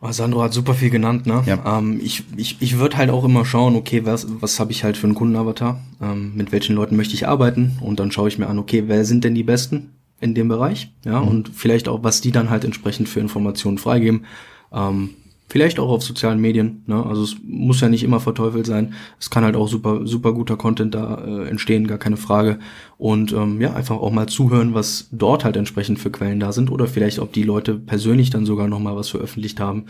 [0.02, 1.44] Oh, Sandro hat super viel genannt, ne?
[1.46, 1.78] Ja.
[1.78, 4.96] Ähm, ich ich, ich würde halt auch immer schauen, okay, was, was habe ich halt
[4.96, 5.82] für einen Kundenavatar?
[6.02, 7.78] Ähm, mit welchen Leuten möchte ich arbeiten?
[7.82, 9.92] Und dann schaue ich mir an, okay, wer sind denn die Besten
[10.22, 10.94] in dem Bereich?
[11.04, 11.28] Ja, mhm.
[11.28, 14.26] und vielleicht auch, was die dann halt entsprechend für Informationen freigeben.
[14.72, 15.16] Ähm,
[15.52, 16.84] Vielleicht auch auf sozialen Medien.
[16.86, 17.04] Ne?
[17.04, 18.94] Also es muss ja nicht immer verteufelt sein.
[19.20, 22.60] Es kann halt auch super, super guter Content da äh, entstehen, gar keine Frage.
[23.00, 26.70] Und ähm, ja, einfach auch mal zuhören, was dort halt entsprechend für Quellen da sind
[26.70, 29.86] oder vielleicht, ob die Leute persönlich dann sogar noch mal was veröffentlicht haben.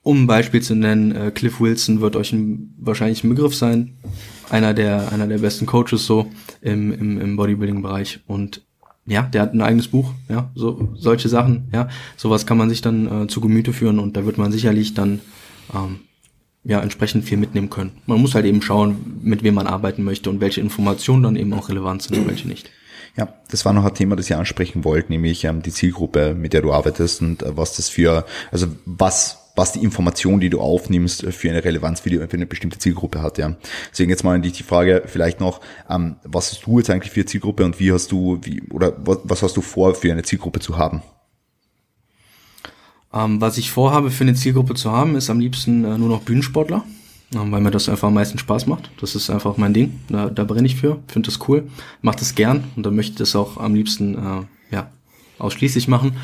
[0.00, 3.98] Um ein Beispiel zu nennen, äh, Cliff Wilson wird euch ein, wahrscheinlich ein Begriff sein.
[4.48, 6.30] Einer der, einer der besten Coaches so
[6.62, 8.20] im, im, im Bodybuilding-Bereich.
[8.26, 8.65] Und
[9.06, 12.80] ja, der hat ein eigenes Buch, ja, so solche Sachen, ja, sowas kann man sich
[12.80, 15.20] dann äh, zu Gemüte führen und da wird man sicherlich dann
[15.74, 16.00] ähm,
[16.64, 17.92] ja entsprechend viel mitnehmen können.
[18.06, 21.52] Man muss halt eben schauen, mit wem man arbeiten möchte und welche Informationen dann eben
[21.52, 22.70] auch relevant sind und welche nicht.
[23.16, 26.52] Ja, das war noch ein Thema, das ihr ansprechen wollt, nämlich ähm, die Zielgruppe, mit
[26.52, 30.60] der du arbeitest und äh, was das für, also was was die Information, die du
[30.60, 33.38] aufnimmst, für eine Relevanz für, die, für eine bestimmte Zielgruppe hat.
[33.38, 33.56] Ja.
[33.90, 37.12] Deswegen jetzt mal an dich die Frage vielleicht noch, ähm, was hast du jetzt eigentlich
[37.12, 40.12] für eine Zielgruppe und wie hast du, wie, oder was, was hast du vor, für
[40.12, 41.02] eine Zielgruppe zu haben?
[43.12, 46.20] Ähm, was ich vorhabe, für eine Zielgruppe zu haben, ist am liebsten äh, nur noch
[46.20, 46.84] Bühnensportler,
[47.32, 48.90] äh, weil mir das einfach am meisten Spaß macht.
[49.00, 50.00] Das ist einfach mein Ding.
[50.08, 51.68] Da, da brenne ich für, finde das cool,
[52.02, 54.90] mache das gern und dann möchte ich das auch am liebsten äh, ja,
[55.38, 56.16] ausschließlich machen.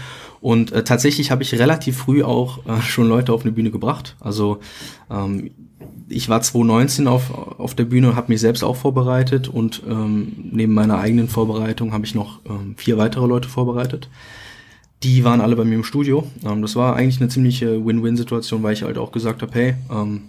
[0.43, 4.16] Und äh, tatsächlich habe ich relativ früh auch äh, schon Leute auf eine Bühne gebracht.
[4.18, 4.59] Also
[5.09, 5.53] ähm,
[6.09, 7.30] ich war 2019 auf,
[7.61, 11.93] auf der Bühne und habe mich selbst auch vorbereitet und ähm, neben meiner eigenen Vorbereitung
[11.93, 14.09] habe ich noch ähm, vier weitere Leute vorbereitet.
[15.05, 16.26] Die waren alle bei mir im Studio.
[16.45, 20.22] Ähm, das war eigentlich eine ziemliche Win-Win-Situation, weil ich halt auch gesagt habe, hey, ähm,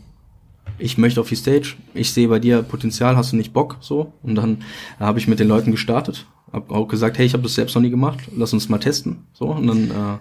[0.84, 4.11] ich möchte auf die Stage, ich sehe bei dir Potenzial, hast du nicht Bock so?
[4.21, 4.63] Und dann
[4.99, 7.81] habe ich mit den Leuten gestartet, hab auch gesagt, hey, ich habe das selbst noch
[7.81, 9.25] nie gemacht, lass uns mal testen.
[9.34, 10.17] So, und dann äh,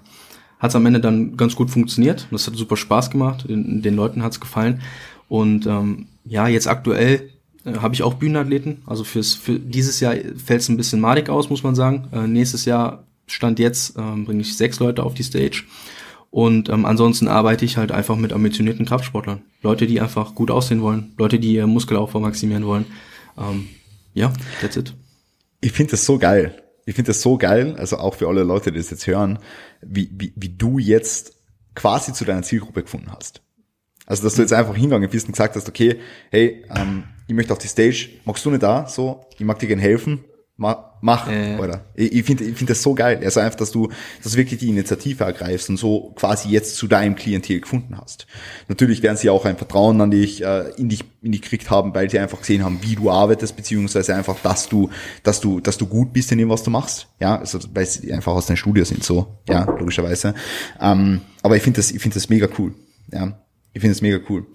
[0.61, 2.29] hat es am Ende dann ganz gut funktioniert.
[2.31, 4.81] Das hat super Spaß gemacht, den, den Leuten hat's gefallen.
[5.29, 7.31] Und ähm, ja, jetzt aktuell
[7.65, 8.83] äh, habe ich auch Bühnenathleten.
[8.87, 12.07] Also fürs für dieses Jahr fällt es ein bisschen madig aus, muss man sagen.
[12.13, 15.65] Äh, nächstes Jahr stand jetzt äh, bringe ich sechs Leute auf die Stage.
[16.33, 19.43] Und ähm, ansonsten arbeite ich halt einfach mit ambitionierten Kraftsportlern.
[19.63, 22.87] Leute, die einfach gut aussehen wollen, Leute, die ihr Muskelaufbau maximieren wollen.
[23.39, 23.69] Ähm,
[24.15, 24.93] ja, that's it
[25.63, 26.63] ich finde das so geil.
[26.85, 29.39] Ich finde das so geil, also auch für alle Leute, die das jetzt hören,
[29.81, 31.37] wie, wie, wie du jetzt
[31.75, 33.41] quasi zu deiner Zielgruppe gefunden hast.
[34.05, 37.53] Also, dass du jetzt einfach hingegangen bist und gesagt hast, okay, hey, ähm, ich möchte
[37.53, 40.25] auf die Stage, magst du nicht da, so, ich mag dir gerne helfen,
[40.57, 41.57] mach, mach äh.
[41.59, 43.21] oder ich, ich finde ich finde das so geil.
[43.25, 43.89] Also einfach, dass du,
[44.23, 48.27] dass du wirklich die Initiative ergreifst und so quasi jetzt zu deinem Klientel gefunden hast.
[48.69, 51.95] Natürlich werden sie auch ein Vertrauen an dich, äh, in dich, in dich gekriegt haben,
[51.95, 54.91] weil sie einfach gesehen haben, wie du arbeitest, beziehungsweise einfach, dass du,
[55.23, 57.09] dass du, dass du gut bist in dem, was du machst.
[57.21, 60.35] Ja, also, weil sie einfach aus deinem Studio sind, so, ja, logischerweise.
[60.81, 62.75] Ähm, aber ich finde das, ich finde das mega cool.
[63.13, 63.39] Ja,
[63.73, 64.47] ich finde das mega cool.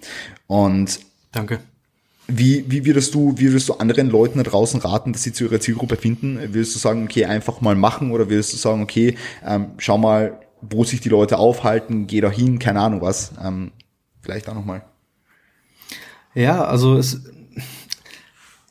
[0.48, 1.00] Und
[1.32, 1.60] Danke.
[2.28, 5.46] Wie, wie würdest du, wie würdest du anderen Leuten da draußen raten, dass sie zu
[5.46, 6.38] ihrer Zielgruppe finden?
[6.54, 9.16] Würdest du sagen, okay, einfach mal machen oder würdest du sagen, okay,
[9.46, 13.32] ähm, schau mal, wo sich die Leute aufhalten, geh da hin, keine Ahnung was.
[13.42, 13.72] Ähm,
[14.22, 14.84] vielleicht auch nochmal.
[16.34, 17.22] Ja, also es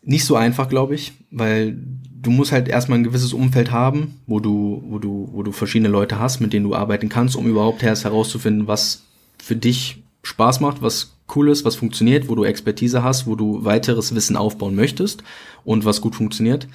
[0.02, 1.76] nicht so einfach, glaube ich, weil
[2.22, 5.88] du musst halt erstmal ein gewisses Umfeld haben, wo du, wo du, wo du verschiedene
[5.88, 9.02] Leute hast, mit denen du arbeiten kannst, um überhaupt erst herauszufinden, was
[9.38, 13.64] für dich Spaß macht, was cool ist, was funktioniert, wo du Expertise hast, wo du
[13.64, 15.22] weiteres Wissen aufbauen möchtest
[15.64, 16.67] und was gut funktioniert.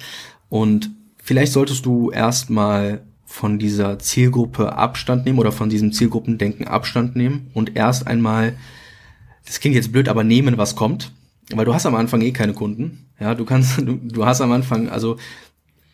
[0.48, 0.90] Und
[1.22, 7.50] vielleicht solltest du erstmal von dieser Zielgruppe Abstand nehmen oder von diesem Zielgruppendenken Abstand nehmen
[7.52, 8.54] und erst einmal,
[9.44, 11.12] das klingt jetzt blöd, aber nehmen, was kommt.
[11.54, 13.06] Weil du hast am Anfang eh keine Kunden.
[13.20, 15.18] Ja, du kannst, du, du hast am Anfang, also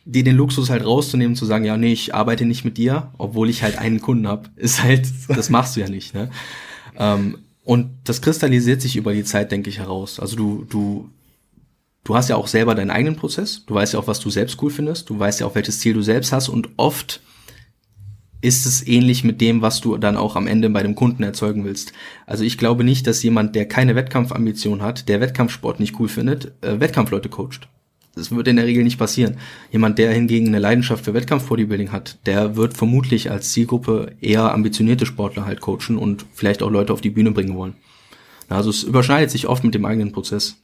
[0.04, 3.50] dir den Luxus halt rauszunehmen, zu sagen, ja, nee, ich arbeite nicht mit dir, obwohl
[3.50, 6.14] ich halt einen Kunden hab, ist halt, das machst du ja nicht.
[6.14, 6.30] Ne?
[6.96, 7.38] Ähm,
[7.68, 10.20] und das kristallisiert sich über die Zeit, denke ich, heraus.
[10.20, 11.10] Also du, du,
[12.02, 13.66] du hast ja auch selber deinen eigenen Prozess.
[13.66, 15.10] Du weißt ja auch, was du selbst cool findest.
[15.10, 16.48] Du weißt ja auch, welches Ziel du selbst hast.
[16.48, 17.20] Und oft
[18.40, 21.66] ist es ähnlich mit dem, was du dann auch am Ende bei dem Kunden erzeugen
[21.66, 21.92] willst.
[22.24, 26.52] Also ich glaube nicht, dass jemand, der keine Wettkampfambition hat, der Wettkampfsport nicht cool findet,
[26.64, 27.68] äh, Wettkampfleute coacht.
[28.18, 29.36] Das wird in der Regel nicht passieren.
[29.70, 35.06] Jemand, der hingegen eine Leidenschaft für Wettkampf-Bodybuilding hat, der wird vermutlich als Zielgruppe eher ambitionierte
[35.06, 37.74] Sportler halt coachen und vielleicht auch Leute auf die Bühne bringen wollen.
[38.48, 40.56] Also es überschneidet sich oft mit dem eigenen Prozess.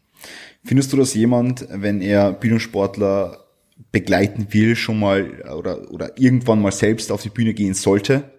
[0.64, 3.44] Findest du, dass jemand, wenn er Bühnensportler
[3.92, 8.30] begleiten will, schon mal oder, oder irgendwann mal selbst auf die Bühne gehen sollte?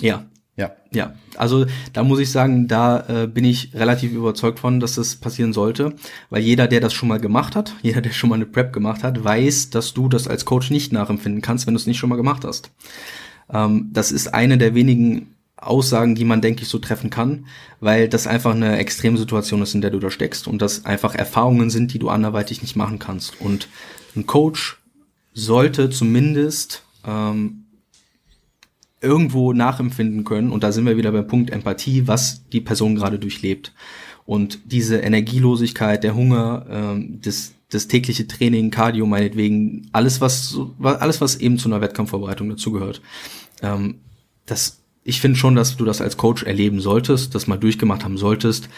[0.00, 0.26] Ja.
[0.56, 0.70] Ja.
[0.92, 5.16] Ja, also da muss ich sagen, da äh, bin ich relativ überzeugt von, dass das
[5.16, 5.94] passieren sollte,
[6.30, 9.02] weil jeder, der das schon mal gemacht hat, jeder, der schon mal eine Prep gemacht
[9.02, 12.10] hat, weiß, dass du das als Coach nicht nachempfinden kannst, wenn du es nicht schon
[12.10, 12.70] mal gemacht hast.
[13.52, 17.46] Ähm, das ist eine der wenigen Aussagen, die man, denke ich, so treffen kann,
[17.80, 21.70] weil das einfach eine Extremsituation ist, in der du da steckst und das einfach Erfahrungen
[21.70, 23.40] sind, die du anderweitig nicht machen kannst.
[23.40, 23.68] Und
[24.14, 24.78] ein Coach
[25.32, 27.63] sollte zumindest ähm,
[29.04, 30.50] irgendwo nachempfinden können.
[30.50, 33.72] Und da sind wir wieder beim Punkt Empathie, was die Person gerade durchlebt.
[34.26, 41.20] Und diese Energielosigkeit, der Hunger, ähm, das, das tägliche Training, Cardio meinetwegen, alles was, alles
[41.20, 43.02] was eben zu einer Wettkampfvorbereitung dazugehört.
[43.62, 43.96] Ähm,
[44.46, 48.16] das, ich finde schon, dass du das als Coach erleben solltest, das mal durchgemacht haben
[48.16, 48.68] solltest,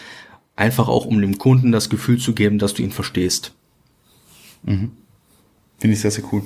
[0.57, 3.53] einfach auch um dem Kunden das Gefühl zu geben, dass du ihn verstehst.
[4.63, 4.91] Mhm.
[5.77, 6.41] Finde ich sehr, sehr cool.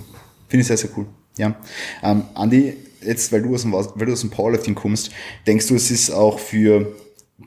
[0.47, 1.07] Finde ich sehr, sehr cool.
[1.37, 1.55] Ja.
[2.03, 5.11] Ähm, Andi, jetzt, weil du, aus dem, weil du aus dem Powerlifting kommst,
[5.47, 6.95] denkst du, es ist auch für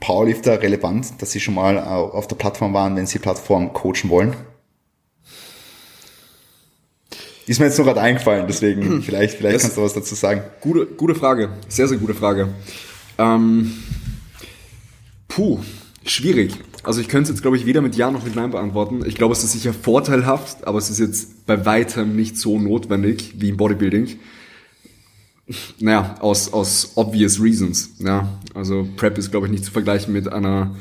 [0.00, 4.34] Powerlifter relevant, dass sie schon mal auf der Plattform waren, wenn sie Plattform coachen wollen?
[7.46, 10.42] Ist mir jetzt nur gerade eingefallen, deswegen vielleicht, vielleicht kannst du was dazu sagen.
[10.60, 12.48] Gute, gute Frage, sehr, sehr gute Frage.
[13.18, 13.72] Ähm,
[15.28, 15.58] puh,
[16.06, 16.54] schwierig.
[16.82, 19.04] Also ich könnte es jetzt, glaube ich, weder mit Ja noch mit Nein beantworten.
[19.06, 23.34] Ich glaube, es ist sicher vorteilhaft, aber es ist jetzt bei weitem nicht so notwendig
[23.38, 24.18] wie im Bodybuilding
[25.78, 27.90] naja, aus, aus obvious reasons.
[27.98, 30.74] Ja, also Prep ist, glaube ich, nicht zu vergleichen mit einer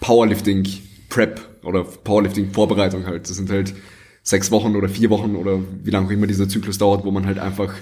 [0.00, 0.66] Powerlifting
[1.08, 3.28] Prep oder Powerlifting Vorbereitung halt.
[3.28, 3.74] Das sind halt
[4.22, 7.26] sechs Wochen oder vier Wochen oder wie lange auch immer dieser Zyklus dauert, wo man
[7.26, 7.74] halt einfach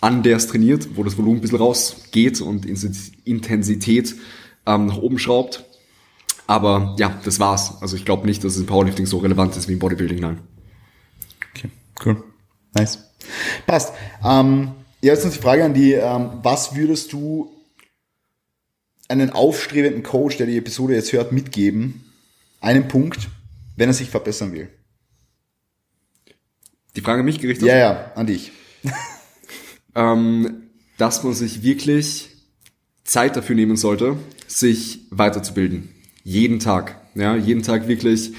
[0.00, 4.14] an der trainiert, wo das Volumen ein bisschen rausgeht und Intensität
[4.66, 5.64] ähm, nach oben schraubt.
[6.46, 7.80] Aber ja, das war's.
[7.80, 10.40] Also ich glaube nicht, dass es im Powerlifting so relevant ist wie im Bodybuilding, nein.
[11.50, 11.70] Okay,
[12.04, 12.22] cool.
[12.74, 12.98] Nice.
[13.66, 13.94] Passt.
[14.22, 14.72] Ähm,
[15.04, 17.50] jetzt noch die Frage an die, ähm, was würdest du
[19.08, 22.04] einen aufstrebenden Coach, der die Episode jetzt hört, mitgeben?
[22.60, 23.28] Einen Punkt,
[23.76, 24.68] wenn er sich verbessern will.
[26.96, 27.68] Die Frage an mich gerichtet?
[27.68, 28.52] Ja, ja, an dich.
[29.94, 32.30] ähm, dass man sich wirklich
[33.02, 34.16] Zeit dafür nehmen sollte,
[34.46, 35.90] sich weiterzubilden.
[36.22, 37.00] Jeden Tag.
[37.14, 38.32] Ja, jeden Tag wirklich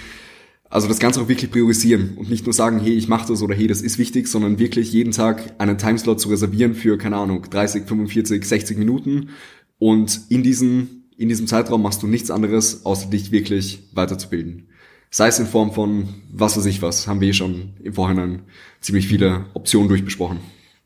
[0.70, 3.56] also das Ganze auch wirklich priorisieren und nicht nur sagen, hey, ich mache das oder
[3.56, 7.44] hey, das ist wichtig, sondern wirklich jeden Tag einen Timeslot zu reservieren für, keine Ahnung,
[7.50, 9.30] 30, 45, 60 Minuten.
[9.78, 14.70] Und in diesem, in diesem Zeitraum machst du nichts anderes, außer dich wirklich weiterzubilden.
[15.12, 18.42] Sei es in Form von was weiß ich was, haben wir eh schon im Vorhinein
[18.82, 20.40] ziemlich viele Optionen durchbesprochen.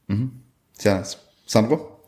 [0.07, 0.31] Mhm.
[0.77, 1.17] Sehr nice.
[1.45, 1.99] Sandro?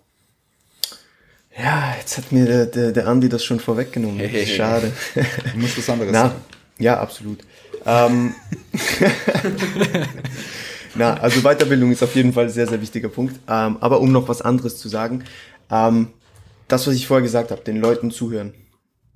[1.58, 4.20] Ja, jetzt hat mir der, der, der Andi das schon vorweggenommen.
[4.20, 4.92] Hey, Schade.
[5.16, 6.42] Du musst was anderes Na, sagen.
[6.80, 7.40] Ja, absolut.
[7.86, 8.36] Ähm,
[10.96, 13.40] Na, also Weiterbildung ist auf jeden Fall ein sehr, sehr wichtiger Punkt.
[13.48, 15.24] Ähm, aber um noch was anderes zu sagen,
[15.70, 16.10] ähm,
[16.68, 18.54] das, was ich vorher gesagt habe, den Leuten zuhören.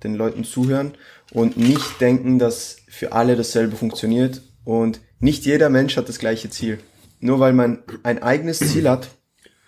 [0.02, 0.92] Den Leuten zuhören
[1.32, 4.42] und nicht denken, dass für alle dasselbe funktioniert.
[4.64, 6.78] Und nicht jeder Mensch hat das gleiche Ziel.
[7.20, 9.08] Nur weil man ein eigenes Ziel hat,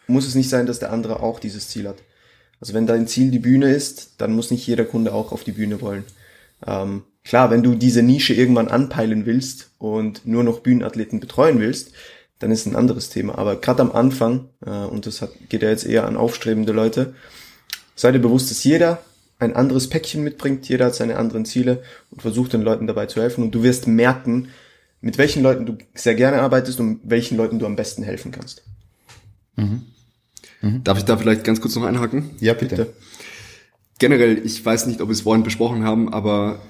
[0.07, 2.03] muss es nicht sein, dass der andere auch dieses Ziel hat.
[2.61, 5.53] Also wenn dein Ziel die Bühne ist, dann muss nicht jeder Kunde auch auf die
[5.53, 6.05] Bühne wollen.
[6.67, 11.93] Ähm, Klar, wenn du diese Nische irgendwann anpeilen willst und nur noch Bühnenathleten betreuen willst,
[12.39, 13.37] dann ist ein anderes Thema.
[13.37, 17.15] Aber gerade am Anfang, äh, und das hat, geht ja jetzt eher an aufstrebende Leute,
[17.95, 19.03] sei dir bewusst, dass jeder
[19.39, 23.21] ein anderes Päckchen mitbringt, jeder hat seine anderen Ziele und versucht den Leuten dabei zu
[23.21, 23.45] helfen.
[23.45, 24.49] Und du wirst merken,
[25.03, 28.63] mit welchen Leuten du sehr gerne arbeitest und welchen Leuten du am besten helfen kannst.
[29.57, 29.83] Mhm.
[30.63, 30.83] Mhm.
[30.83, 32.31] Darf ich da vielleicht ganz kurz noch einhaken?
[32.41, 32.75] Ja, bitte.
[32.75, 32.93] bitte.
[33.99, 36.61] Generell, ich weiß nicht, ob wir es vorhin besprochen haben, aber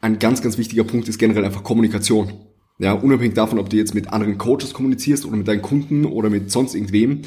[0.00, 2.32] ein ganz, ganz wichtiger Punkt ist generell einfach Kommunikation.
[2.78, 6.30] Ja, unabhängig davon, ob du jetzt mit anderen Coaches kommunizierst oder mit deinen Kunden oder
[6.30, 7.22] mit sonst irgendwem.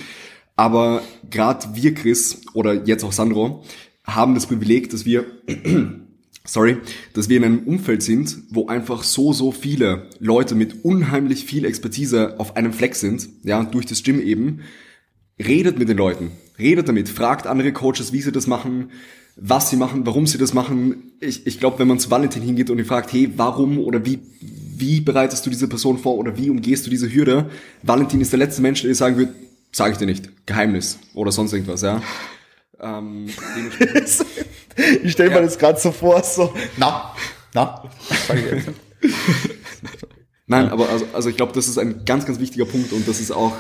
[0.56, 3.64] Aber gerade wir, Chris, oder jetzt auch Sandro,
[4.04, 5.26] haben das Privileg, dass wir,
[6.46, 6.78] sorry,
[7.14, 11.66] dass wir in einem Umfeld sind, wo einfach so, so viele Leute mit unheimlich viel
[11.66, 14.62] Expertise auf einem Fleck sind, ja, durch das Gym eben.
[15.40, 18.92] Redet mit den Leuten, redet damit, fragt andere Coaches, wie sie das machen,
[19.36, 21.12] was sie machen, warum sie das machen.
[21.20, 24.20] Ich, ich glaube, wenn man zu Valentin hingeht und ihn fragt, hey, warum oder wie,
[24.40, 27.50] wie bereitest du diese Person vor oder wie umgehst du diese Hürde?
[27.82, 29.30] Valentin ist der letzte Mensch, der dir sagen wird,
[29.72, 32.02] sage ich dir nicht, Geheimnis oder sonst irgendwas, ja.
[32.80, 33.28] Ähm,
[35.04, 35.42] ich stelle mir ja.
[35.42, 37.14] das gerade so vor, so, na,
[37.54, 37.84] na,
[38.28, 38.70] sag ich jetzt.
[40.46, 43.20] Nein, aber also, also ich glaube, das ist ein ganz, ganz wichtiger Punkt und das
[43.20, 43.54] ist auch,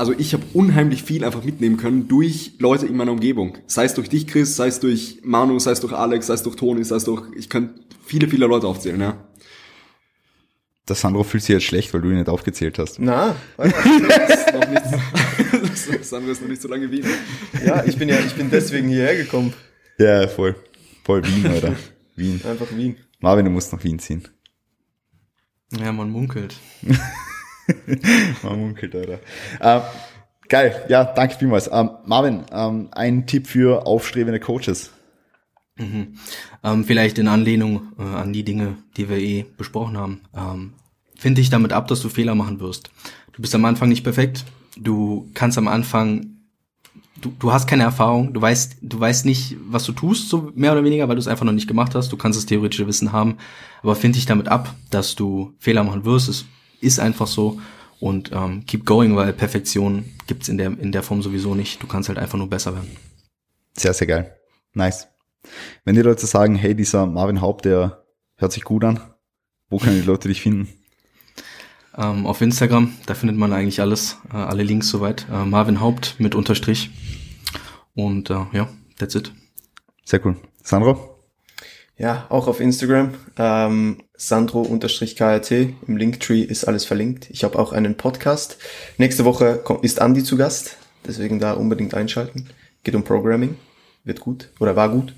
[0.00, 3.58] also ich habe unheimlich viel einfach mitnehmen können durch Leute in meiner Umgebung.
[3.66, 6.42] Sei es durch dich, Chris, sei es durch Manu, sei es durch Alex, sei es
[6.42, 9.22] durch Toni, sei es durch, ich kann viele, viele Leute aufzählen, ja.
[10.88, 12.98] Der Sandro fühlt sich jetzt schlecht, weil du ihn nicht aufgezählt hast.
[12.98, 17.04] Na, Das ist noch nicht, Sandro ist noch nicht so lange wie.
[17.62, 19.52] ja, ich bin ja, ich bin deswegen hierher gekommen.
[19.98, 20.56] Ja, voll.
[21.04, 21.76] Voll Wien, Alter.
[22.16, 22.40] Wien.
[22.42, 22.96] Einfach Wien.
[23.18, 24.26] Marvin, du musst nach Wien ziehen.
[25.78, 26.56] Ja, man munkelt.
[28.42, 29.20] Man munkelt, Alter.
[29.60, 29.82] Ähm,
[30.48, 31.68] geil, ja, danke vielmals.
[31.72, 34.90] Ähm, Marvin, ähm, ein Tipp für aufstrebende Coaches.
[36.62, 40.20] Ähm, vielleicht in Anlehnung äh, an die Dinge, die wir eh besprochen haben.
[40.36, 40.72] Ähm,
[41.16, 42.90] Finde dich damit ab, dass du Fehler machen wirst.
[43.32, 44.44] Du bist am Anfang nicht perfekt.
[44.76, 46.26] Du kannst am Anfang,
[47.20, 48.32] du, du hast keine Erfahrung.
[48.32, 51.28] Du weißt, du weißt nicht, was du tust, so mehr oder weniger, weil du es
[51.28, 52.12] einfach noch nicht gemacht hast.
[52.12, 53.36] Du kannst das theoretische Wissen haben,
[53.82, 56.28] aber find dich damit ab, dass du Fehler machen wirst.
[56.28, 56.44] Es
[56.80, 57.60] ist einfach so.
[57.98, 61.82] Und ähm, keep going, weil Perfektion gibt's in der in der Form sowieso nicht.
[61.82, 62.96] Du kannst halt einfach nur besser werden.
[63.76, 64.36] Sehr, sehr geil.
[64.72, 65.08] Nice.
[65.84, 68.04] Wenn die Leute sagen, hey, dieser Marvin Haupt, der
[68.36, 69.00] hört sich gut an,
[69.68, 70.68] wo können die Leute dich finden?
[71.96, 75.26] Ähm, auf Instagram, da findet man eigentlich alles, äh, alle Links soweit.
[75.30, 76.90] Äh, Marvin Haupt mit Unterstrich.
[77.94, 79.32] Und äh, ja, that's it.
[80.04, 80.36] Sehr cool.
[80.62, 81.09] Sandro?
[82.00, 83.12] Ja, auch auf Instagram.
[83.36, 85.50] Ähm, Sandro-KRT.
[85.86, 87.28] Im Linktree ist alles verlinkt.
[87.28, 88.56] Ich habe auch einen Podcast.
[88.96, 90.78] Nächste Woche ist Andy zu Gast.
[91.06, 92.48] Deswegen da unbedingt einschalten.
[92.84, 93.56] Geht um Programming.
[94.02, 94.48] Wird gut.
[94.60, 95.14] Oder war gut.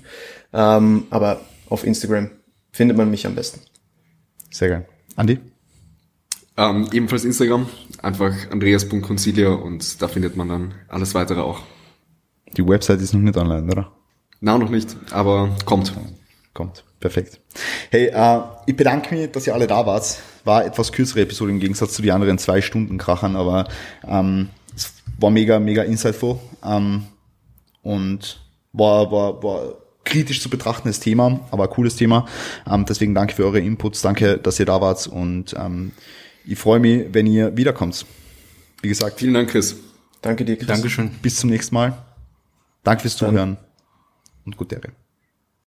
[0.51, 1.39] Ähm, aber
[1.69, 2.31] auf Instagram
[2.73, 3.61] findet man mich am besten.
[4.51, 4.85] Sehr geil.
[5.15, 5.39] Andi?
[6.57, 7.69] Ähm, ebenfalls Instagram,
[8.01, 11.61] einfach andreas.concilia und da findet man dann alles weitere auch.
[12.57, 13.93] Die Website ist noch nicht online, oder?
[14.41, 15.93] Na, noch nicht, aber kommt.
[16.53, 16.83] Kommt.
[16.99, 17.39] Perfekt.
[17.89, 20.19] Hey, äh, ich bedanke mich, dass ihr alle da wart.
[20.45, 23.67] War etwas kürzere Episode im Gegensatz zu den anderen zwei Stunden Krachern, aber
[24.07, 27.05] ähm, es war mega, mega insightful ähm,
[27.81, 29.73] und war, war, war
[30.03, 32.27] kritisch zu betrachtendes Thema, aber ein cooles Thema.
[32.69, 35.91] Ähm, deswegen danke für eure Inputs, danke, dass ihr da wart und ähm,
[36.45, 38.05] ich freue mich, wenn ihr wiederkommt.
[38.81, 39.77] Wie gesagt, Vielen Dank, Chris.
[40.21, 40.67] Danke dir, Chris.
[40.67, 41.09] Dankeschön.
[41.21, 41.97] bis zum nächsten Mal.
[42.83, 43.57] Danke fürs Zuhören
[44.45, 45.02] und gute Ehre.